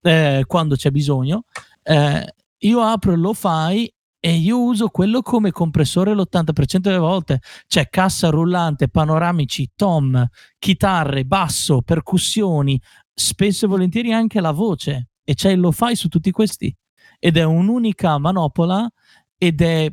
[0.01, 1.43] eh, quando c'è bisogno,
[1.83, 7.41] eh, io apro il lo-fi e io uso quello come compressore l'80% delle volte.
[7.67, 10.25] C'è cassa rullante, panoramici, tom,
[10.57, 12.81] chitarre, basso, percussioni,
[13.13, 15.09] spesso e volentieri anche la voce.
[15.23, 16.75] E c'è il lo-fi su tutti questi.
[17.19, 18.89] Ed è un'unica manopola
[19.37, 19.91] ed è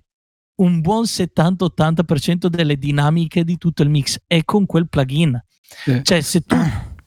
[0.57, 5.43] un buon 70-80% delle dinamiche di tutto il mix è con quel plugin.
[5.61, 6.01] Sì.
[6.03, 6.57] Cioè, se tu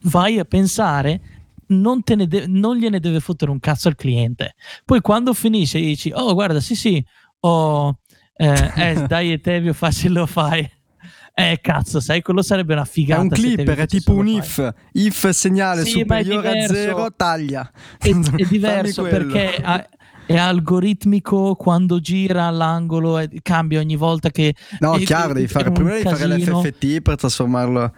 [0.03, 1.36] vai a pensare,
[1.67, 4.55] non, de- non, gliene deve fottere un cazzo al cliente.
[4.85, 7.03] Poi quando finisce dici, oh guarda, sì sì,
[7.41, 7.99] oh,
[8.35, 10.69] eh, eh dai Etevio, facile lo fai.
[11.39, 13.21] Eh cazzo, sai, quello sarebbe una figata.
[13.21, 14.73] È un clipper, è tipo un if.
[14.93, 17.71] If segnale sì, superiore a zero, taglia.
[17.99, 19.87] È, è diverso perché ha,
[20.27, 24.55] è algoritmico quando gira l'angolo e cambia ogni volta che...
[24.79, 27.93] No, è, chiaro, devi fare, prima devi fare l'FFT per trasformarlo...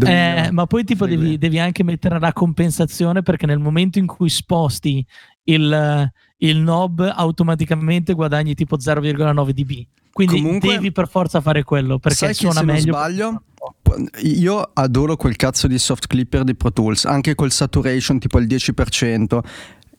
[0.00, 4.28] Eh, ma poi tipo devi, devi, anche mettere la compensazione perché nel momento in cui
[4.28, 5.04] sposti
[5.44, 9.86] il, il knob automaticamente guadagni tipo 0,9 dB.
[10.12, 12.92] Quindi Comunque, devi per forza fare quello perché suona se meglio.
[12.92, 13.42] Non sbaglio,
[14.22, 18.46] io adoro quel cazzo di soft clipper di Pro Tools, anche col saturation tipo il
[18.46, 19.38] 10%.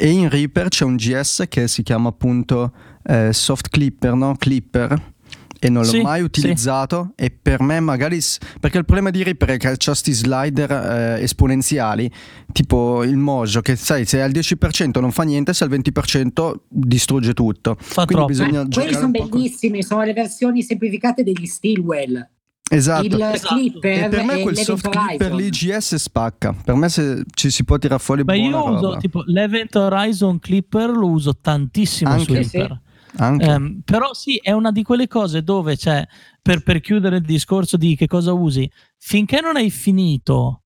[0.01, 2.71] E in Reaper c'è un GS che si chiama appunto
[3.03, 4.33] eh, Soft Clipper, no?
[4.37, 5.13] Clipper
[5.59, 7.25] e non l'ho sì, mai utilizzato sì.
[7.25, 8.19] e per me magari
[8.59, 12.09] perché il problema di Reaper è che c'ha questi slider eh, esponenziali
[12.51, 17.33] tipo il Mojo che sai se al 10% non fa niente se al 20% distrugge
[17.33, 18.25] tutto fa Quindi troppo.
[18.25, 22.27] bisogna quelli sono bellissimi sono le versioni semplificate degli Stillwell
[22.71, 23.05] Esatto.
[23.05, 23.55] Il esatto.
[23.55, 26.53] clipper e per me quel soft clipper lì GS spacca.
[26.53, 28.69] Per me se ci si può tirare fuori Ma io roba.
[28.69, 32.79] uso tipo l'Event Horizon Clipper lo uso tantissimo Anche, su Reaper.
[32.83, 32.88] Sì.
[33.17, 36.05] Um, però sì, è una di quelle cose dove c'è,
[36.41, 40.63] per, per chiudere il discorso di che cosa usi, finché non hai finito,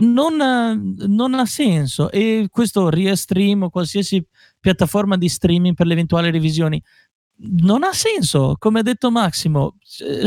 [0.00, 2.10] non, non, ha senso.
[2.10, 4.24] E questo Restream o qualsiasi
[4.60, 6.82] piattaforma di streaming per le eventuali revisioni
[7.44, 8.56] non ha senso.
[8.58, 9.76] Come ha detto Massimo,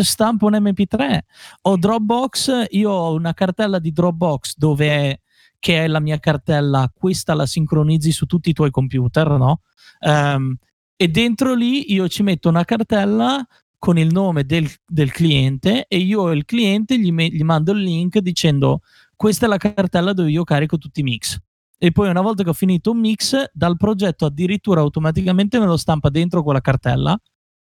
[0.02, 1.20] stampo un MP3
[1.62, 2.66] o Dropbox.
[2.72, 5.20] Io ho una cartella di Dropbox dove è,
[5.60, 9.62] che è la mia cartella, questa la sincronizzi su tutti i tuoi computer, no?
[10.02, 10.56] Um,
[10.96, 13.46] e dentro lì io ci metto una cartella
[13.78, 17.82] con il nome del, del cliente e io il cliente gli, me, gli mando il
[17.82, 18.82] link dicendo
[19.16, 21.38] questa è la cartella dove io carico tutti i mix.
[21.78, 25.78] E poi una volta che ho finito un mix, dal progetto addirittura automaticamente me lo
[25.78, 27.18] stampa dentro quella cartella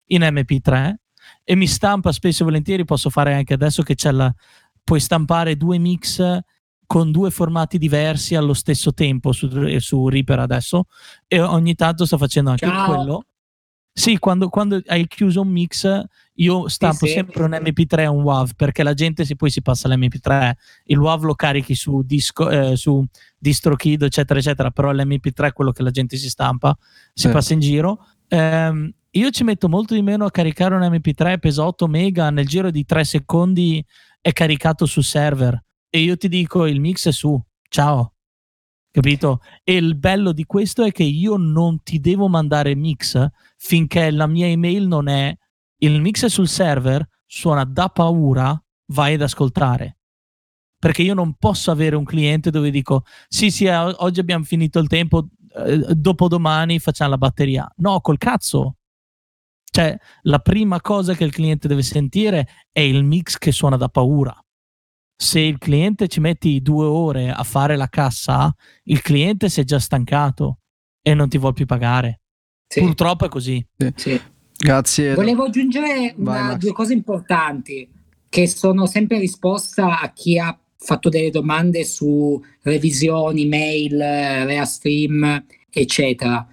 [0.07, 0.93] in MP3
[1.43, 4.33] e mi stampa spesso e volentieri, posso fare anche adesso che c'è la...
[4.83, 6.39] puoi stampare due mix
[6.93, 9.49] con due formati diversi allo stesso tempo su,
[9.79, 10.85] su Reaper adesso
[11.25, 12.93] e ogni tanto sto facendo anche Ciao.
[12.93, 13.25] quello
[13.95, 15.87] sì, quando, quando, hai chiuso un mix,
[16.35, 17.13] io stampo sì, sì.
[17.13, 20.51] sempre un MP3 e un WAV perché la gente si, poi si passa all'MP3.
[20.85, 23.05] Il WAV lo carichi su, disco, eh, su
[23.37, 24.71] DistroKid, eccetera, eccetera.
[24.71, 26.75] Però l'MP3 è quello che la gente si stampa,
[27.13, 27.29] si sì.
[27.29, 28.03] passa in giro.
[28.29, 32.47] Um, io ci metto molto di meno a caricare un MP3, pesa 8 mega, nel
[32.47, 33.83] giro di 3 secondi
[34.19, 35.63] è caricato sul server.
[35.95, 37.39] E io ti dico, il mix è su.
[37.69, 38.13] Ciao
[38.93, 39.41] capito?
[39.63, 44.27] E il bello di questo è che io non ti devo mandare mix finché la
[44.27, 45.35] mia email non è
[45.79, 48.57] il mix è sul server, suona da paura,
[48.91, 49.97] vai ad ascoltare.
[50.77, 54.79] Perché io non posso avere un cliente dove dico sì sì eh, oggi abbiamo finito
[54.79, 57.69] il tempo, eh, dopodomani facciamo la batteria.
[57.77, 58.75] No, col cazzo.
[59.65, 63.89] Cioè, la prima cosa che il cliente deve sentire è il mix che suona da
[63.89, 64.37] paura
[65.15, 68.53] se il cliente ci metti due ore a fare la cassa,
[68.83, 70.59] il cliente si è già stancato
[71.01, 72.21] e non ti vuole più pagare.
[72.67, 72.81] Sì.
[72.81, 73.65] Purtroppo è così.
[73.95, 74.19] Sì.
[74.57, 75.13] Grazie.
[75.13, 77.89] Volevo aggiungere una, due cose importanti
[78.29, 86.47] che sono sempre risposta a chi ha fatto delle domande su revisioni, mail, Reastream, eccetera.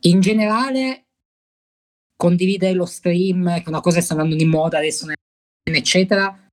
[0.00, 1.06] In generale,
[2.16, 5.06] condividere lo stream, che è una cosa che sta andando di moda adesso,
[5.62, 6.45] eccetera,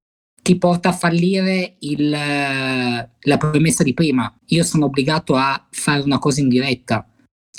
[0.44, 4.32] ti porta a fallire il, la premessa di prima.
[4.48, 7.08] Io sono obbligato a fare una cosa in diretta.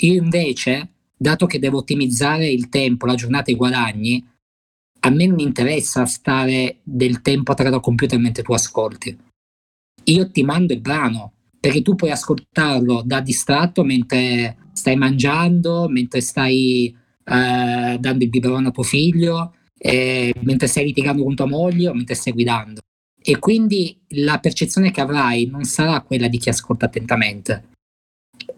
[0.01, 4.23] Io invece, dato che devo ottimizzare il tempo, la giornata e i guadagni,
[4.99, 9.17] a me non interessa stare del tempo attraverso al computer mentre tu ascolti.
[10.03, 16.21] Io ti mando il brano perché tu puoi ascoltarlo da distratto mentre stai mangiando, mentre
[16.21, 21.89] stai eh, dando il biberone a tuo figlio, eh, mentre stai litigando con tua moglie
[21.89, 22.81] o mentre stai guidando.
[23.21, 27.69] E quindi la percezione che avrai non sarà quella di chi ascolta attentamente.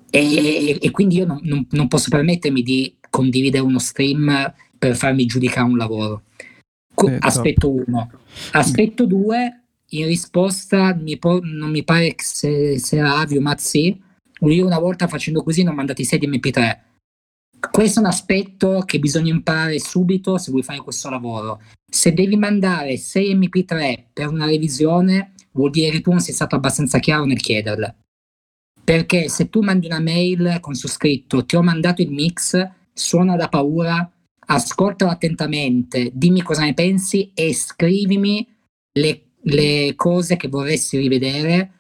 [0.10, 5.26] E, e quindi io non, non, non, posso permettermi di condividere uno stream per farmi
[5.26, 6.24] giudicare un lavoro.
[6.94, 8.10] Co- aspetto uno.
[8.52, 9.62] Aspetto 2,
[9.92, 14.02] in risposta mi po- non mi pare che se, se era Avio Mazzi,
[14.40, 16.80] io una volta facendo così non mandati 6 di MP3.
[17.60, 21.62] Questo è un aspetto che bisogna imparare subito se vuoi fare questo lavoro.
[21.90, 26.56] Se devi mandare 6 MP3 per una revisione, vuol dire che tu non sei stato
[26.56, 27.96] abbastanza chiaro nel chiederle.
[28.84, 33.36] Perché se tu mandi una mail con su scritto ti ho mandato il mix, suona
[33.36, 34.10] da paura,
[34.40, 38.48] ascoltalo attentamente, dimmi cosa ne pensi e scrivimi
[38.94, 41.74] le, le cose che vorresti rivedere.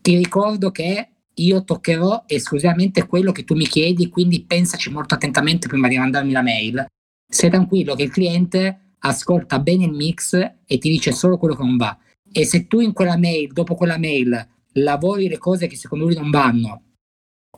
[0.00, 5.68] Ti ricordo che io toccherò esclusivamente quello che tu mi chiedi, quindi pensaci molto attentamente
[5.68, 6.86] prima di mandarmi la mail.
[7.26, 11.62] Sei tranquillo che il cliente ascolta bene il mix e ti dice solo quello che
[11.62, 11.98] non va.
[12.32, 16.14] E se tu in quella mail, dopo quella mail, lavori le cose che secondo lui
[16.14, 16.82] non vanno,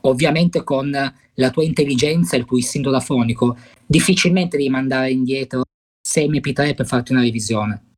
[0.03, 5.65] ovviamente con la tua intelligenza e il tuo istinto da fonico, difficilmente devi mandare indietro
[6.07, 7.95] 6 MP3 per farti una revisione.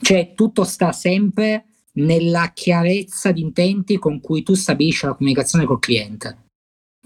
[0.00, 5.78] Cioè tutto sta sempre nella chiarezza di intenti con cui tu stabilisci la comunicazione col
[5.78, 6.38] cliente.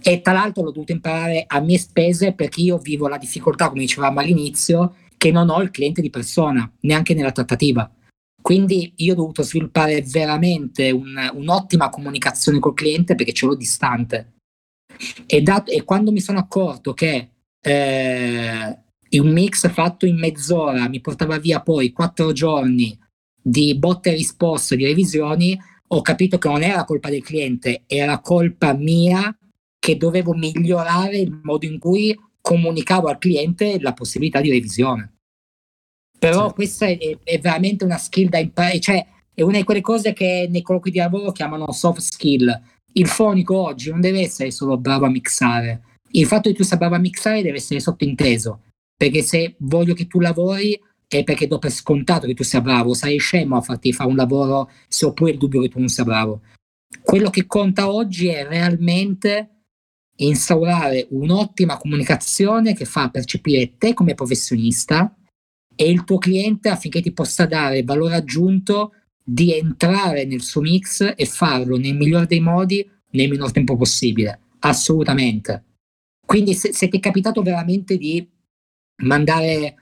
[0.03, 3.81] E tra l'altro l'ho dovuto imparare a mie spese perché io vivo la difficoltà, come
[3.81, 7.91] dicevamo all'inizio, che non ho il cliente di persona, neanche nella trattativa.
[8.41, 14.35] Quindi io ho dovuto sviluppare veramente un, un'ottima comunicazione col cliente perché ce l'ho distante.
[15.27, 17.31] E, dato, e quando mi sono accorto che
[17.61, 18.79] eh,
[19.19, 22.97] un mix fatto in mezz'ora mi portava via poi quattro giorni
[23.49, 25.57] di botte e risposte, di revisioni,
[25.89, 29.37] ho capito che non era colpa del cliente, era colpa mia
[29.79, 35.13] che dovevo migliorare il modo in cui comunicavo al cliente la possibilità di revisione.
[36.19, 36.55] Però sì.
[36.55, 40.49] questa è, è, veramente una skill da imparare, cioè è una di quelle cose che
[40.51, 42.51] nei colloqui di lavoro chiamano soft skill.
[42.95, 46.79] Il fonico oggi non deve essere solo bravo a mixare, il fatto che tu sia
[46.79, 48.63] bravo a mixare deve essere sottointeso,
[48.97, 50.77] perché se voglio che tu lavori
[51.09, 54.17] è perché do per scontato che tu sia bravo, sarei scemo a farti fare un
[54.17, 56.43] lavoro se ho pure il dubbio che tu non sia bravo.
[57.03, 59.51] Quello che conta oggi è realmente
[60.17, 65.15] instaurare un'ottima comunicazione che fa percepire te come professionista
[65.75, 68.93] e il tuo cliente affinché ti possa dare valore aggiunto
[69.23, 74.41] di entrare nel suo mix e farlo nel migliore dei modi nel minor tempo possibile.
[74.61, 75.65] Assolutamente.
[76.25, 78.27] Quindi se, se ti è capitato veramente di
[79.03, 79.77] mandare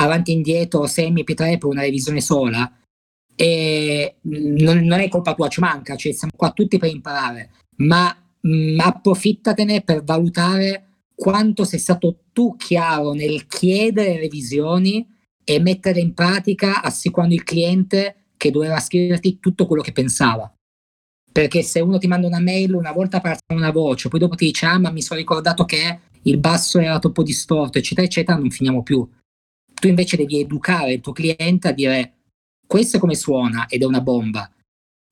[0.00, 2.70] avanti e indietro 6 MP3 per una revisione sola,
[3.34, 8.14] e non, non, è colpa tua, ci manca, cioè siamo qua tutti per imparare, ma
[8.40, 15.06] mh, approfittatene per valutare quanto sei stato tu chiaro nel chiedere revisioni
[15.44, 20.52] e mettere in pratica assicurando il cliente che doveva scriverti tutto quello che pensava.
[21.32, 24.46] Perché se uno ti manda una mail una volta per una voce, poi dopo ti
[24.46, 28.50] dice ah ma mi sono ricordato che il basso era troppo distorto, eccetera, eccetera, non
[28.50, 29.06] finiamo più.
[29.80, 32.12] Tu invece devi educare il tuo cliente a dire
[32.66, 34.48] questo è come suona ed è una bomba.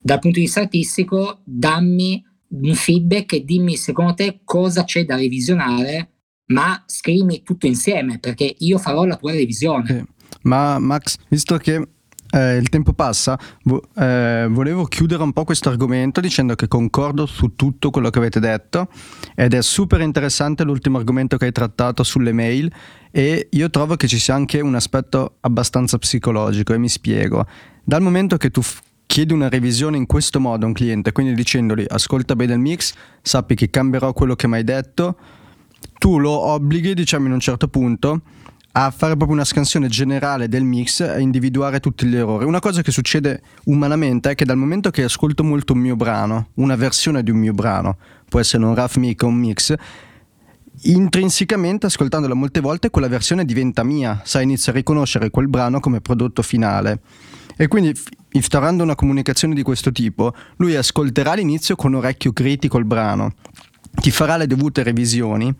[0.01, 5.15] Dal punto di vista artistico, dammi un feedback e dimmi secondo te cosa c'è da
[5.15, 6.09] revisionare,
[6.47, 9.85] ma scrivimi tutto insieme perché io farò la tua revisione.
[9.85, 10.03] Sì.
[10.43, 11.85] Ma Max, visto che
[12.31, 17.25] eh, il tempo passa, vo- eh, volevo chiudere un po' questo argomento dicendo che concordo
[17.25, 18.87] su tutto quello che avete detto
[19.35, 22.71] ed è super interessante l'ultimo argomento che hai trattato sulle mail
[23.11, 27.45] e io trovo che ci sia anche un aspetto abbastanza psicologico e mi spiego.
[27.83, 31.33] Dal momento che tu f- chiedi una revisione in questo modo a un cliente, quindi
[31.33, 35.17] dicendogli ascolta bene il mix, sappi che cambierò quello che mi hai detto,
[35.97, 38.21] tu lo obblighi, diciamo in un certo punto,
[38.73, 42.45] a fare proprio una scansione generale del mix e individuare tutti gli errori.
[42.45, 46.49] Una cosa che succede umanamente è che dal momento che ascolto molto un mio brano,
[46.55, 47.97] una versione di un mio brano,
[48.29, 49.73] può essere un rough mic o un mix,
[50.83, 56.01] intrinsecamente ascoltandola molte volte quella versione diventa mia, sai, inizia a riconoscere quel brano come
[56.01, 57.01] prodotto finale.
[57.57, 57.93] E quindi
[58.31, 63.33] instaurando una comunicazione di questo tipo, lui ascolterà all'inizio con orecchio critico il brano,
[63.91, 65.53] ti farà le dovute revisioni,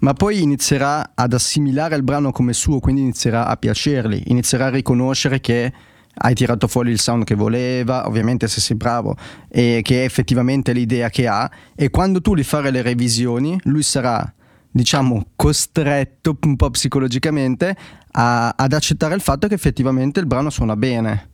[0.00, 4.70] ma poi inizierà ad assimilare il brano come suo, quindi inizierà a piacergli, inizierà a
[4.70, 5.72] riconoscere che
[6.18, 9.16] hai tirato fuori il sound che voleva, ovviamente se sei bravo,
[9.48, 13.82] e che è effettivamente l'idea che ha, e quando tu gli farai le revisioni, lui
[13.82, 14.30] sarà
[14.76, 17.74] diciamo costretto un po' psicologicamente
[18.12, 21.30] a, ad accettare il fatto che effettivamente il brano suona bene.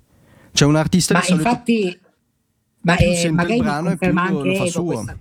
[0.52, 2.00] C'è un artista ma di solito infatti,
[2.82, 4.84] ma più eh, sente il brano e più lo fa suo.
[4.84, 5.18] Questa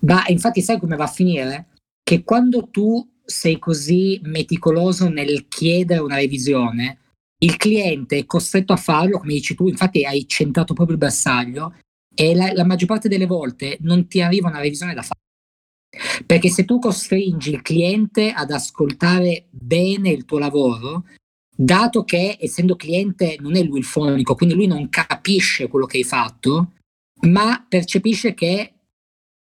[0.00, 1.66] ma infatti sai come va a finire?
[2.02, 6.98] Che quando tu sei così meticoloso nel chiedere una revisione,
[7.38, 11.74] il cliente è costretto a farlo, come dici tu, infatti hai centrato proprio il bersaglio,
[12.14, 15.20] e la, la maggior parte delle volte non ti arriva una revisione da fare.
[16.26, 21.04] Perché se tu costringi il cliente ad ascoltare bene il tuo lavoro,
[21.54, 25.98] dato che essendo cliente non è lui il fonico, quindi lui non capisce quello che
[25.98, 26.72] hai fatto,
[27.22, 28.72] ma percepisce che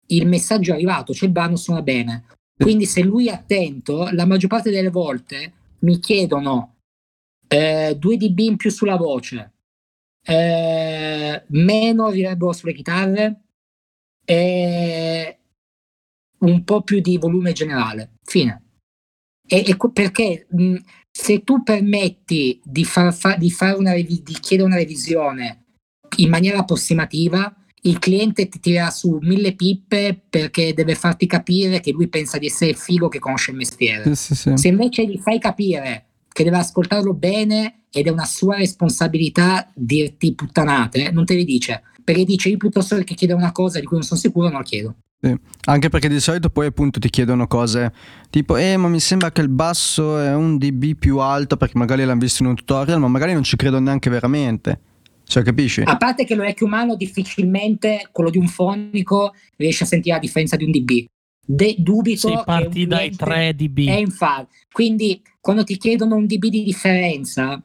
[0.07, 2.25] il messaggio è arrivato, cioè il brano suona bene.
[2.57, 6.77] Quindi se lui è attento, la maggior parte delle volte mi chiedono
[7.47, 9.53] eh, 2 dB in più sulla voce,
[10.25, 13.43] eh, meno reverb sulle chitarre
[14.25, 15.38] e
[16.41, 18.13] un po' più di volume generale.
[18.25, 18.63] Fine.
[19.47, 20.77] E, e perché mh,
[21.11, 25.65] se tu permetti di, far fa, di, fare una revi- di chiedere una revisione
[26.17, 31.93] in maniera approssimativa, il cliente ti tira su mille pippe perché deve farti capire che
[31.93, 34.05] lui pensa di essere figo che conosce il mestiere.
[34.15, 34.57] Sì, sì, sì.
[34.57, 40.35] Se invece gli fai capire che deve ascoltarlo bene ed è una sua responsabilità dirti
[40.35, 41.83] puttanate, non te le dice.
[42.03, 44.65] Perché dice io piuttosto che chiedere una cosa di cui non sono sicuro non la
[44.65, 44.97] chiedo.
[45.21, 45.35] Sì.
[45.65, 47.93] Anche perché di solito poi appunto ti chiedono cose
[48.31, 52.05] tipo eh ma mi sembra che il basso è un dB più alto perché magari
[52.05, 54.81] l'hanno visto in un tutorial ma magari non ci credo neanche veramente.
[55.29, 55.83] Cioè, capisci?
[55.83, 60.57] A parte che l'orecchio umano difficilmente, quello di un fonico, riesce a sentire la differenza
[60.57, 61.05] di un dB.
[61.47, 63.89] De- dubito sì, parti dai 3 dB.
[63.89, 64.57] È infatti.
[64.73, 67.63] Quindi, quando ti chiedono un dB di differenza,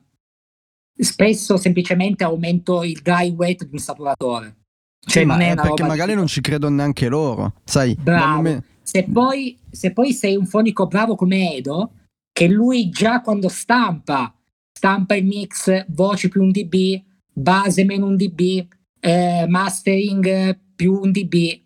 [0.93, 4.62] spesso semplicemente aumento il dry weight di un saturatore.
[5.05, 7.95] Cioè, sì, ma è perché magari non ci credono neanche loro, sai?
[7.99, 8.41] Bravo.
[8.41, 8.63] Me...
[8.81, 11.91] Se, poi, se poi sei un fonico bravo come Edo,
[12.31, 14.33] che lui già quando stampa,
[14.71, 18.67] stampa il mix voce più un dB, base meno un dB,
[18.99, 21.61] eh, mastering più un dB,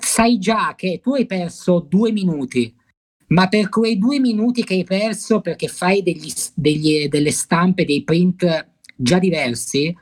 [0.00, 2.74] sai già che tu hai perso due minuti,
[3.28, 8.02] ma per quei due minuti che hai perso perché fai degli, degli, delle stampe, dei
[8.02, 9.94] print già diversi,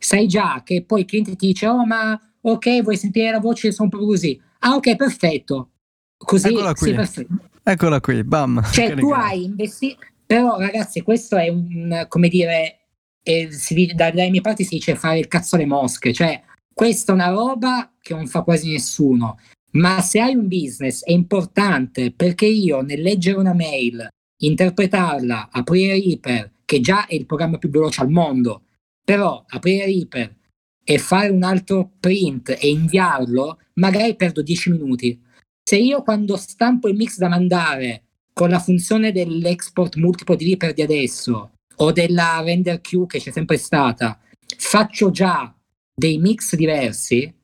[0.00, 3.70] sai già che poi il cliente ti dice, oh ma ok, vuoi sentire la voce,
[3.70, 4.40] sono proprio così.
[4.60, 5.70] Ah ok, perfetto.
[6.16, 6.94] Così, Eccola qui.
[6.94, 7.34] Perfetto.
[7.62, 8.62] Eccola qui, bam.
[8.72, 12.86] Cioè tu hai investito, però ragazzi questo è un, come dire,
[13.22, 17.14] e si, dalle mie parti si dice fare il cazzo alle mosche, cioè questa è
[17.14, 19.38] una roba che non fa quasi nessuno,
[19.72, 24.08] ma se hai un business è importante perché io nel leggere una mail,
[24.38, 28.62] interpretarla, aprire Reaper, che già è il programma più veloce al mondo,
[29.10, 30.36] però aprire Reaper
[30.84, 35.20] e fare un altro print e inviarlo, magari perdo 10 minuti.
[35.64, 40.74] Se io quando stampo il mix da mandare con la funzione dell'export multiplo di Reaper
[40.74, 44.16] di adesso o della render queue che c'è sempre stata,
[44.56, 45.52] faccio già
[45.92, 47.34] dei mix diversi,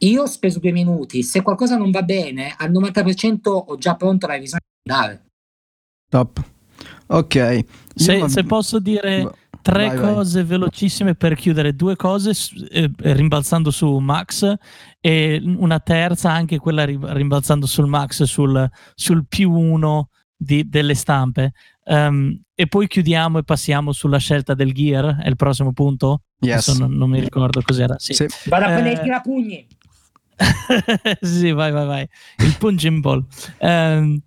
[0.00, 1.22] io ho speso due minuti.
[1.22, 5.24] Se qualcosa non va bene, al 90% ho già pronto la revisione da dare.
[6.10, 6.44] Top.
[7.06, 7.64] Ok.
[7.94, 10.48] Se, se posso dire tre vai, cose vai.
[10.48, 12.32] velocissime per chiudere, due cose
[12.70, 14.54] eh, rimbalzando su Max
[15.00, 21.52] e una terza anche quella rimbalzando sul Max sul, sul più uno di, delle stampe.
[21.84, 26.22] Um, e poi chiudiamo e passiamo sulla scelta del gear, è il prossimo punto?
[26.40, 26.76] Yes.
[26.78, 27.96] Non, non, mi ricordo cos'era.
[27.98, 28.14] Sì.
[28.14, 28.26] Sì.
[28.46, 28.92] Vado a prendere eh...
[28.94, 29.66] il tirapugni.
[31.20, 32.08] sì, vai, vai, vai.
[32.38, 33.24] Il punching ball.
[33.58, 34.20] Um,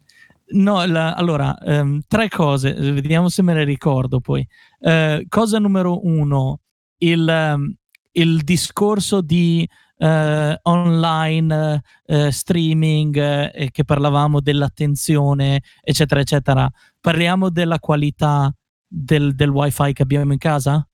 [0.48, 4.46] no, la, allora, um, tre cose, vediamo se me le ricordo poi.
[4.80, 6.60] Uh, cosa numero uno,
[6.98, 7.74] il, um,
[8.12, 9.68] il discorso di
[9.98, 16.70] uh, online uh, streaming uh, che parlavamo dell'attenzione, eccetera, eccetera.
[17.00, 18.54] Parliamo della qualità
[18.88, 20.88] del, del wifi che abbiamo in casa?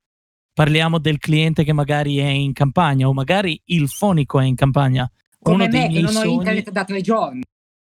[0.54, 5.10] Parliamo del cliente che magari è in campagna o magari il fonico è in campagna.
[5.42, 6.28] Come Uno me che non sogni...
[6.28, 7.42] ho internet da tre giorni.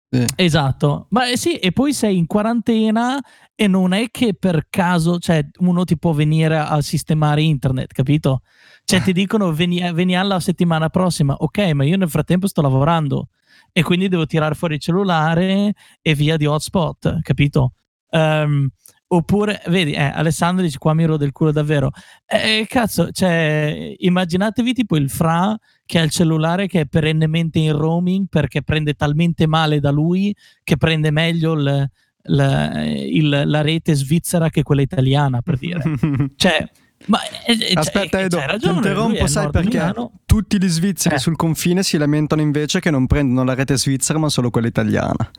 [0.09, 0.25] Eh.
[0.37, 3.19] Esatto, ma eh, sì, e poi sei in quarantena
[3.53, 8.41] e non è che per caso, cioè, uno ti può venire a sistemare internet, capito?
[8.85, 13.27] Cioè, ti dicono veni, veniamo la settimana prossima, ok, ma io nel frattempo sto lavorando
[13.73, 17.73] e quindi devo tirare fuori il cellulare e via di hotspot, capito?
[18.09, 18.69] Um,
[19.07, 21.91] oppure, vedi, eh, Alessandro dice qua mi rode il culo davvero.
[22.25, 27.75] Eh, cazzo, cioè, immaginatevi tipo il Fra che ha il cellulare che è perennemente in
[27.75, 31.89] roaming perché prende talmente male da lui che prende meglio il,
[32.23, 35.81] la, il, la rete svizzera che quella italiana, per dire.
[36.35, 36.69] cioè
[37.05, 40.11] ma, eh, eh, cioè, Aspetta, Edo, ti interrompo, sai perché Milano.
[40.25, 41.19] tutti gli svizzeri eh.
[41.19, 45.31] sul confine si lamentano invece che non prendono la rete svizzera ma solo quella italiana.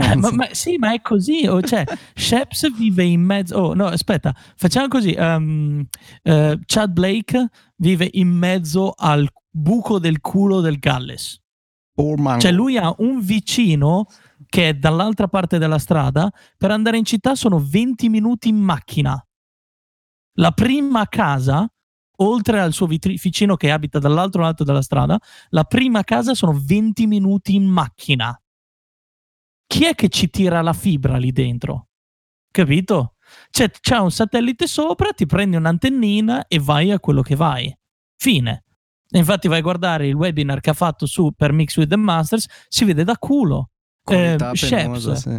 [0.00, 1.46] Eh, ma, ma, sì, ma è così.
[1.46, 1.84] Oh, cioè,
[2.14, 3.56] Sheps vive in mezzo.
[3.56, 5.14] Oh, no, aspetta, facciamo così.
[5.18, 5.86] Um,
[6.22, 11.40] uh, Chad Blake vive in mezzo al buco del culo del Galles.
[11.96, 14.06] Oh, cioè, lui ha un vicino
[14.46, 16.30] che è dall'altra parte della strada.
[16.56, 19.20] Per andare in città sono 20 minuti in macchina.
[20.34, 21.68] La prima casa,
[22.18, 25.18] oltre al suo vicino che abita dall'altro lato della strada,
[25.48, 28.40] la prima casa sono 20 minuti in macchina.
[29.68, 31.88] Chi è che ci tira la fibra lì dentro?
[32.50, 33.16] Capito?
[33.50, 37.72] Cioè, c'è un satellite sopra, ti prendi un'antennina e vai a quello che vai.
[38.16, 38.64] Fine.
[39.10, 42.46] Infatti, vai a guardare il webinar che ha fatto su per Mix with the Masters,
[42.68, 43.70] si vede da culo.
[44.02, 45.38] Qualità Eh, penosa, Sheps.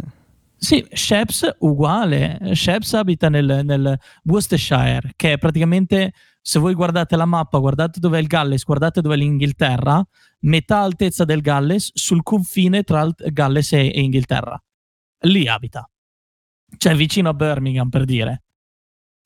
[0.62, 2.38] Sì, Sheps uguale.
[2.52, 6.12] Sheps abita nel, nel Worcestershire, che è praticamente,
[6.42, 10.06] se voi guardate la mappa, guardate dove è il Galles, guardate dove è l'Inghilterra,
[10.40, 14.62] metà altezza del Galles sul confine tra Galles e, e Inghilterra.
[15.20, 15.88] Lì abita.
[16.76, 18.42] Cioè vicino a Birmingham, per dire.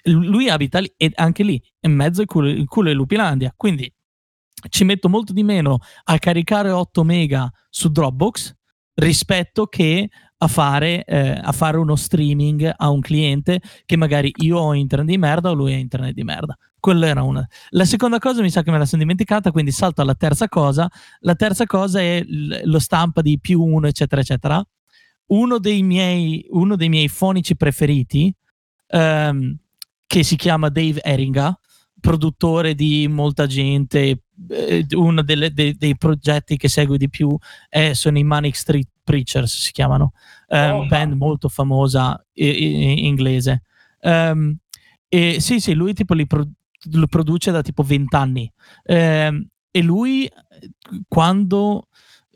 [0.04, 3.52] Lui abita lì e anche lì, in mezzo al culo, il culo di Lupilandia.
[3.56, 3.92] Quindi
[4.68, 8.54] ci metto molto di meno a caricare 8 mega su Dropbox
[8.94, 10.08] rispetto che
[10.44, 15.08] a fare, eh, a fare uno streaming a un cliente che magari io ho internet
[15.08, 16.56] di merda o lui ha internet di merda.
[16.78, 17.46] Quella era una.
[17.70, 20.86] La seconda cosa mi sa che me la sono dimenticata, quindi salto alla terza cosa.
[21.20, 24.62] La terza cosa è l- lo stampa di più uno, eccetera, eccetera.
[25.28, 28.34] Uno dei miei, uno dei miei fonici preferiti,
[28.88, 29.56] ehm,
[30.06, 31.58] che si chiama Dave Eringa,
[31.98, 34.23] produttore di molta gente,
[34.94, 37.36] uno delle- dei, dei progetti che segue di più
[37.68, 40.12] è- sono i Manic Street Preachers, si chiamano,
[40.48, 43.62] ehm, Oh, band molto famosa i- i- inglese.
[44.00, 44.56] Ehm,
[45.08, 46.48] e sì, sì, lui tipo li pro-
[46.92, 48.50] lo produce da tipo 20 anni.
[48.84, 50.32] Ehm, e lui, eh,
[51.08, 51.88] quando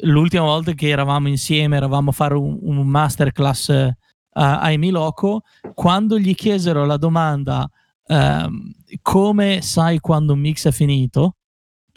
[0.02, 3.96] l'ultima volta che eravamo insieme, eravamo a fare un, un masterclass eh,
[4.34, 5.42] a, Emiloco,
[5.74, 7.68] quando gli chiesero la domanda
[8.06, 8.72] ehm,
[9.02, 11.37] come sai quando un mix è finito,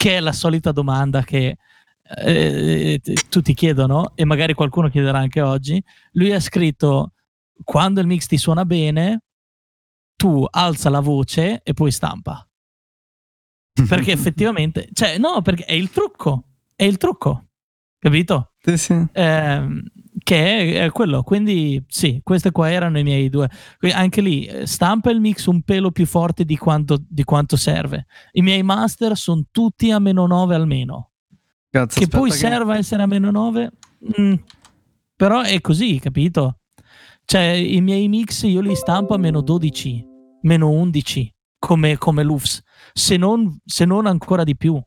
[0.02, 1.58] che è la solita domanda che
[2.24, 5.80] eh, tutti chiedono e magari qualcuno chiederà anche oggi,
[6.14, 7.12] lui ha scritto
[7.62, 9.22] quando il mix ti suona bene,
[10.16, 12.44] tu alza la voce e poi stampa.
[13.88, 17.46] Perché effettivamente, cioè, no, perché è il trucco, è il trucco,
[18.00, 18.54] capito?
[18.58, 19.06] Sì, sì.
[19.12, 19.84] Ehm,
[20.22, 21.22] che è, quello.
[21.22, 23.50] Quindi, sì, questi qua erano i miei due.
[23.92, 28.06] Anche lì, eh, stampa il mix un pelo più forte di quanto, di quanto serve.
[28.32, 31.10] I miei master sono tutti a meno 9 almeno.
[31.70, 33.70] Cazzo, che poi serva essere a meno 9,
[34.20, 34.34] mm,
[35.16, 36.58] però è così, capito?
[37.24, 40.04] Cioè, i miei mix io li stampo a meno 12,
[40.42, 42.60] meno 11, come, come l'UFS,
[42.92, 44.78] se non, se non ancora di più.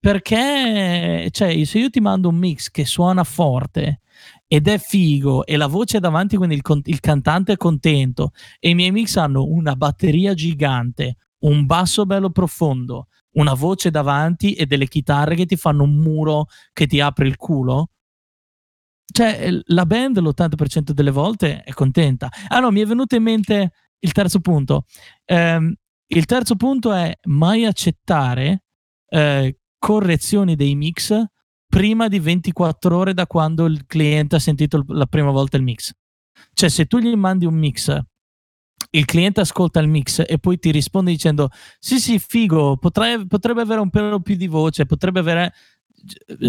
[0.00, 4.00] Perché, cioè, se io ti mando un mix che suona forte
[4.48, 8.30] ed è figo e la voce è davanti, quindi il, con- il cantante è contento,
[8.58, 14.54] e i miei mix hanno una batteria gigante, un basso bello profondo, una voce davanti
[14.54, 17.90] e delle chitarre che ti fanno un muro che ti apre il culo.
[19.10, 22.28] Cioè, la band l'80% delle volte è contenta.
[22.48, 23.70] Ah no, mi è venuto in mente
[24.00, 24.84] il terzo punto.
[25.24, 25.74] Ehm,
[26.08, 28.64] il terzo punto è mai accettare
[29.08, 31.22] eh, correzioni dei mix
[31.68, 35.92] prima di 24 ore da quando il cliente ha sentito la prima volta il mix.
[36.52, 37.96] Cioè, se tu gli mandi un mix,
[38.90, 43.60] il cliente ascolta il mix e poi ti risponde dicendo: Sì, sì, figo, potrei- potrebbe
[43.60, 45.52] avere un pelo più di voce, potrebbe avere.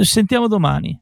[0.01, 0.99] Sentiamo domani.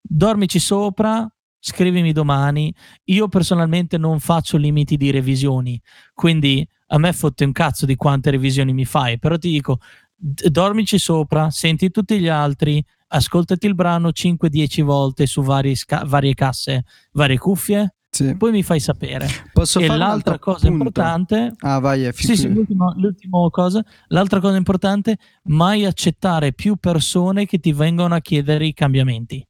[0.00, 1.26] Dormici sopra,
[1.58, 2.74] scrivimi domani.
[3.04, 5.80] Io personalmente non faccio limiti di revisioni,
[6.14, 9.78] quindi a me fotte un cazzo di quante revisioni mi fai, però ti dico,
[10.16, 16.34] dormici sopra, senti tutti gli altri, ascoltati il brano 5-10 volte su vari sca- varie
[16.34, 18.36] casse, varie cuffie, Sì.
[18.36, 19.26] poi mi fai sapere.
[19.52, 20.72] Posso e l'altra cosa punto?
[20.84, 26.76] importante, Ah, vai, è sì, sì, l'ultima, l'ultima cosa, l'altra cosa importante, mai accettare più
[26.76, 29.44] persone che ti vengono a chiedere i cambiamenti.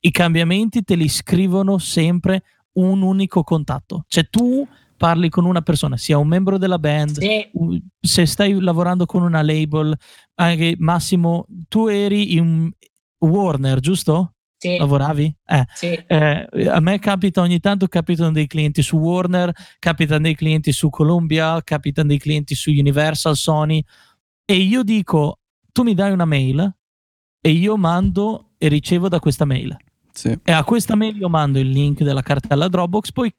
[0.00, 2.42] I cambiamenti te li scrivono sempre
[2.74, 4.04] un unico contatto.
[4.08, 4.66] Cioè tu
[4.96, 7.50] parli con una persona, sia un membro della band, Sì,
[8.00, 9.94] se stai lavorando con una label,
[10.36, 12.70] anche Massimo, tu eri in
[13.18, 14.32] Warner, giusto?
[14.58, 15.34] sì, Lavoravi?
[15.44, 15.64] Eh.
[15.74, 15.92] sì.
[15.92, 20.88] Eh, a me capita ogni tanto, capitano dei clienti su Warner, capitano dei clienti su
[20.88, 23.84] Columbia, capitano dei clienti su Universal, Sony
[24.44, 25.40] e io dico,
[25.72, 26.74] tu mi dai una mail
[27.40, 29.76] e io mando e ricevo da questa mail.
[30.12, 30.36] Sì.
[30.42, 33.32] E a questa mail io mando il link della cartella Dropbox, poi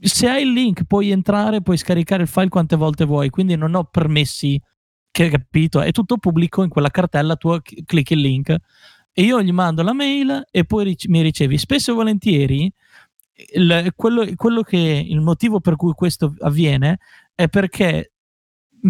[0.00, 3.74] se hai il link puoi entrare, puoi scaricare il file quante volte vuoi, quindi non
[3.74, 4.60] ho permessi,
[5.26, 5.80] capito?
[5.80, 8.56] È tutto pubblico in quella cartella, tu clicchi il link
[9.12, 11.58] e io gli mando la mail e poi mi ricevi.
[11.58, 12.72] Spesso e volentieri
[13.54, 16.98] il, quello, quello che il motivo per cui questo avviene
[17.34, 18.12] è perché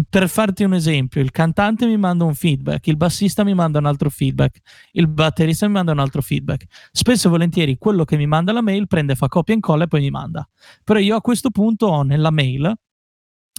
[0.07, 3.85] per farti un esempio, il cantante mi manda un feedback, il bassista mi manda un
[3.85, 4.59] altro feedback,
[4.91, 6.65] il batterista mi manda un altro feedback.
[6.91, 9.87] Spesso e volentieri quello che mi manda la mail prende, fa copia e incolla e
[9.87, 10.47] poi mi manda.
[10.83, 12.71] Però io a questo punto ho nella mail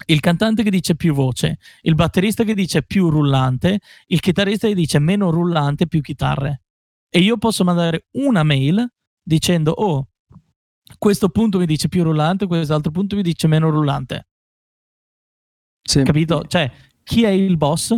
[0.07, 4.75] il cantante che dice più voce, il batterista che dice più rullante, il chitarrista che
[4.75, 6.63] dice meno rullante, più chitarre.
[7.09, 8.87] E io posso mandare una mail
[9.23, 10.09] dicendo, oh,
[10.99, 14.29] questo punto mi dice più rullante, quest'altro punto mi dice meno rullante.
[15.83, 16.03] Sì.
[16.03, 16.45] Capito?
[16.47, 16.71] Cioè,
[17.03, 17.97] chi è il boss?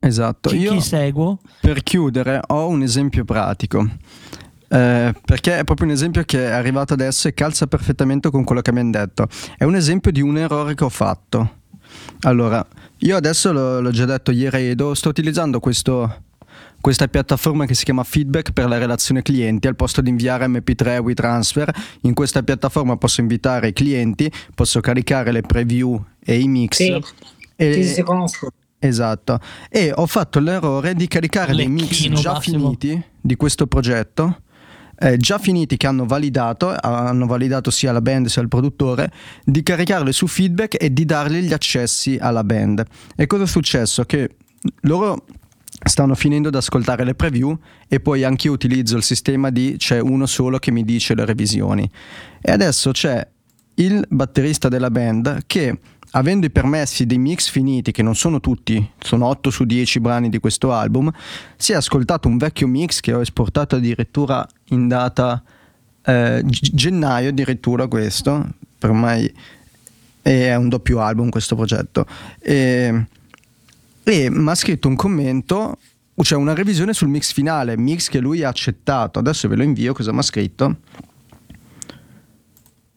[0.00, 0.48] Esatto.
[0.50, 1.40] Chi, Io, chi seguo?
[1.60, 3.86] per chiudere, ho un esempio pratico.
[4.70, 8.60] Eh, perché è proprio un esempio che è arrivato adesso e calza perfettamente con quello
[8.60, 9.26] che abbiamo detto.
[9.56, 11.56] È un esempio di un errore che ho fatto.
[12.20, 12.64] Allora,
[12.98, 16.24] io adesso l'ho, l'ho già detto ieri, Edo, sto utilizzando questo,
[16.80, 19.66] questa piattaforma che si chiama Feedback per la relazione clienti.
[19.68, 24.80] Al posto di inviare MP3 e WeTransfer, in questa piattaforma posso invitare i clienti, posso
[24.80, 26.76] caricare le preview e i mix.
[26.76, 27.02] Sì,
[27.56, 28.50] e- sì, sì, conosco.
[28.80, 29.40] Esatto.
[29.70, 32.58] E ho fatto l'errore di caricare dei mix Lecchino già massimo.
[32.58, 34.42] finiti di questo progetto.
[35.00, 39.10] Eh, già finiti che hanno validato, hanno validato sia la band sia il produttore,
[39.44, 42.84] di caricarli su feedback e di dargli gli accessi alla band.
[43.16, 44.04] E cosa è successo?
[44.04, 44.36] Che
[44.82, 45.24] loro
[45.84, 47.56] stanno finendo ad ascoltare le preview
[47.86, 51.24] e poi anche io utilizzo il sistema di c'è uno solo che mi dice le
[51.24, 51.88] revisioni.
[52.40, 53.26] E adesso c'è
[53.74, 55.78] il batterista della band che
[56.12, 60.28] avendo i permessi dei mix finiti, che non sono tutti, sono 8 su 10 brani
[60.28, 61.10] di questo album,
[61.56, 65.42] si è ascoltato un vecchio mix che ho esportato addirittura in data
[66.04, 68.46] eh, gennaio, addirittura questo,
[68.78, 69.32] per ormai
[70.22, 72.06] è un doppio album questo progetto.
[72.40, 73.06] E,
[74.02, 75.78] e mi ha scritto un commento,
[76.22, 79.18] cioè una revisione sul mix finale, mix che lui ha accettato.
[79.18, 80.76] Adesso ve lo invio, cosa mi ha scritto?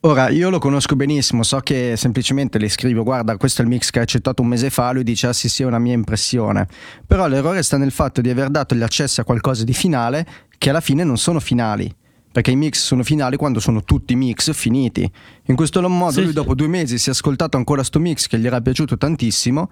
[0.04, 3.92] Ora, io lo conosco benissimo, so che semplicemente le scrivo, guarda, questo è il mix
[3.92, 6.68] che hai accettato un mese fa, lui dice, ah sì sì, è una mia impressione.
[7.06, 10.26] Però l'errore sta nel fatto di aver dato gli accessi a qualcosa di finale
[10.58, 11.94] che alla fine non sono finali.
[12.32, 15.08] Perché i mix sono finali quando sono tutti mix finiti.
[15.46, 18.40] In questo modo Sì, lui dopo due mesi si è ascoltato ancora sto mix che
[18.40, 19.70] gli era piaciuto tantissimo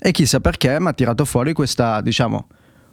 [0.00, 2.48] e chissà perché mi ha tirato fuori questa, diciamo,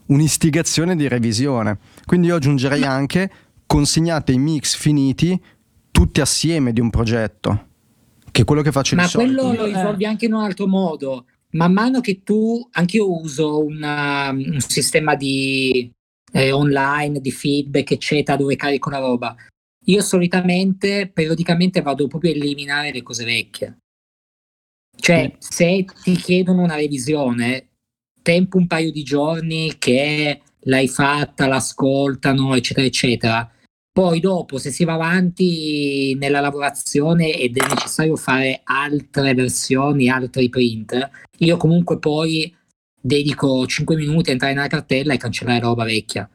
[0.07, 1.80] un'istigazione di revisione.
[2.06, 3.32] Quindi io aggiungerei anche
[3.66, 5.41] consegnate i mix finiti
[5.96, 7.68] tutti assieme di un progetto,
[8.30, 9.42] che è quello che faccio Ma di solito.
[9.44, 9.74] quello lo Eh.
[9.74, 11.26] risolvi anche in un altro modo.
[11.52, 15.90] Man mano che tu, anche io uso una- un sistema di
[16.34, 19.34] eh, online, di feedback, eccetera, dove carico la roba.
[19.86, 23.78] Io solitamente, periodicamente, vado proprio a eliminare le cose vecchie.
[24.98, 27.70] Cioè, se ti chiedono una revisione,
[28.22, 33.50] tempo un paio di giorni che l'hai fatta, l'ascoltano, eccetera, eccetera.
[33.96, 40.50] Poi dopo, se si va avanti nella lavorazione ed è necessario fare altre versioni, altri
[40.50, 42.54] print, io comunque poi
[43.00, 46.30] dedico 5 minuti a entrare nella cartella e cancellare roba vecchia.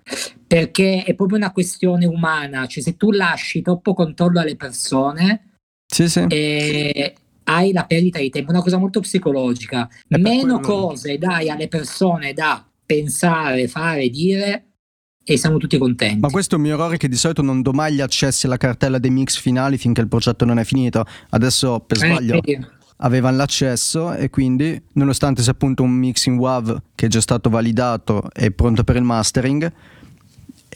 [0.46, 5.56] Perché è proprio una questione umana, cioè se tu lasci troppo controllo alle persone,
[5.86, 6.24] Sì, sì.
[6.28, 7.14] eh,
[7.44, 9.86] hai la perdita di tempo, è una cosa molto psicologica.
[10.08, 14.69] per Meno cose dai alle persone da pensare, fare, dire
[15.32, 16.18] e siamo tutti contenti.
[16.18, 18.56] Ma questo è un mio errore che di solito non do mai gli accessi alla
[18.56, 21.04] cartella dei mix finali finché il progetto non è finito.
[21.30, 22.66] Adesso per Eh, sbaglio vedi?
[23.02, 27.48] avevano l'accesso e quindi nonostante sia appunto un mix in WAV che è già stato
[27.48, 29.72] validato e pronto per il mastering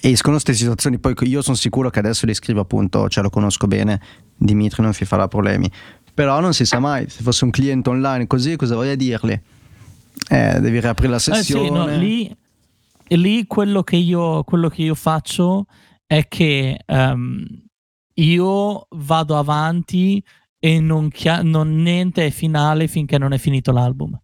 [0.01, 3.66] escono queste situazioni poi io sono sicuro che adesso li scrivo appunto cioè lo conosco
[3.66, 4.01] bene
[4.36, 5.70] Dimitri non si farà problemi
[6.14, 9.39] però non si sa mai se fosse un cliente online così cosa voglio dirgli
[10.28, 12.36] eh, devi riaprire la Eh sessione sì, no, lì,
[13.09, 15.66] lì quello, che io, quello che io faccio
[16.06, 17.64] è che ehm,
[18.14, 20.22] io vado avanti
[20.59, 24.18] e non, chia- non niente è finale finché non è finito l'album.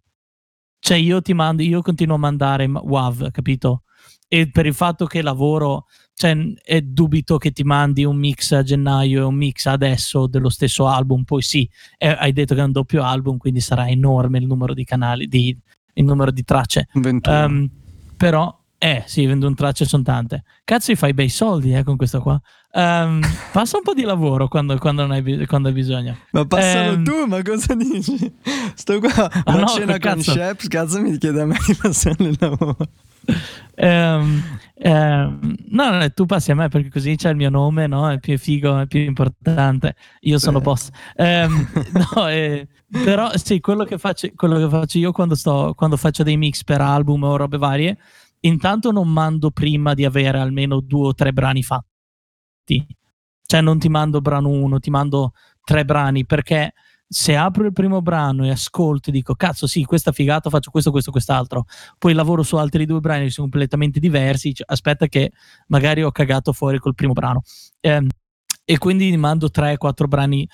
[0.79, 3.83] Cioè io ti mando, io continuo a mandare WAV, capito?
[4.27, 5.85] E per il fatto che lavoro,
[6.15, 10.49] cioè è dubito che ti mandi un mix a gennaio e un mix adesso dello
[10.49, 14.39] stesso album, poi sì, eh, hai detto che è un doppio album, quindi sarà enorme
[14.39, 15.55] il numero di canali, di,
[15.93, 16.87] il numero di tracce.
[16.93, 17.69] 21 Ehm,
[18.17, 20.41] però, eh sì, 21 tracce sono tante.
[20.63, 22.41] Cazzo, fai bei soldi eh, con questo qua.
[22.73, 23.21] Ehm,
[23.53, 26.17] passa un po' di lavoro quando, quando, non hai, quando hai bisogno.
[26.31, 28.33] Ma passalo Ehm, tu, ma cosa dici?
[28.73, 30.31] Sto qua a no, cena con cazzo?
[30.31, 32.77] Sheps, cazzo mi chiede a me di passare il lavoro.
[33.75, 34.41] Ehm,
[34.73, 38.09] ehm, no, no, tu passi a me perché così c'è il mio nome, no?
[38.09, 39.95] È più figo, è più importante.
[40.21, 40.63] Io sono Sì.
[40.63, 40.89] boss.
[41.17, 41.67] Ehm,
[42.15, 46.23] no, eh, però sì, quello che, faccio, quello che faccio io quando, sto, quando faccio
[46.23, 47.97] dei mix per album o robe varie,
[48.41, 52.85] intanto non mando prima di avere almeno due o tre brani fatti.
[53.45, 56.73] Cioè non ti mando brano uno, ti mando tre brani perché
[57.07, 60.91] se apro il primo brano e ascolto e dico cazzo sì, questa figata faccio questo,
[60.91, 61.65] questo, quest'altro
[61.97, 64.53] poi lavoro su altri due brani che sono completamente diversi.
[64.53, 65.31] cioè, aspetta, che
[65.67, 67.41] magari ho cagato fuori col primo brano.
[67.81, 68.07] Ehm,
[68.63, 70.47] e quindi mando 3-4 brani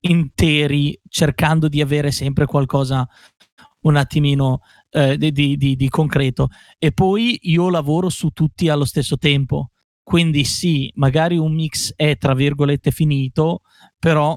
[0.00, 3.08] interi cercando di avere sempre qualcosa
[3.82, 6.48] un attimino eh, di, di- di- concreto.
[6.78, 9.70] E poi io lavoro su tutti allo stesso tempo.
[10.02, 13.60] quindi sì, magari un mix è tra virgolette finito,
[13.98, 14.36] però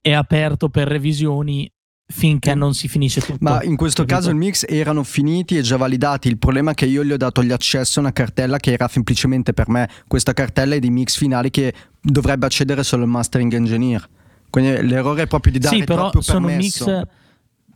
[0.00, 1.68] è aperto per revisioni
[2.10, 3.38] finché non si finisce tutto.
[3.40, 4.18] Ma in questo capito?
[4.18, 6.28] caso il mix erano finiti e già validati.
[6.28, 8.86] Il problema è che io gli ho dato gli accesso a una cartella che era
[8.88, 9.88] semplicemente per me.
[10.06, 14.08] Questa cartella è di mix finali che dovrebbe accedere solo il mastering engineer.
[14.48, 16.86] Quindi l'errore è proprio di dare sì, però sono permesso.
[16.86, 17.02] mix.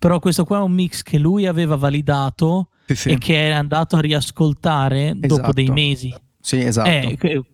[0.02, 3.10] Però questo qua è un mix che lui aveva validato Sì, sì.
[3.10, 5.52] e che è andato a riascoltare dopo Esatto.
[5.52, 6.12] dei mesi.
[6.40, 6.88] Sì, esatto.
[6.88, 7.44] Eh,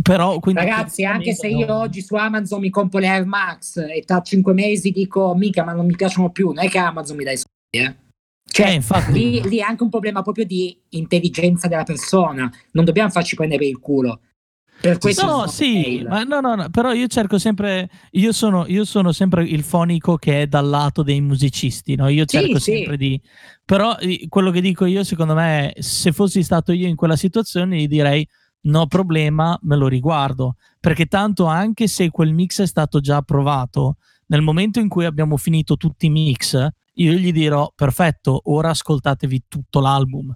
[0.00, 4.04] però, quindi, Ragazzi, anche se io oggi su Amazon mi compro le Air Max e
[4.06, 7.24] tra cinque mesi dico mica, ma non mi piacciono più, non è che Amazon mi
[7.24, 7.96] dà i soldi, eh.
[8.48, 9.12] Cioè, Eh, infatti.
[9.12, 12.48] lì, lì è anche un problema proprio di intelligenza della persona.
[12.70, 14.20] Non dobbiamo farci prendere per il culo.
[14.84, 18.84] Per questo No, sì, ma no, no, no, però io cerco sempre, io sono, io
[18.84, 22.08] sono sempre il fonico che è dal lato dei musicisti, no?
[22.08, 22.72] Io Sì, cerco sì.
[22.72, 23.18] sempre di...
[23.64, 23.96] Però
[24.28, 28.28] quello che dico io, secondo me, se fossi stato io in quella situazione, gli direi
[28.66, 33.96] no problema, me lo riguardo, perché tanto anche se quel mix è stato già approvato,
[34.26, 36.54] nel momento in cui abbiamo finito tutti i mix,
[36.96, 40.34] io gli dirò perfetto, ora ascoltatevi tutto l'album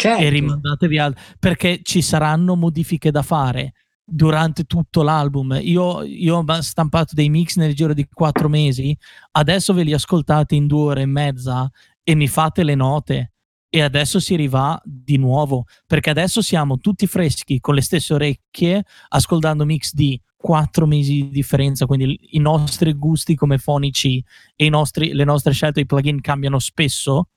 [0.00, 0.22] Certo.
[0.22, 3.74] e rimandatevi al perché ci saranno modifiche da fare
[4.10, 5.58] durante tutto l'album.
[5.62, 8.96] Io, io ho stampato dei mix nel giro di quattro mesi,
[9.32, 11.70] adesso ve li ascoltate in due ore e mezza
[12.02, 13.32] e mi fate le note.
[13.72, 18.84] E adesso si rivà di nuovo perché adesso siamo tutti freschi con le stesse orecchie
[19.10, 21.86] ascoltando mix di quattro mesi di differenza.
[21.86, 24.24] Quindi i nostri gusti come fonici
[24.56, 27.28] e nostri- le nostre scelte di plugin cambiano spesso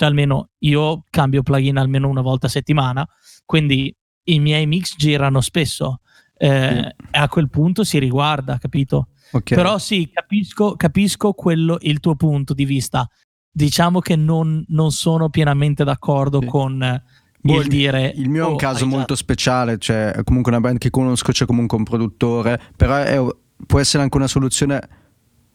[0.00, 3.06] cioè almeno io cambio plugin almeno una volta a settimana,
[3.44, 3.94] quindi
[4.24, 6.00] i miei mix girano spesso.
[6.42, 9.08] Eh, e a quel punto si riguarda, capito?
[9.32, 9.54] Ok.
[9.54, 13.06] Però sì, capisco, capisco quello, il tuo punto di vista.
[13.52, 16.46] Diciamo che non, non sono pienamente d'accordo Sì.
[16.46, 17.02] con
[17.42, 18.12] il dire.
[18.16, 20.88] Il mio è un "Oh, caso hai già-" molto speciale, cioè comunque una band che
[20.88, 23.20] conosco, c'è comunque un produttore, però è-
[23.66, 24.80] può essere anche una soluzione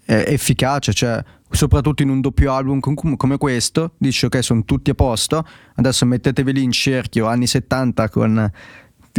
[0.07, 4.91] eh, efficace, cioè soprattutto in un doppio album com- come questo, dici ok sono tutti
[4.91, 5.43] a posto,
[5.77, 8.51] adesso mettetevi lì in cerchio anni 70 con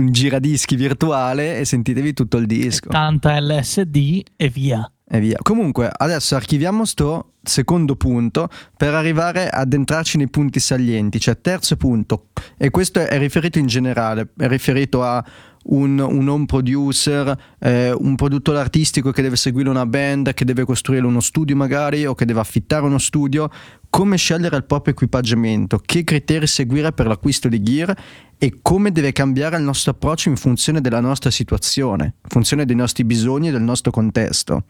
[0.00, 4.90] un giradischi virtuale e sentitevi tutto il disco Tanta LSD e via.
[5.08, 5.38] e via.
[5.40, 11.76] Comunque, adesso archiviamo sto secondo punto per arrivare ad entrarci nei punti salienti, cioè terzo
[11.76, 15.24] punto, e questo è riferito in generale, è riferito a
[15.68, 20.64] un, un home producer, eh, un produttore artistico che deve seguire una band, che deve
[20.64, 23.50] costruire uno studio magari o che deve affittare uno studio,
[23.88, 27.96] come scegliere il proprio equipaggiamento, che criteri seguire per l'acquisto di gear
[28.38, 32.76] e come deve cambiare il nostro approccio in funzione della nostra situazione, in funzione dei
[32.76, 34.64] nostri bisogni e del nostro contesto.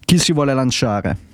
[0.00, 1.30] Chi si vuole lanciare?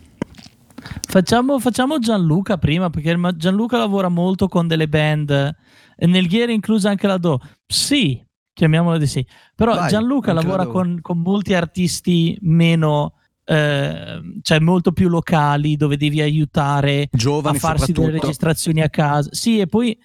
[1.09, 5.55] Facciamo, facciamo Gianluca prima, perché Gianluca lavora molto con delle band,
[5.96, 7.40] nel è inclusa anche la Do.
[7.66, 9.26] Sì, chiamiamola di sì.
[9.55, 10.70] Però Vai, Gianluca la lavora Do.
[10.70, 13.14] con, con molti artisti meno,
[13.44, 19.28] eh, cioè molto più locali, dove devi aiutare a Giovani farsi delle registrazioni a casa.
[19.32, 19.98] Sì, e poi,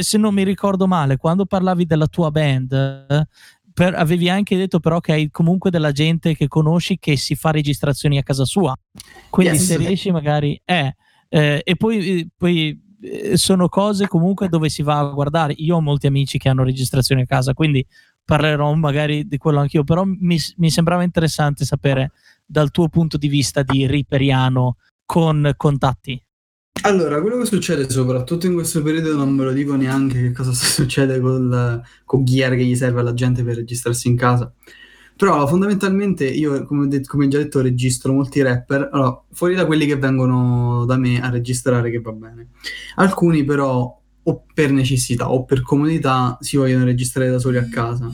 [0.00, 3.26] se non mi ricordo male, quando parlavi della tua band,
[3.80, 7.50] per- avevi anche detto però che hai comunque della gente che conosci che si fa
[7.50, 8.76] registrazioni a casa sua.
[9.30, 9.64] Quindi Yes.
[9.64, 10.60] se riesci magari...
[10.66, 10.94] Eh,
[11.30, 15.54] eh, e poi, poi eh, sono cose comunque dove si va a guardare.
[15.56, 17.82] Io ho molti amici che hanno registrazioni a casa, quindi
[18.22, 22.12] parlerò magari di quello anch'io, però mi, mi sembrava interessante sapere
[22.44, 24.76] dal tuo punto di vista di riperiano
[25.06, 26.22] con contatti.
[26.82, 30.52] Allora, quello che succede soprattutto in questo periodo non ve lo dico neanche che cosa
[30.54, 34.50] succede col, con gear che gli serve alla gente per registrarsi in casa.
[35.14, 39.84] Però fondamentalmente io, come detto- come già detto, registro molti rapper, allora, fuori da quelli
[39.84, 42.48] che vengono da me a registrare, che va bene.
[42.94, 48.10] Alcuni però, o per necessità o per comodità, si vogliono registrare da soli a casa.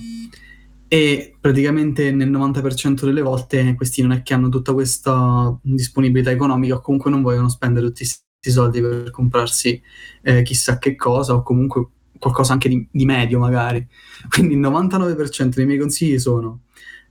[0.88, 6.76] E praticamente nel 90% delle volte questi non è che hanno tutta questa disponibilità economica
[6.76, 9.80] o comunque non vogliono spendere tutti questi soldi per comprarsi
[10.22, 11.86] eh, chissà che cosa o comunque
[12.18, 13.86] qualcosa anche di, di medio magari.
[14.28, 16.60] Quindi il 99% dei miei consigli sono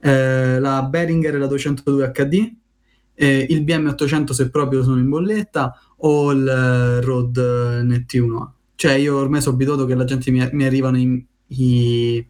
[0.02, 2.54] eh, la Behringer e la 202 HD,
[3.14, 8.52] eh, il BM800 se proprio sono in bolletta o il eh, Rode NT1A.
[8.76, 12.28] Cioè io ormai sono abituato che la gente mi, mi arrivano i- i-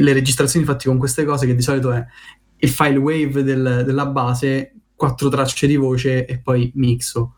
[0.00, 2.04] le registrazioni fatte con queste cose che di solito è
[2.58, 7.34] il file wave del- della base, quattro tracce di voce e poi mixo.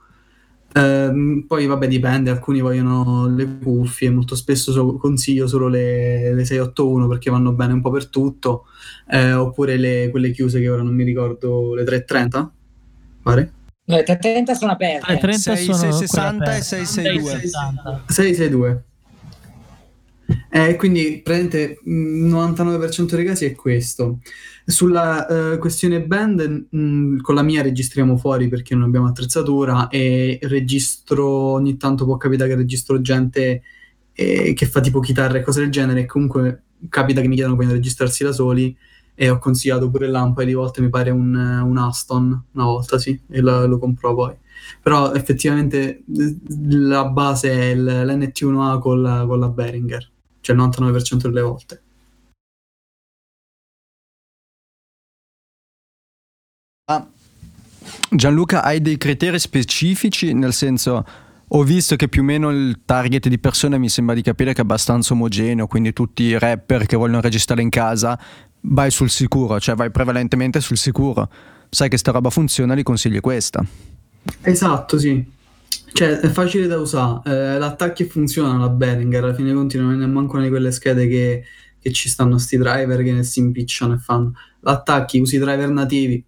[0.76, 6.44] Ehm, poi vabbè dipende, alcuni vogliono le cuffie, molto spesso so- consiglio solo le, le
[6.44, 8.64] 681 perché vanno bene un po' per tutto,
[9.08, 12.52] eh, oppure le- quelle chiuse che ora non mi ricordo, le 330,
[13.22, 13.52] pare?
[13.86, 15.12] No, le 330 sono aperte.
[15.12, 16.62] Le 30 Sei- sono sei quelle 60 e aperte.
[16.62, 17.30] 662.
[17.30, 18.02] 660.
[18.08, 18.84] 662.
[20.48, 24.20] Eh, quindi praticamente il 99% dei casi è questo.
[24.64, 30.38] Sulla uh, questione band, mh, con la mia registriamo fuori perché non abbiamo attrezzatura e
[30.42, 33.62] registro, ogni tanto può capitare che registro gente
[34.12, 37.56] eh, che fa tipo chitarra e cose del genere e comunque capita che mi chiedano
[37.56, 38.74] poi di registrarsi da soli
[39.16, 42.98] e ho consigliato pure un paio di volte, mi pare un, un Aston, una volta
[42.98, 44.34] sì, e lo, lo compro poi.
[44.82, 46.02] Però effettivamente
[46.58, 50.12] la base è l'NT1A con la, con la Behringer
[50.44, 51.82] cioè il 99% delle volte.
[56.84, 57.08] Ah,
[58.10, 60.34] Gianluca, hai dei criteri specifici?
[60.34, 61.04] Nel senso,
[61.48, 64.60] ho visto che più o meno il target di persone mi sembra di capire che
[64.60, 68.18] è abbastanza omogeneo, quindi tutti i rapper che vogliono registrare in casa,
[68.60, 71.30] vai sul sicuro, cioè vai prevalentemente sul sicuro.
[71.70, 73.64] Sai che sta roba funziona, li consigli questa.
[74.42, 75.32] Esatto, sì.
[75.92, 80.06] Cioè, è facile da usare, eh, l'attacchi funziona la Behringer, alla fine conti non è
[80.06, 81.44] manco una di quelle schede che,
[81.78, 84.32] che ci stanno sti driver che si impicciano e fanno.
[84.60, 86.24] L'attacchi, usi i driver nativi,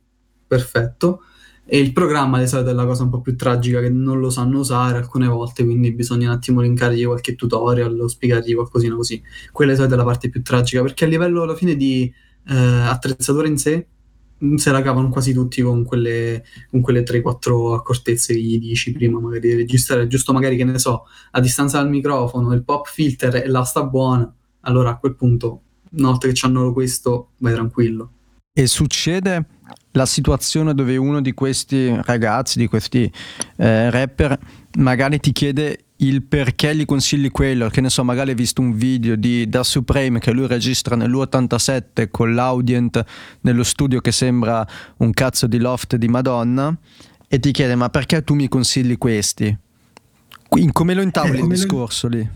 [0.47, 1.23] perfetto.
[1.69, 4.31] E il programma di solito è la cosa un po' più tragica che non lo
[4.31, 9.21] sanno usare alcune volte, quindi bisogna un attimo linkargli qualche tutorial o spiegargli qualcosina così.
[9.51, 12.13] Quella di solito è la parte più tragica, perché a livello alla fine di
[12.49, 13.87] eh, attrezzatura in sé
[14.57, 19.19] se la cavano quasi tutti con quelle, con quelle 3-4 accortezze che gli dici prima
[19.19, 23.37] magari di registrare, giusto magari che ne so, a distanza dal microfono, il pop filter
[23.37, 28.11] e la sta buona, allora a quel punto, una volta che hanno questo, vai tranquillo.
[28.53, 29.45] E succede
[29.93, 33.11] la situazione dove uno di questi ragazzi, di questi
[33.57, 34.39] eh, rapper,
[34.79, 38.75] magari ti chiede il perché gli consigli quello, che ne so, magari hai visto un
[38.75, 43.03] video di Da Supreme che lui registra nell'U87 con l'audient
[43.41, 44.67] nello studio che sembra
[44.99, 46.77] un cazzo di loft di Madonna
[47.29, 49.57] e ti chiede ma perché tu mi consigli questi?
[50.73, 52.17] Come lo intavoli eh, il discorso lo...
[52.17, 52.29] lì?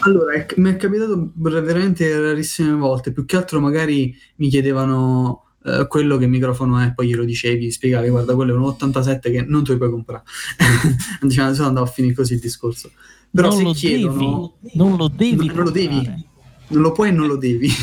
[0.00, 5.86] Allora, è, mi è capitato veramente rarissime volte, più che altro magari mi chiedevano eh,
[5.88, 9.64] quello che microfono è, poi glielo dicevi, spiegavi, guarda, quello è un 87 che non
[9.64, 10.22] te lo puoi comprare.
[11.20, 12.92] diciamo, sono andato a finire così il discorso.
[13.30, 14.54] Però non se lo chiedono...
[14.60, 15.46] Devi, non lo devi.
[15.46, 16.24] Non, non lo devi.
[16.68, 17.68] Non lo puoi e non lo devi.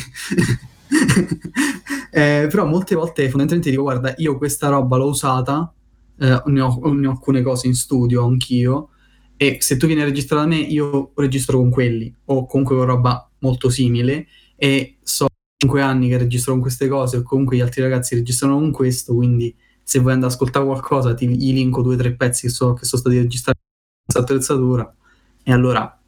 [2.12, 5.74] eh, però molte volte fondamentalmente dico, guarda, io questa roba l'ho usata,
[6.20, 8.90] eh, ne, ho, ne ho alcune cose in studio anch'io,
[9.36, 12.86] e se tu vieni a registrare da me, io registro con quelli, o comunque con
[12.86, 15.28] roba molto simile, e so
[15.64, 19.14] 5 anni che registro con queste cose o comunque gli altri ragazzi registrano con questo,
[19.14, 22.50] quindi se vuoi andare ad ascoltare qualcosa ti gli linko due o tre pezzi che,
[22.50, 23.60] so, che sono stati registrati
[24.06, 24.96] questa attrezzatura
[25.44, 26.00] e allora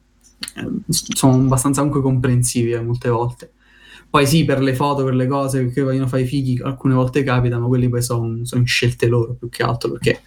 [0.56, 3.52] eh, sono abbastanza comunque comprensivi eh, molte volte.
[4.08, 7.22] Poi sì, per le foto, per le cose che vogliono fare i fighi, alcune volte
[7.22, 10.20] capita, ma quelli poi sono son scelte loro più che altro, perché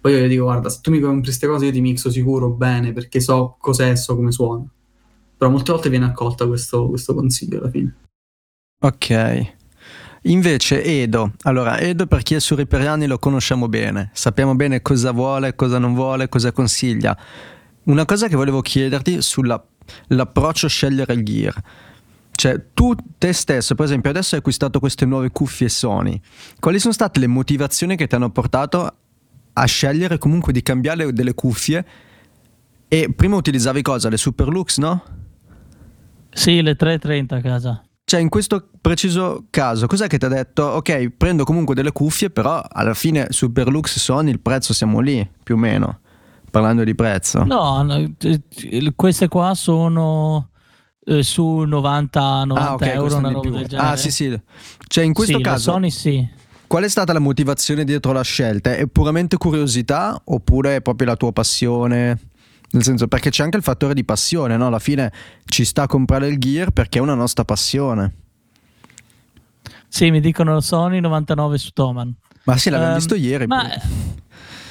[0.00, 2.50] poi io gli dico, guarda, se tu mi compri queste cose io ti mixo sicuro
[2.50, 4.64] bene, perché so cos'è, so come suona.
[5.36, 8.05] Però molte volte viene accolta questo, questo consiglio alla fine.
[8.78, 9.54] Ok.
[10.22, 15.12] Invece Edo, allora Edo per chi è su Riperiani lo conosciamo bene, sappiamo bene cosa
[15.12, 17.16] vuole, cosa non vuole, cosa consiglia.
[17.84, 21.54] Una cosa che volevo chiederti sull'approccio scegliere il gear.
[22.32, 26.20] Cioè, tu te stesso, per esempio, adesso hai acquistato queste nuove cuffie Sony.
[26.58, 28.96] Quali sono state le motivazioni che ti hanno portato
[29.52, 31.86] a scegliere comunque di cambiare delle cuffie?
[32.88, 34.08] E prima utilizzavi cosa?
[34.10, 35.02] Le Superlux, no?
[36.30, 37.85] Sì, le 330 a casa.
[38.08, 40.62] Cioè, in questo preciso caso, cos'è che ti ha detto?
[40.62, 45.56] Ok, prendo comunque delle cuffie, però alla fine Superlux Sony il prezzo siamo lì, più
[45.56, 45.98] o meno,
[46.48, 47.42] parlando di prezzo.
[47.42, 48.14] No, no
[48.94, 50.50] queste qua sono
[51.04, 53.88] eh, su 90, 90 ah, okay, euro, una roba del genere.
[53.88, 54.40] Ah, sì, sì.
[54.86, 55.72] Cioè, in questo sì, caso...
[55.72, 56.28] Sony sì.
[56.68, 58.76] Qual è stata la motivazione dietro la scelta?
[58.76, 62.20] È puramente curiosità oppure è proprio la tua passione?
[62.70, 64.66] Nel senso, perché c'è anche il fattore di passione, no?
[64.66, 65.12] Alla fine
[65.44, 68.14] ci sta a comprare il gear perché è una nostra passione.
[69.88, 72.14] Sì, mi dicono Sony 99 su Toman.
[72.44, 73.46] Ma sì, l'abbiamo um, visto ieri.
[73.46, 73.68] Ma...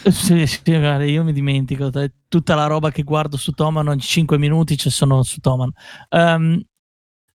[0.07, 1.89] Sì, sì, io mi dimentico,
[2.27, 5.71] tutta la roba che guardo su Toman ogni 5 minuti ci sono su Toman.
[6.09, 6.61] Um,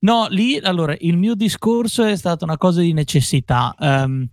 [0.01, 3.75] no, lì allora il mio discorso è stata una cosa di necessità.
[3.77, 4.25] Um,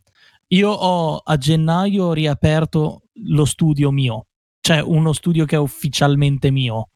[0.49, 4.27] io ho a gennaio riaperto lo studio mio,
[4.67, 6.89] cioè uno studio che è ufficialmente mio.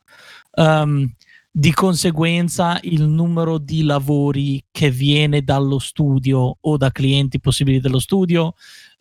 [0.56, 1.10] Um,
[1.50, 8.00] di conseguenza il numero di lavori che viene dallo studio o da clienti possibili dello
[8.00, 8.56] studio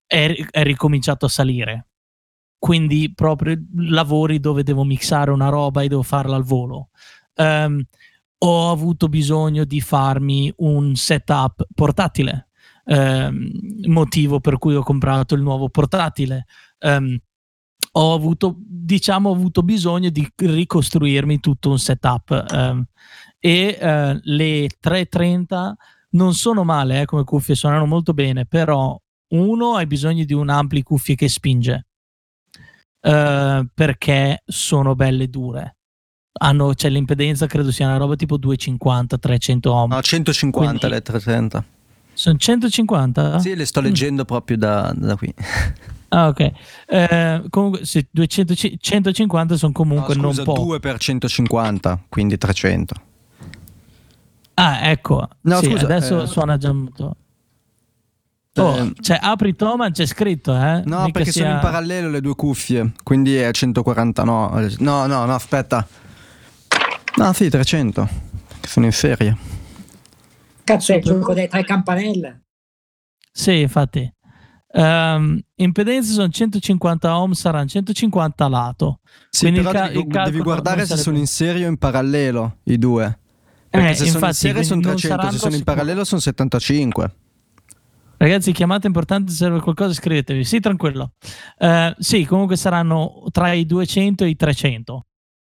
[0.07, 1.89] è, è ricominciato a salire.
[2.57, 6.91] Quindi proprio lavori dove devo mixare una roba e devo farla al volo.
[7.35, 7.83] Um,
[8.39, 12.51] ho avuto bisogno di farmi un setup portatile,
[12.85, 13.51] um,
[13.89, 16.47] motivo per cui ho comprato il nuovo portatile.
[16.79, 17.21] Um,
[17.93, 22.85] ho avuto, diciamo, ho avuto bisogno di ricostruirmi tutto un setup um,
[23.39, 25.77] e uh, le 330
[26.11, 28.99] non sono male eh, come cuffie, suonano molto bene, però
[29.35, 31.87] uno hai bisogno di un ampli cuffie che spinge
[33.03, 35.77] uh, perché sono belle dure.
[36.33, 39.91] Hanno, cioè, l'impedenza credo sia una roba tipo 250, 300 ohm.
[39.91, 41.65] No, 150 Quindi, le 330.
[42.21, 43.39] Sono 150?
[43.39, 44.27] Sì, le sto leggendo mm.
[44.27, 45.33] proprio da, da qui.
[46.13, 46.51] Ah, ok.
[46.89, 50.67] Eh, comunque, sì, 200, 150 sono comunque no, scusa, non poco.
[50.67, 52.95] 2 per 150, quindi 300.
[54.55, 55.29] Ah, ecco.
[55.43, 56.27] No, sì, scusa, adesso eh...
[56.27, 57.17] suona già molto.
[58.57, 60.83] Oh, eh, cioè, apri Thomas, c'è scritto, eh?
[60.85, 61.43] No, Mica perché sia...
[61.43, 64.25] sono in parallelo le due cuffie, quindi è 140.
[64.25, 65.87] No, no, no, no aspetta.
[67.19, 68.09] No, sì, 300.
[68.67, 69.50] Sono in serie.
[70.71, 72.43] Cazzo, è il gioco delle tre campanelle.
[73.33, 74.13] Sì, infatti.
[74.73, 79.01] Um, impedenze sono 150 ohm, saranno 150 lato.
[79.29, 82.79] Sì, Quindi però ca- devi, devi guardare se sono in serie o in parallelo i
[82.79, 83.19] due.
[83.69, 87.15] Perché eh, se infatti, sono in serie sono 300, se sono in parallelo sono 75.
[88.17, 90.45] Ragazzi, chiamata importante, se serve qualcosa scrivetevi.
[90.45, 91.15] Sì, tranquillo.
[91.59, 95.07] Uh, sì, comunque saranno tra i 200 e i 300.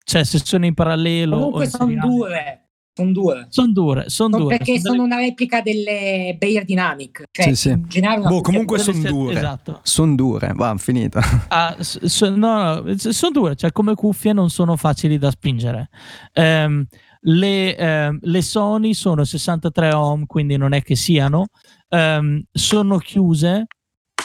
[0.02, 1.36] Cioè, se sono in parallelo...
[1.36, 2.63] Comunque sono due.
[2.96, 3.46] Sono due.
[3.48, 4.56] Sono due, sono due.
[4.56, 5.14] Perché sono, sono delle...
[5.14, 7.24] una replica delle Bayer Dynamic.
[7.28, 8.00] Cioè, sì, sì.
[8.00, 9.34] Boh, comunque sono due.
[9.34, 9.80] Esatto.
[9.82, 11.20] Sono due, va, finita.
[11.48, 15.88] Ah, so, no, no, sono due, cioè come cuffie non sono facili da spingere.
[16.34, 16.86] Um,
[17.22, 21.46] le, um, le, Sony sono 63 ohm, quindi non è che siano.
[21.88, 23.66] Um, sono chiuse,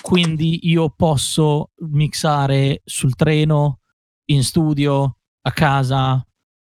[0.01, 3.79] quindi io posso mixare sul treno,
[4.25, 6.23] in studio, a casa,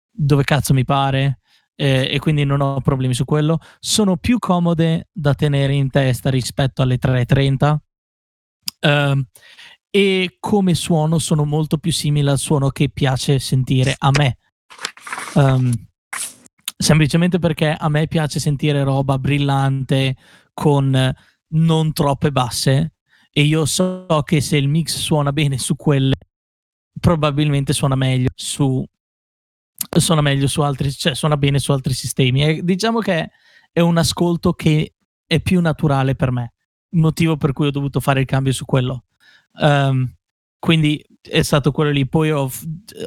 [0.09, 1.37] dove cazzo mi pare
[1.75, 3.59] eh, e quindi non ho problemi su quello.
[3.79, 7.81] Sono più comode da tenere in testa rispetto alle 330
[8.79, 9.25] eh,
[9.89, 14.37] e come suono sono molto più simili al suono che piace sentire a me.
[15.35, 15.71] Um,
[16.75, 20.15] semplicemente perché a me piace sentire roba brillante
[20.53, 21.13] con
[21.49, 22.93] non troppe basse
[23.31, 26.15] e io so che se il mix suona bene su quelle
[26.99, 28.83] probabilmente suona meglio su
[29.89, 32.43] suona meglio su altri, cioè suona bene su altri sistemi.
[32.43, 33.31] E diciamo che
[33.71, 34.93] è un ascolto che
[35.25, 36.53] è più naturale per me,
[36.89, 39.05] motivo per cui ho dovuto fare il cambio su quello.
[39.53, 40.11] Um,
[40.59, 42.07] quindi è stato quello lì.
[42.07, 42.49] Poi ho,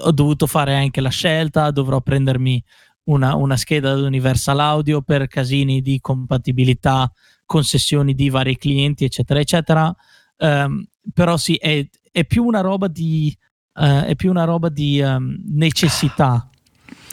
[0.00, 2.62] ho, dovuto fare anche la scelta, dovrò prendermi
[3.04, 7.10] una, una scheda da Universal Audio per casini di compatibilità,
[7.44, 9.94] concessioni di vari clienti, eccetera, eccetera.
[10.38, 10.84] Um,
[11.14, 13.36] però sì, è, è, più una roba di,
[13.74, 16.50] uh, più una roba di um, necessità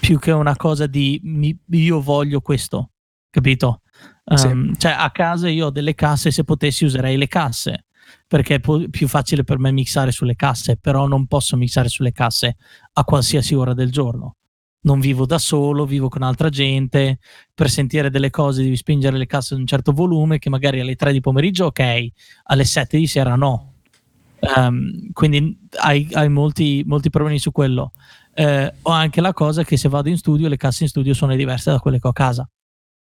[0.04, 2.92] più che una cosa di mi, io voglio questo,
[3.30, 3.84] capito?
[4.26, 4.80] Um, sì.
[4.80, 7.86] Cioè a casa io ho delle casse, se potessi userei le casse,
[8.28, 12.12] perché è po- più facile per me mixare sulle casse, però non posso mixare sulle
[12.12, 12.58] casse
[12.92, 14.36] a qualsiasi ora del giorno.
[14.82, 17.20] Non vivo da solo, vivo con altra gente,
[17.54, 20.96] per sentire delle cose devi spingere le casse ad un certo volume che magari alle
[20.96, 22.08] 3 di pomeriggio ok,
[22.44, 23.70] alle 7 di sera no.
[24.58, 27.94] Um, quindi hai, hai molti, molti problemi su quello
[28.34, 31.36] eh, ho anche la cosa che se vado in studio le casse in studio sono
[31.36, 32.50] diverse da quelle che ho a casa.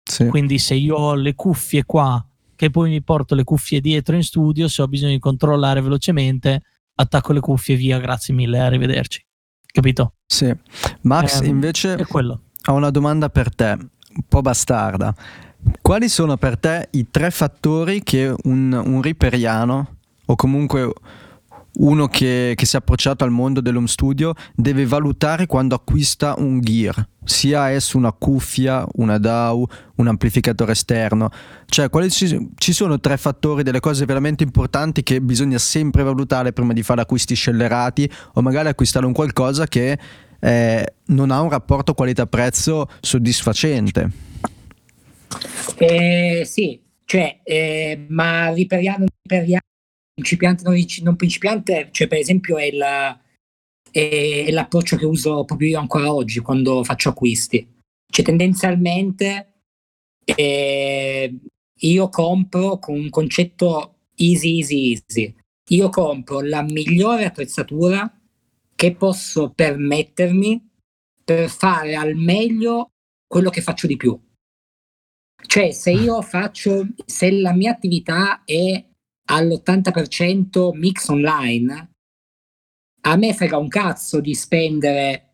[0.03, 0.27] Sì.
[0.27, 2.23] Quindi se io ho le cuffie qua,
[2.56, 6.61] che poi mi porto le cuffie dietro in studio, se ho bisogno di controllare velocemente,
[6.95, 9.26] attacco le cuffie via, grazie mille, arrivederci.
[9.65, 10.15] Capito?
[10.26, 10.53] Sì.
[11.02, 15.15] Max, eh, invece, ho una domanda per te, un po' bastarda.
[15.81, 20.91] Quali sono per te i tre fattori che un, un riperiano o comunque
[21.73, 26.60] uno che, che si è approcciato al mondo dell'home studio deve valutare quando acquista un
[26.60, 29.65] gear, sia esso una cuffia, una DAW,
[29.95, 31.30] un amplificatore esterno.
[31.65, 36.73] Cioè, ci, ci sono tre fattori, delle cose veramente importanti che bisogna sempre valutare prima
[36.73, 39.98] di fare acquisti scellerati o magari acquistare un qualcosa che
[40.39, 44.10] eh, non ha un rapporto qualità-prezzo soddisfacente.
[45.77, 49.61] Eh, sì, cioè, eh, ma riperiamo, riperiamo
[50.22, 52.81] principiante non, non principiante, cioè per esempio è, il,
[53.91, 57.80] è, è, l'approccio che uso proprio io ancora oggi quando faccio acquisti.
[58.11, 59.64] Cioè tendenzialmente
[60.23, 61.39] eh,
[61.80, 65.35] io compro con un concetto easy easy easy.
[65.69, 68.11] Io compro la migliore attrezzatura
[68.76, 70.69] che posso permettermi
[71.23, 72.89] per fare al meglio
[73.27, 74.19] quello che faccio di più.
[75.45, 78.84] Cioè, se io faccio, se la mia attività è
[79.26, 81.91] all'80% mix online,
[83.02, 85.27] a me frega un cazzo di spendere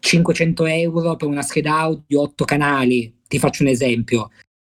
[0.00, 4.30] 500 euro per una scheda audio 8 canali, ti faccio un esempio.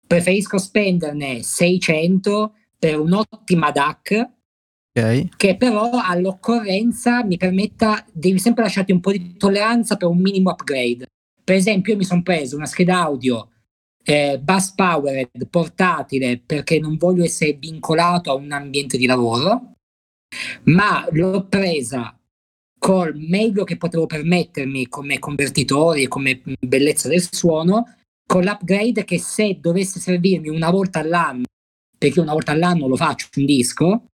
[0.07, 4.33] Preferisco spenderne 600 per un'ottima DAC
[4.97, 5.37] Ok.
[5.37, 10.51] che però all'occorrenza mi permetta, devi sempre lasciarti un po' di tolleranza per un minimo
[10.51, 11.07] upgrade.
[11.43, 13.51] Per esempio, io mi sono preso una scheda audio
[14.05, 19.73] eh, bus powered portatile perché non voglio essere vincolato a un ambiente di lavoro,
[20.65, 22.17] ma l'ho presa
[22.79, 27.95] col meglio che potevo permettermi come convertitori e come bellezza del suono,
[28.27, 31.45] con l'upgrade che se dovesse servirmi una volta all'anno,
[31.97, 34.07] perché una volta all'anno lo faccio un disco,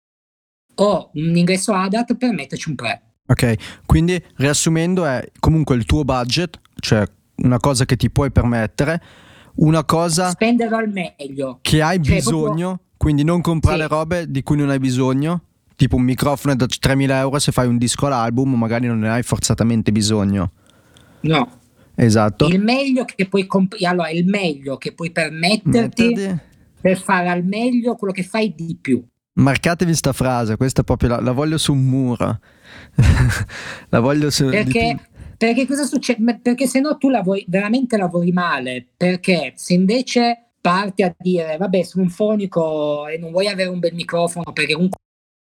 [0.76, 3.02] ho un ingresso ADAT per metterci un pre.
[3.28, 7.08] Ok, quindi riassumendo è comunque il tuo budget, cioè
[7.38, 9.02] una cosa che ti puoi permettere,
[9.56, 11.60] una cosa Spenderlo al meglio.
[11.62, 13.88] che hai Cioè, bisogno, proprio- quindi non comprare Sì.
[13.88, 15.44] robe di cui non hai bisogno,
[15.76, 19.24] tipo un microfono da 3.000 euro se fai un disco all'album magari non ne hai
[19.24, 20.52] forzatamente bisogno.
[21.22, 21.50] No,
[21.96, 22.48] Esatto.
[22.48, 26.40] il meglio che puoi comp- allora, il meglio che puoi permetterti Metterti-
[26.82, 29.04] per fare al meglio quello che fai di più.
[29.34, 32.40] Marcatevi sta frase, questa proprio la, la voglio su un muro.
[33.90, 34.46] la voglio su...
[34.48, 34.98] Perché,
[35.40, 36.40] perché cosa succede?
[36.42, 38.86] Perché se no tu lavori, veramente lavori male.
[38.98, 43.80] Perché se invece parti a dire, vabbè, sono un fonico e non vuoi avere un
[43.80, 44.98] bel microfono perché comunque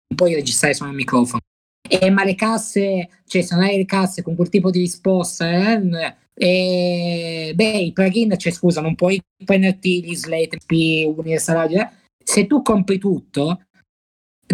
[0.08, 1.42] non puoi registrare solo un microfono.
[1.88, 5.48] E, ma le casse, cioè se non hai le casse con quel tipo di risposta,
[5.48, 10.58] eh, e, beh, i plugin, cioè scusa, non puoi prenderti gli slate,
[11.06, 11.90] universal, eh.
[12.24, 13.62] se tu compri tutto,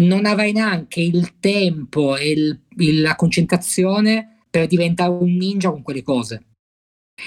[0.02, 5.82] non avrai neanche il tempo e il- il- la concentrazione per diventare un ninja con
[5.82, 6.42] quelle cose.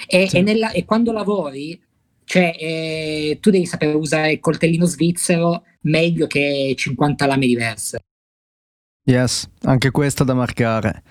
[0.06, 0.36] E, Sì.
[0.36, 1.80] e nella- e quando lavori,
[2.24, 7.98] cioè, eh, tu devi sapere usare il coltellino svizzero meglio che 50 lame diverse.
[9.06, 11.02] Yes, anche questa da marcare.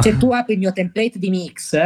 [0.00, 1.76] Se tu apri il mio template di mix,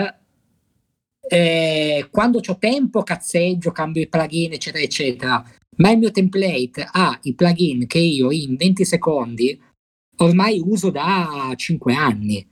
[1.28, 5.44] eh, quando ho tempo cazzeggio, cambio i plugin, eccetera, eccetera.
[5.78, 9.60] Ma il mio template ha i plugin che io in 20 secondi
[10.18, 12.46] ormai uso da 5 anni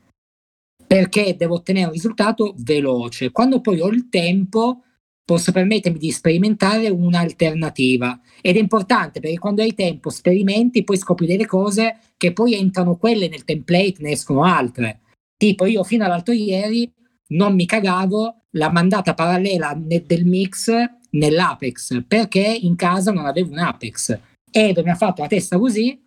[0.95, 3.33] perché devo ottenere un risultato veloce.
[3.33, 4.85] Quando poi ho il tempo,
[5.25, 8.21] posso permettermi di sperimentare un'alternativa.
[8.41, 12.95] Ed è importante perché quando hai tempo, sperimenti, poi scopri delle cose che poi entrano
[12.95, 15.01] quelle nel template, ne escono altre.
[15.37, 16.89] Tipo, io fino all'altro ieri
[17.31, 20.71] non mi cagavo la mandata parallela del mix
[21.11, 24.17] nell'Apex perché in casa non avevo un Apex.
[24.49, 26.01] Ed mi ha fatto la testa così.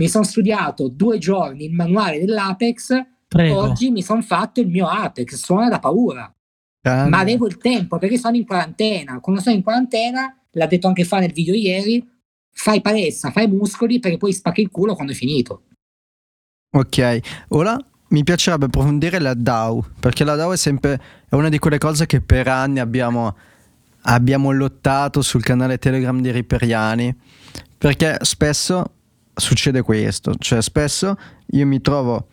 [0.00, 3.60] Mi sono studiato due giorni il manuale dell'Apex Prego.
[3.60, 6.30] Oggi mi sono fatto il mio Apex, suona da paura,
[6.80, 7.08] Grande.
[7.08, 9.20] ma avevo il tempo perché sono in quarantena.
[9.20, 12.06] Quando sono in quarantena, l'ha detto anche fa nel video ieri,
[12.52, 15.62] fai palestra, fai muscoli perché poi spacchi il culo quando è finito.
[16.74, 17.78] Ok, ora
[18.08, 22.04] mi piacerebbe approfondire la DAO, perché la DAO è sempre è una di quelle cose
[22.04, 23.34] che per anni abbiamo,
[24.02, 27.14] abbiamo lottato sul canale Telegram di Riperiani,
[27.78, 28.90] perché spesso
[29.34, 32.26] succede questo, cioè spesso io mi trovo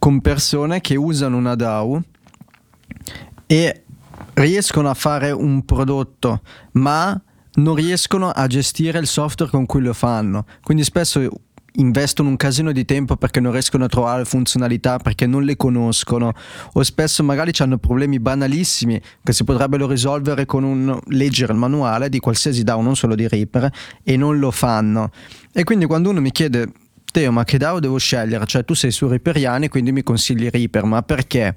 [0.00, 2.02] con persone che usano una DAO
[3.46, 3.82] e
[4.32, 6.40] riescono a fare un prodotto,
[6.72, 7.20] ma
[7.56, 10.46] non riescono a gestire il software con cui lo fanno.
[10.62, 11.28] Quindi spesso
[11.74, 16.32] investono un casino di tempo perché non riescono a trovare funzionalità, perché non le conoscono,
[16.72, 22.08] o spesso magari hanno problemi banalissimi che si potrebbero risolvere con un leggere il manuale
[22.08, 23.70] di qualsiasi DAO, non solo di Reaper,
[24.02, 25.10] e non lo fanno.
[25.52, 26.72] E quindi quando uno mi chiede
[27.10, 28.46] Teo, ma che DAO devo scegliere?
[28.46, 31.56] Cioè, tu sei su Reaperiani, quindi mi consigli Reaper, ma perché?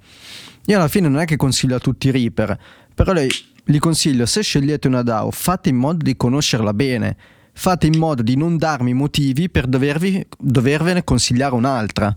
[0.65, 2.57] Io alla fine non è che consiglio a tutti Reaper,
[2.93, 3.29] però lei,
[3.65, 7.17] li consiglio, se scegliete una DAO, fate in modo di conoscerla bene,
[7.53, 12.15] fate in modo di non darmi motivi per dovervi, dovervene consigliare un'altra.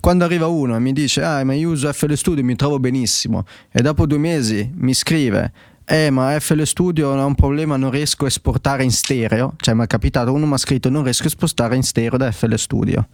[0.00, 3.44] Quando arriva uno e mi dice, ah, ma io uso FL Studio mi trovo benissimo,
[3.70, 5.52] e dopo due mesi mi scrive,
[5.90, 9.84] eh, ma FL Studio ha un problema, non riesco a esportare in stereo, cioè mi
[9.84, 13.08] è capitato, uno mi ha scritto, non riesco a spostare in stereo da FL Studio.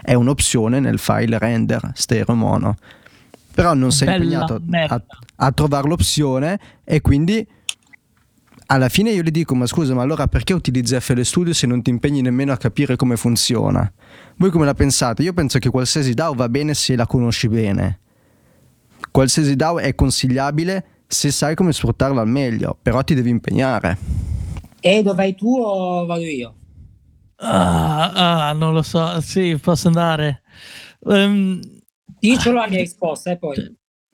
[0.00, 2.76] È un'opzione nel file render stereo mono.
[3.52, 4.62] Però non sei Bella impegnato
[4.94, 5.02] a,
[5.36, 7.44] a trovare l'opzione e quindi
[8.66, 11.82] alla fine io gli dico ma scusa ma allora perché utilizzi FL Studio se non
[11.82, 13.92] ti impegni nemmeno a capire come funziona
[14.36, 15.24] voi come la pensate?
[15.24, 17.98] io penso che qualsiasi DAO va bene se la conosci bene
[19.10, 23.98] qualsiasi DAO è consigliabile se sai come sfruttarla al meglio però ti devi impegnare
[24.80, 26.54] E dove vai tu o vado io?
[27.42, 30.42] Ah, ah, non lo so, sì, posso andare.
[31.06, 31.60] Ehm,
[32.20, 33.56] Io ce l'ho la mia risposta e poi.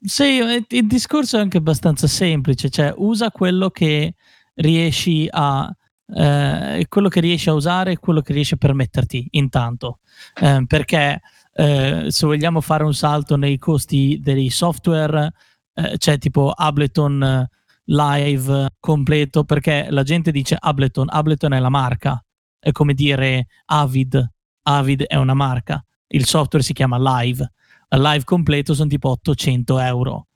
[0.01, 4.15] sì, il discorso è anche abbastanza semplice, cioè usa quello che
[4.55, 5.69] riesci a
[6.09, 9.99] eh, quello che riesci a usare e quello che riesci a permetterti intanto.
[10.41, 11.21] Eh, perché
[11.53, 15.33] eh, se vogliamo fare un salto nei costi dei software,
[15.77, 17.49] eh, c'è tipo Ableton eh,
[17.85, 22.21] Live completo, perché la gente dice Ableton, Ableton è la marca,
[22.59, 24.33] è come dire Avid,
[24.63, 27.53] Avid è una marca, il software si chiama Live,
[27.91, 30.27] Live completo sono tipo 800 euro,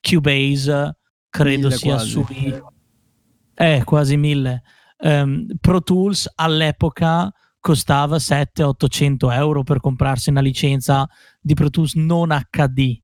[0.00, 0.96] Cubase
[1.28, 2.10] credo Mille sia quasi.
[2.10, 2.62] sui...
[3.54, 4.62] Eh, quasi 1000.
[4.98, 11.08] Ehm, Pro Tools all'epoca costava 700-800 euro per comprarsi una licenza
[11.40, 12.98] di Pro Tools non HD.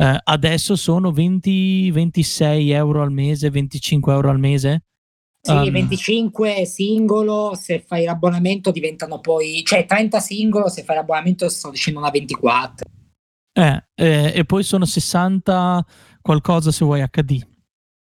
[0.00, 4.84] Eh, adesso sono 20-26 euro al mese, 25 euro al mese.
[5.40, 11.48] Sì, Um, 25 singolo, se fai l'abbonamento diventano poi, cioè 30 singolo, se fai l'abbonamento
[11.48, 12.86] sto dicendo una 24.
[13.52, 15.84] Eh, eh, e poi sono 60
[16.20, 17.44] qualcosa se vuoi HD.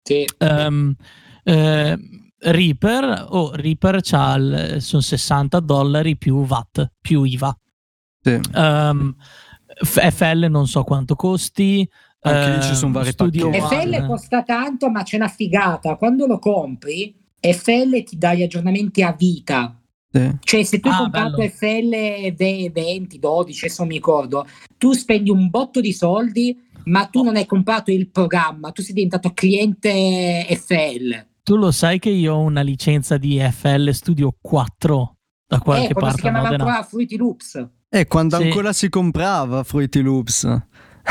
[0.04, 0.26] Sì.
[0.38, 0.96] Ehm,
[1.44, 1.98] eh,
[2.38, 7.58] Reaper, oh, Reaper c'ha il- sono 60 dollari più VAT, più IVA.
[8.22, 8.40] Sì.
[8.54, 9.16] Ehm,
[9.82, 11.88] F- FL non so quanto costi.
[12.26, 13.48] Anche lì ci ehm, sono vari Studio.
[13.48, 13.60] One.
[13.62, 15.96] FL costa tanto, ma c'è una figata.
[15.96, 19.78] Quando lo compri, FL ti dà gli aggiornamenti a vita.
[20.10, 20.32] Sì.
[20.42, 21.50] Cioè, se tu hai Ah, comprato bello.
[21.50, 24.48] FL ve- 20, 12, adesso non mi ricordo,
[24.78, 26.56] tu spendi un botto di soldi,
[26.86, 31.26] ma tu non hai comprato il programma, tu sei diventato cliente FL.
[31.44, 35.18] Tu lo sai che io ho una licenza di FL Studio 4
[35.48, 37.68] da qualche eh, si parte a chiamava ancora Fruity Loops.
[37.96, 38.44] E quando Sì.
[38.44, 40.62] ancora si comprava Fruity Loops.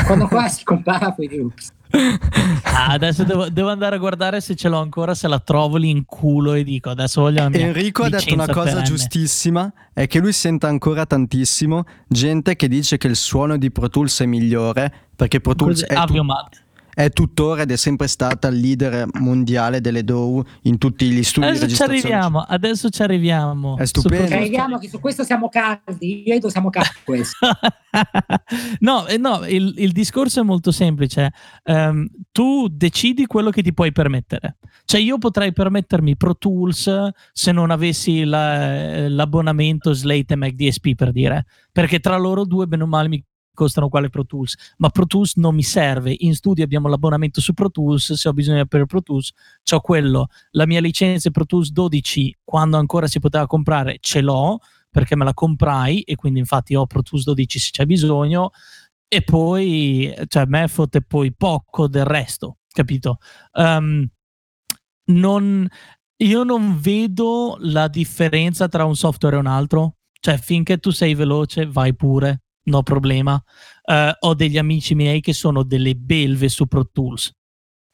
[0.05, 1.71] Quando ancora si comprava Fruity Loops.
[2.63, 5.91] Ah, adesso devo, devo andare a guardare se ce l'ho ancora, se la trovo lì
[5.91, 8.83] in culo e dico adesso voglio mia Enrico ha detto una cosa perenne.
[8.83, 13.89] giustissima, è che lui sente ancora tantissimo gente che dice che il suono di Pro
[13.89, 16.62] Tools è migliore perché Pro Tools Così, è, tu- Aviomat.
[16.93, 21.51] È tuttora ed è sempre stata il leader mondiale delle DAW in tutti gli studi
[21.51, 23.77] di Adesso ci arriviamo, adesso ci arriviamo.
[23.77, 24.27] È stupendo.
[24.27, 27.47] Cioè, vediamo che su questo siamo caldi, io e tu siamo caldi su questo.
[28.79, 31.31] no, eh, no il, il discorso è molto semplice.
[31.63, 34.57] Ehm, tu decidi quello che ti puoi permettere.
[34.85, 41.11] Cioè, io potrei permettermi Pro Tools se non avessi la- l'abbonamento Slate e MacDSP per
[41.11, 45.05] dire, perché tra loro due, bene o male, mi costano quale Pro Tools, ma Pro
[45.05, 46.15] Tools non mi serve.
[46.17, 49.31] In studio abbiamo l'abbonamento su Pro Tools, se ho bisogno per Pro Tools,
[49.63, 50.27] c'ho quello.
[50.51, 54.59] La mia licenza Pro Tools 12, quando ancora si poteva comprare, ce l'ho
[54.93, 58.51] perché me la comprai e quindi infatti ho Pro Tools 12 se c'è bisogno
[59.07, 63.17] e poi cioè me fotte poi poco del resto capito
[63.53, 64.07] Ehm,
[65.05, 65.67] non,
[66.17, 71.15] io non vedo la differenza tra un software e un altro cioè finché tu sei
[71.15, 73.41] veloce vai pure no problema
[73.85, 77.31] Eh, ho degli amici miei che sono delle belve su Pro Tools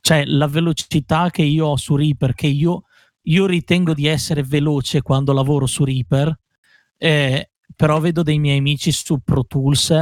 [0.01, 2.83] cioè la velocità che io ho su Reaper che io,
[3.23, 6.37] io ritengo di essere veloce quando lavoro su Reaper
[6.97, 9.93] eh, però vedo dei miei amici su Pro Tools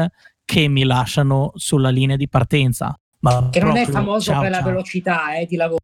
[0.44, 2.98] che mi lasciano sulla linea di partenza.
[3.20, 4.66] Ma Che non è proprio famoso ciao, per la ciao.
[4.66, 5.82] velocità eh, di lavoro.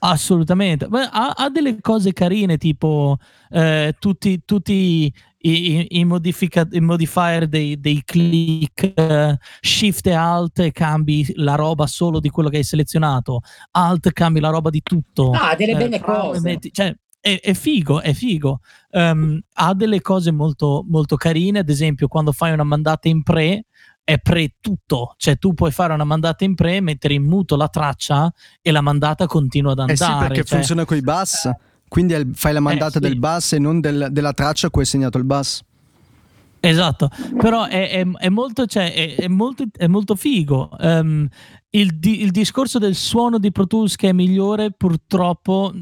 [0.00, 3.18] Assolutamente, Beh, ha, ha delle cose carine tipo
[3.50, 10.58] eh, tutti, tutti i, i- modifica- i modifier dei, dei click, eh, shift e alt
[10.58, 13.40] e cambi la roba solo di quello che hai selezionato,
[13.72, 15.30] alt cambi la roba di tutto.
[15.30, 16.40] Ah, delle Eh, belle cose.
[16.40, 18.60] metti- cioè, è, è figo, è figo.
[18.90, 23.64] Ehm, ha delle cose molto, molto carine, ad esempio quando fai una mandata in pre
[24.02, 27.68] è pre tutto, cioè tu puoi fare una mandata in pre, mettere in muto la
[27.68, 30.12] traccia e la mandata continua ad Eh andare.
[30.12, 31.48] sì, perché cioè- funziona con i bus,
[31.90, 33.00] quindi il- fai la mandata sì.
[33.00, 35.60] del bus e non del- della traccia a cui hai segnato il bus.
[36.62, 37.08] Esatto,
[37.38, 40.70] però è, è- è molto, cioè, è, molto, è molto figo.
[40.78, 41.26] Ehm,
[41.70, 45.72] il, di- il discorso del suono di Pro Tools che è migliore, purtroppo,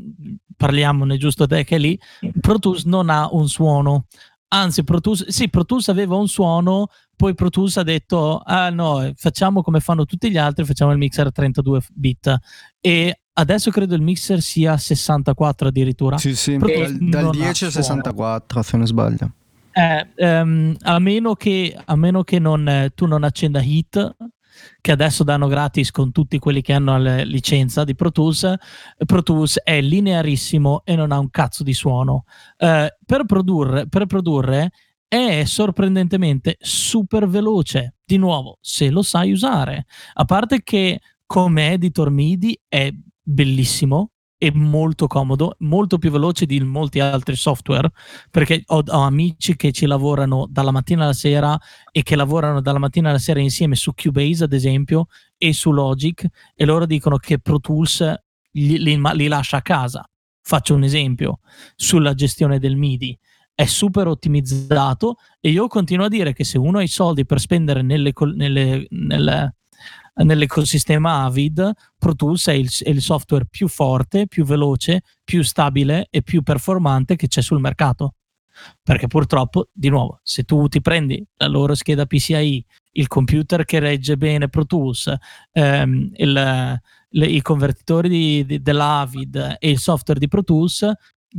[0.57, 1.99] parliamone giusto te che è lì,
[2.41, 4.07] Pro Tools non ha un suono.
[4.51, 6.87] Anzi, Pro Tools, sì, Pro Tools aveva un suono,
[7.17, 10.99] poi Pro Tools ha detto, ah no, facciamo come fanno tutti gli altri, facciamo il
[10.99, 12.37] mixer a 32 bit.
[12.81, 16.19] E adesso credo il mixer sia 64 addirittura.
[16.19, 17.85] Sì, sì, dal, dal non ha 10 al suono.
[17.85, 19.33] 64, se non sbaglio.
[19.73, 24.17] Eh, ehm, a meno che, a meno che non, eh, tu non accenda Hit,
[24.81, 28.55] che adesso danno gratis con tutti quelli che hanno la licenza di Pro Tools,
[29.07, 32.25] Pro Tools è linearissimo e non ha un cazzo di suono.
[32.57, 34.73] Eh, per, produrre, per produrre
[35.07, 39.87] è sorprendentemente super veloce, di nuovo, se lo sai usare.
[40.15, 42.93] A parte che come editor MIDI è
[43.29, 47.91] bellissimo e molto comodo, molto più veloce di molti altri software
[48.31, 51.59] perché ho, ho amici che ci lavorano dalla mattina alla sera
[51.91, 55.07] e che lavorano dalla mattina alla sera insieme su Cubase ad esempio
[55.37, 56.25] e su Logic
[56.55, 58.01] e loro dicono che Pro Tools
[58.53, 60.09] li, li- li lascia a casa.
[60.41, 61.41] Faccio un esempio
[61.75, 63.19] sulla gestione del MIDI.
[63.53, 67.41] È super ottimizzato e io continuo a dire che se uno ha i soldi per
[67.41, 69.58] spendere nelle, nelle- nelle-
[70.25, 76.09] nell'ecosistema Avid, Pro Tools è il, è il software più forte, più veloce, più stabile
[76.11, 78.15] e più performante che c'è sul mercato.
[78.83, 83.79] perché purtroppo, di nuovo, se tu ti prendi la loro scheda PCI, il computer che
[83.79, 85.13] regge bene Pro Tools,
[85.53, 86.81] ehm, il,
[87.11, 90.91] le, i convertitori di, di, dell'Avid e il software di Pro Tools,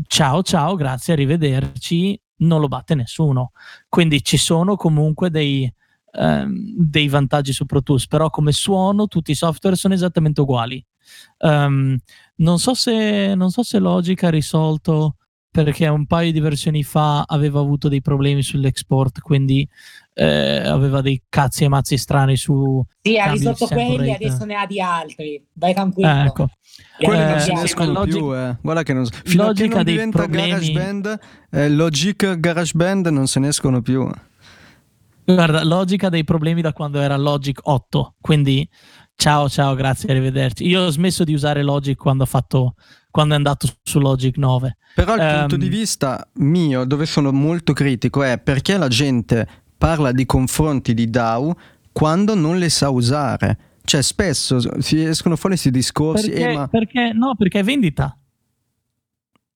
[0.07, 3.51] ciao ciao, grazie, arrivederci, non lo batte nessuno.
[3.87, 5.71] Quindi ci sono comunque dei,
[6.11, 10.83] ehm, dei vantaggi su Pro Tools, però come suono tutti i software sono esattamente uguali.
[11.39, 11.97] Um,
[12.35, 15.15] non, so se, non so se Logic ha risolto
[15.51, 19.67] perché un paio di versioni fa aveva avuto dei problemi sull'export, quindi
[20.13, 22.83] eh, aveva dei cazzi e mazzi strani su...
[23.01, 25.43] Sì, ha risolto quelli, adesso ne ha di altri.
[25.53, 26.09] Vai tranquillo.
[26.09, 26.49] Eh, ecco.
[26.99, 28.57] Quelli non se ne escono Logic, più, eh.
[28.61, 29.05] Guarda che non...
[29.05, 30.25] Fino Logic a che non diventa.
[30.27, 31.19] GarageBand,
[31.49, 34.07] eh, Logic GarageBand non se ne escono più.
[35.33, 38.67] Guarda, Logic ha dei problemi da quando era Logic 8, quindi
[39.15, 40.65] ciao ciao, grazie, arrivederci.
[40.65, 42.73] Io ho smesso di usare Logic quando, fatto,
[43.11, 44.77] quando è andato su Logic 9.
[44.95, 49.47] Però il um, punto di vista mio, dove sono molto critico, è perché la gente
[49.77, 51.55] parla di confronti di DAO
[51.91, 53.57] quando non le sa usare.
[53.83, 56.29] Cioè, spesso si escono fuori questi discorsi.
[56.29, 56.67] Perché, eh, ma...
[56.67, 58.17] perché no, perché è vendita.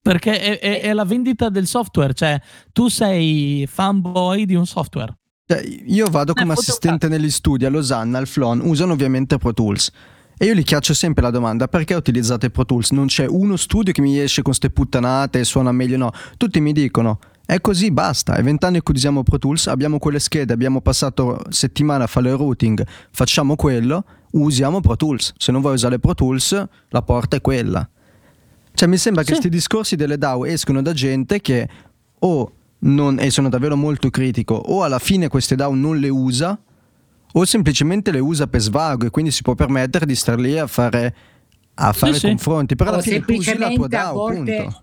[0.01, 2.39] Perché è, è, è, la vendita del software, cioè
[2.71, 5.15] tu sei fanboy di un software.
[5.45, 9.91] Cioè, io vado come assistente negli studi a Losanna, al Flon, usano ovviamente Pro Tools.
[10.37, 12.91] E io gli chiaccio sempre la domanda: perché utilizzate Pro Tools?
[12.91, 16.11] Non c'è uno studio che mi esce con ste puttanate e suona meglio, no.
[16.37, 18.35] Tutti mi dicono: è così, basta.
[18.35, 22.37] È vent'anni che usiamo Pro Tools, abbiamo quelle schede, abbiamo passato settimana a fare il
[22.37, 25.33] routing, facciamo quello, usiamo Pro Tools.
[25.37, 27.87] Se non vuoi usare Pro Tools, la porta è quella.
[28.73, 29.27] Cioè, mi sembra sì.
[29.27, 31.67] che questi discorsi delle DAO escono da gente che
[32.19, 32.51] o
[32.83, 36.59] non, e sono davvero molto critico, o alla fine queste DAO non le usa,
[37.35, 40.67] o semplicemente le usa per svago e quindi si può permettere di star lì a
[40.67, 41.15] fare,
[41.75, 42.75] a fare sì, confronti.
[42.75, 44.81] Però alla fine usi la tua DAO, volte, punto.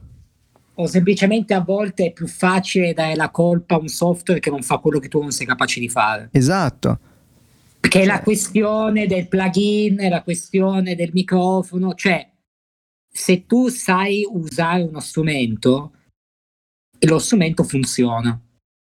[0.75, 4.63] O semplicemente a volte è più facile dare la colpa a un software che non
[4.63, 6.31] fa quello che tu non sei capace di fare.
[6.33, 6.99] Esatto.
[7.81, 12.27] Che è la cioè questione del plugin, è la questione del microfono, cioè
[13.13, 15.93] se tu sai usare uno strumento,
[17.07, 18.41] lo strumento funziona.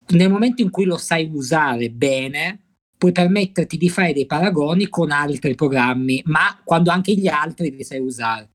[0.09, 5.11] Nel momento in cui lo sai usare bene, puoi permetterti di fare dei paragoni con
[5.11, 8.49] altri programmi, ma quando anche gli altri li sai usare.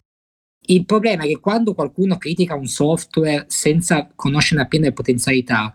[0.68, 5.74] Il problema è che quando qualcuno critica un software senza conoscere appieno le potenzialità,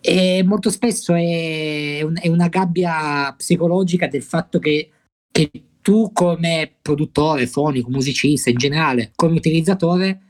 [0.00, 4.90] e molto spesso è, un, è, una gabbia psicologica del fatto che,
[5.30, 5.50] che
[5.82, 10.29] tu come produttore fonico, musicista in generale, come utilizzatore,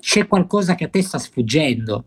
[0.00, 2.04] c'è qualcosa che a te sta sfuggendo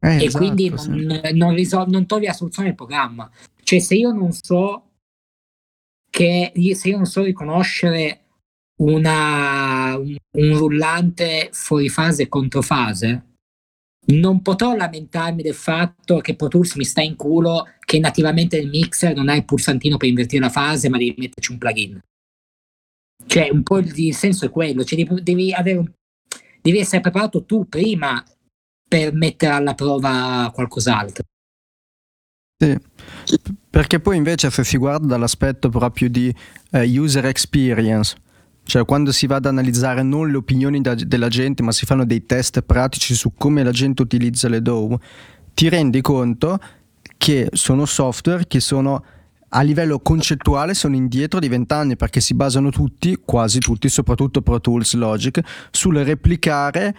[0.00, 1.32] eh, e esatto, quindi non, sì.
[1.32, 3.30] non, risol- non togli la soluzione del programma.
[3.62, 4.82] Cioè, se io non so
[6.08, 8.20] che se io non so riconoscere
[8.82, 13.24] una, un, un rullante fuori fase e controfase,
[14.06, 18.68] non potrò lamentarmi del fatto che Pro Tools mi sta in culo che nativamente nel
[18.68, 22.00] mixer non hai il pulsantino per invertire la fase, ma devi metterci un plugin.
[23.26, 25.90] Cioè, un po' il, il senso è quello, cioè devi avere un
[26.66, 28.22] devi essere preparato tu prima
[28.88, 31.24] per mettere alla prova qualcos'altro.
[32.58, 32.76] Sì,
[33.68, 36.34] perché poi invece se si guarda dall'aspetto proprio di
[36.72, 38.16] eh, user experience,
[38.64, 42.04] cioè quando si va ad analizzare non le opinioni da, della gente, ma si fanno
[42.04, 44.98] dei test pratici su come la gente utilizza le DAW,
[45.54, 46.58] ti rendi conto
[47.16, 49.04] che sono software che sono
[49.48, 54.60] a livello concettuale sono indietro di vent'anni perché si basano tutti, quasi tutti, soprattutto Pro
[54.60, 55.40] Tools Logic,
[55.70, 56.94] sul replicare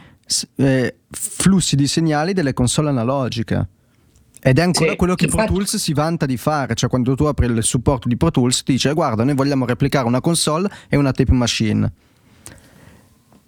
[0.55, 3.67] eh, flussi di segnali delle console analogiche.
[4.39, 5.45] Ed è ancora sì, quello che infatti...
[5.45, 8.63] Pro Tools si vanta di fare, cioè quando tu apri il supporto di Pro Tools
[8.63, 11.91] ti dice guarda noi vogliamo replicare una console e una tape machine.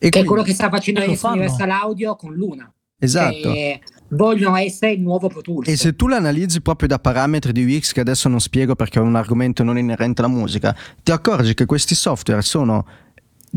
[0.01, 0.19] E che quindi...
[0.19, 2.71] è quello che sta facendo Universal Audio con Luna.
[2.97, 3.53] Esatto.
[3.53, 5.67] E vogliono essere il nuovo Pro Tools.
[5.67, 9.01] E se tu l'analizzi proprio da parametri di UX che adesso non spiego perché è
[9.01, 12.85] un argomento non inerente alla musica, ti accorgi che questi software sono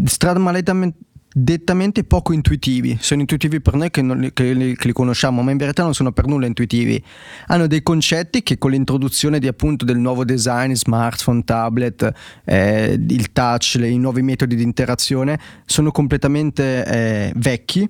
[0.05, 2.97] stramaledamente poco intuitivi.
[3.01, 5.95] Sono intuitivi per noi che, li, che, li, che, li, conosciamo, ma in verità non
[5.95, 7.03] sono per nulla intuitivi.
[7.47, 12.12] Hanno dei concetti che con l'introduzione di, appunto, del nuovo design, smartphone, tablet,
[12.45, 17.89] eh, il touch, le, i nuovi metodi di interazione, sono completamente eh, vecchi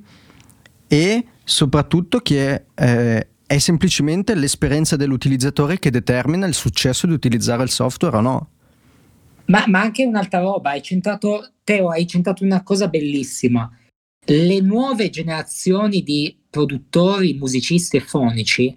[0.86, 7.70] e soprattutto che eh, è semplicemente l'esperienza dell'utilizzatore che determina il successo di utilizzare il
[7.70, 8.48] software o no.
[9.46, 13.70] Ma, ma anche un'altra roba, hai centrato, Teo, hai centrato una cosa bellissima.
[14.24, 18.76] Le nuove generazioni di produttori, musicisti e fonici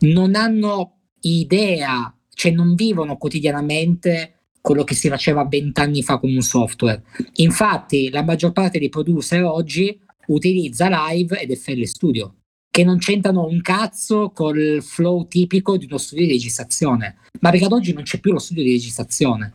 [0.00, 6.40] non hanno idea, cioè non vivono quotidianamente quello che si faceva vent'anni fa con un
[6.40, 7.02] software.
[7.34, 12.36] Infatti, la maggior parte dei producer oggi utilizza Live ed FL Studio,
[12.70, 17.16] che non c'entrano un cazzo col flow tipico di uno studio di registrazione.
[17.40, 19.54] Ma perché ad oggi non c'è più lo studio di registrazione.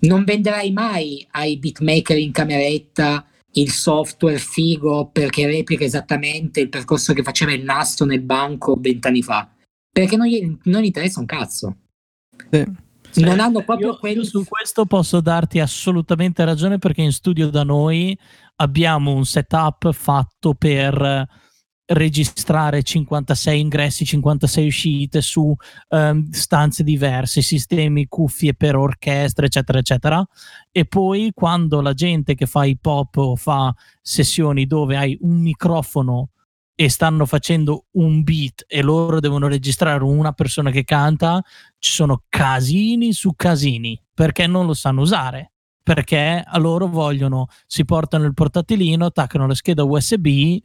[0.00, 7.12] Non venderai mai ai beatmaker in cameretta il software figo perché replica esattamente il percorso
[7.12, 9.50] che faceva il nastro nel banco vent'anni fa.
[9.90, 11.76] Perché non gli, non gli interessa un cazzo.
[12.50, 12.64] Sì.
[13.14, 14.20] Non hanno proprio io, quello.
[14.20, 18.16] io su questo posso darti assolutamente ragione perché in studio da noi
[18.56, 21.26] abbiamo un setup fatto per
[21.90, 25.54] registrare 56 ingressi, 56 uscite su
[25.88, 30.26] um, stanze diverse, sistemi, cuffie per orchestre, eccetera, eccetera.
[30.70, 35.40] E poi quando la gente che fa hip hop o fa sessioni dove hai un
[35.40, 36.30] microfono
[36.80, 41.42] e stanno facendo un beat e loro devono registrare una persona che canta,
[41.76, 45.54] ci sono casini su casini perché non lo sanno usare.
[45.82, 50.62] Perché a loro vogliono, si portano il portatilino, attaccano la scheda USB e,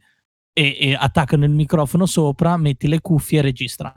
[0.53, 3.91] e attaccano il microfono sopra, metti le cuffie e registra.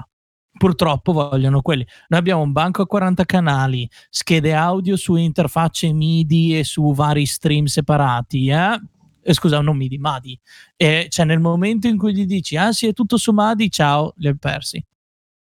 [0.56, 1.86] Purtroppo vogliono quelli.
[2.08, 7.26] Noi abbiamo un banco a 40 canali, schede audio su interfacce MIDI e su vari
[7.26, 8.46] stream separati.
[8.46, 8.80] Eh?
[9.28, 10.38] Eh, scusa, non MIDI, MADI.
[10.76, 14.12] E cioè nel momento in cui gli dici, ah sì, è tutto su MADI, ciao,
[14.18, 14.84] li hai persi.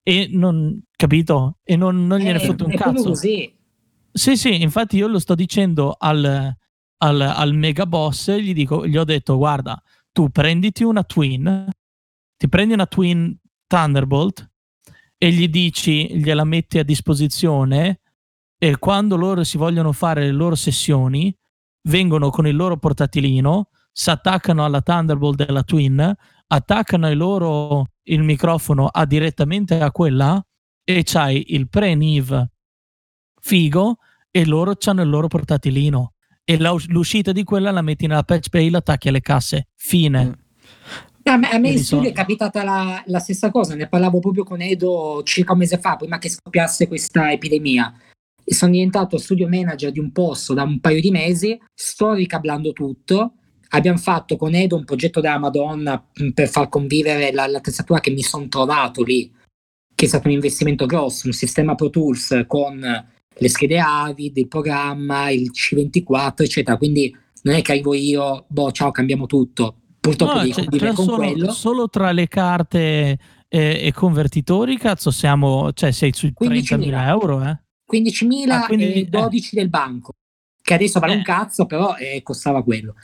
[0.02, 1.58] E non, capito?
[1.64, 3.04] E non, non gliene Eh, fotte un cazzo.
[3.10, 3.54] così.
[4.12, 6.56] Sì, sì, infatti io lo sto dicendo al,
[6.98, 9.82] al, al mega boss, gli, dico, gli ho detto, guarda,
[10.14, 11.68] tu prenditi una Twin,
[12.38, 13.38] ti prendi una Twin
[13.68, 14.50] Thunderbolt
[15.18, 18.00] e gli dici, gliela metti a disposizione
[18.58, 21.36] e quando loro si vogliono fare le loro sessioni,
[21.86, 26.14] vengono con il loro portatilino, si attaccano alla Thunderbolt della Twin,
[26.48, 30.44] attaccano il loro il microfono a direttamente a quella
[30.84, 32.46] e c'hai il pre-NIV
[33.42, 33.98] figo
[34.30, 36.14] e loro hanno il loro portatilino
[36.44, 40.26] e la- l'uscita di quella la metti nella patch bay la attacchi alle casse fine
[40.26, 40.44] Mm.
[41.28, 44.44] A me, a me in studio è capitata la, la stessa cosa, ne parlavo proprio
[44.44, 47.92] con Edo circa un mese fa, prima che scoppiasse questa epidemia.
[48.48, 52.72] E sono diventato studio manager di un posto da un paio di mesi, sto ricablando
[52.74, 53.34] tutto.
[53.70, 56.02] Abbiamo fatto con Edo un progetto della Madonna
[56.34, 59.34] per far convivere la, l'attrezzatura che mi sono trovato lì,
[59.96, 62.80] che è stato un investimento grosso, un sistema Pro Tools con
[63.38, 66.78] le schede Avid, il programma, il C24, eccetera.
[66.78, 69.78] Quindi non è che arrivo io, boh, ciao, cambiamo tutto.
[70.00, 71.52] Purtroppo No, devi c'è con solo, quello.
[71.52, 72.78] solo tra le carte
[73.48, 76.78] e, e convertitori cazzo siamo cioè sei sui 15.000.
[76.78, 80.14] 30.000 euro eh 15.000 Ah, quindi- e 12 del banco,
[80.62, 81.18] che adesso vale Eh.
[81.18, 82.96] un cazzo, però eh, costava quello.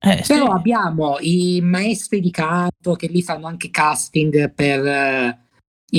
[0.00, 0.34] Eh, sì.
[0.34, 5.38] Però abbiamo i maestri di canto che lì fanno anche casting per eh,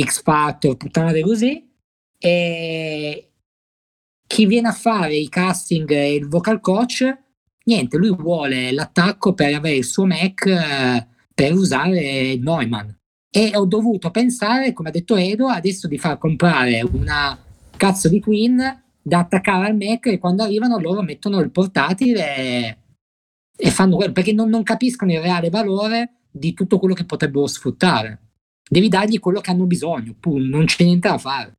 [0.03, 1.67] X Factor, puttanate così,
[2.17, 3.31] e
[4.27, 7.17] chi viene a fare i casting e il vocal coach,
[7.65, 12.89] niente, lui vuole l'attacco per avere il suo Mac eh, per usare il Neumann.
[13.31, 17.37] E ho dovuto pensare, come ha detto Edo, adesso di far comprare una
[17.79, 22.77] cazzo di Twin da attaccare al Mac e quando arrivano loro mettono il portatile e,
[23.57, 27.47] e fanno quello, perché non, non capiscono il reale valore di tutto quello che potrebbero
[27.47, 28.19] sfruttare.
[28.69, 31.53] Devi dargli quello che hanno bisogno, pu- non c'è niente da fare.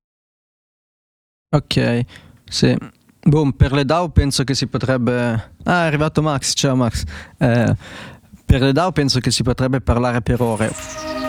[1.56, 2.04] Ok,
[2.44, 2.76] sì.
[3.22, 5.54] Boh, per le DAO penso che si potrebbe...
[5.64, 7.04] Ah, è arrivato Max, ciao Max.
[7.38, 7.74] Eh,
[8.44, 11.19] per le DAO penso che si potrebbe parlare per ore.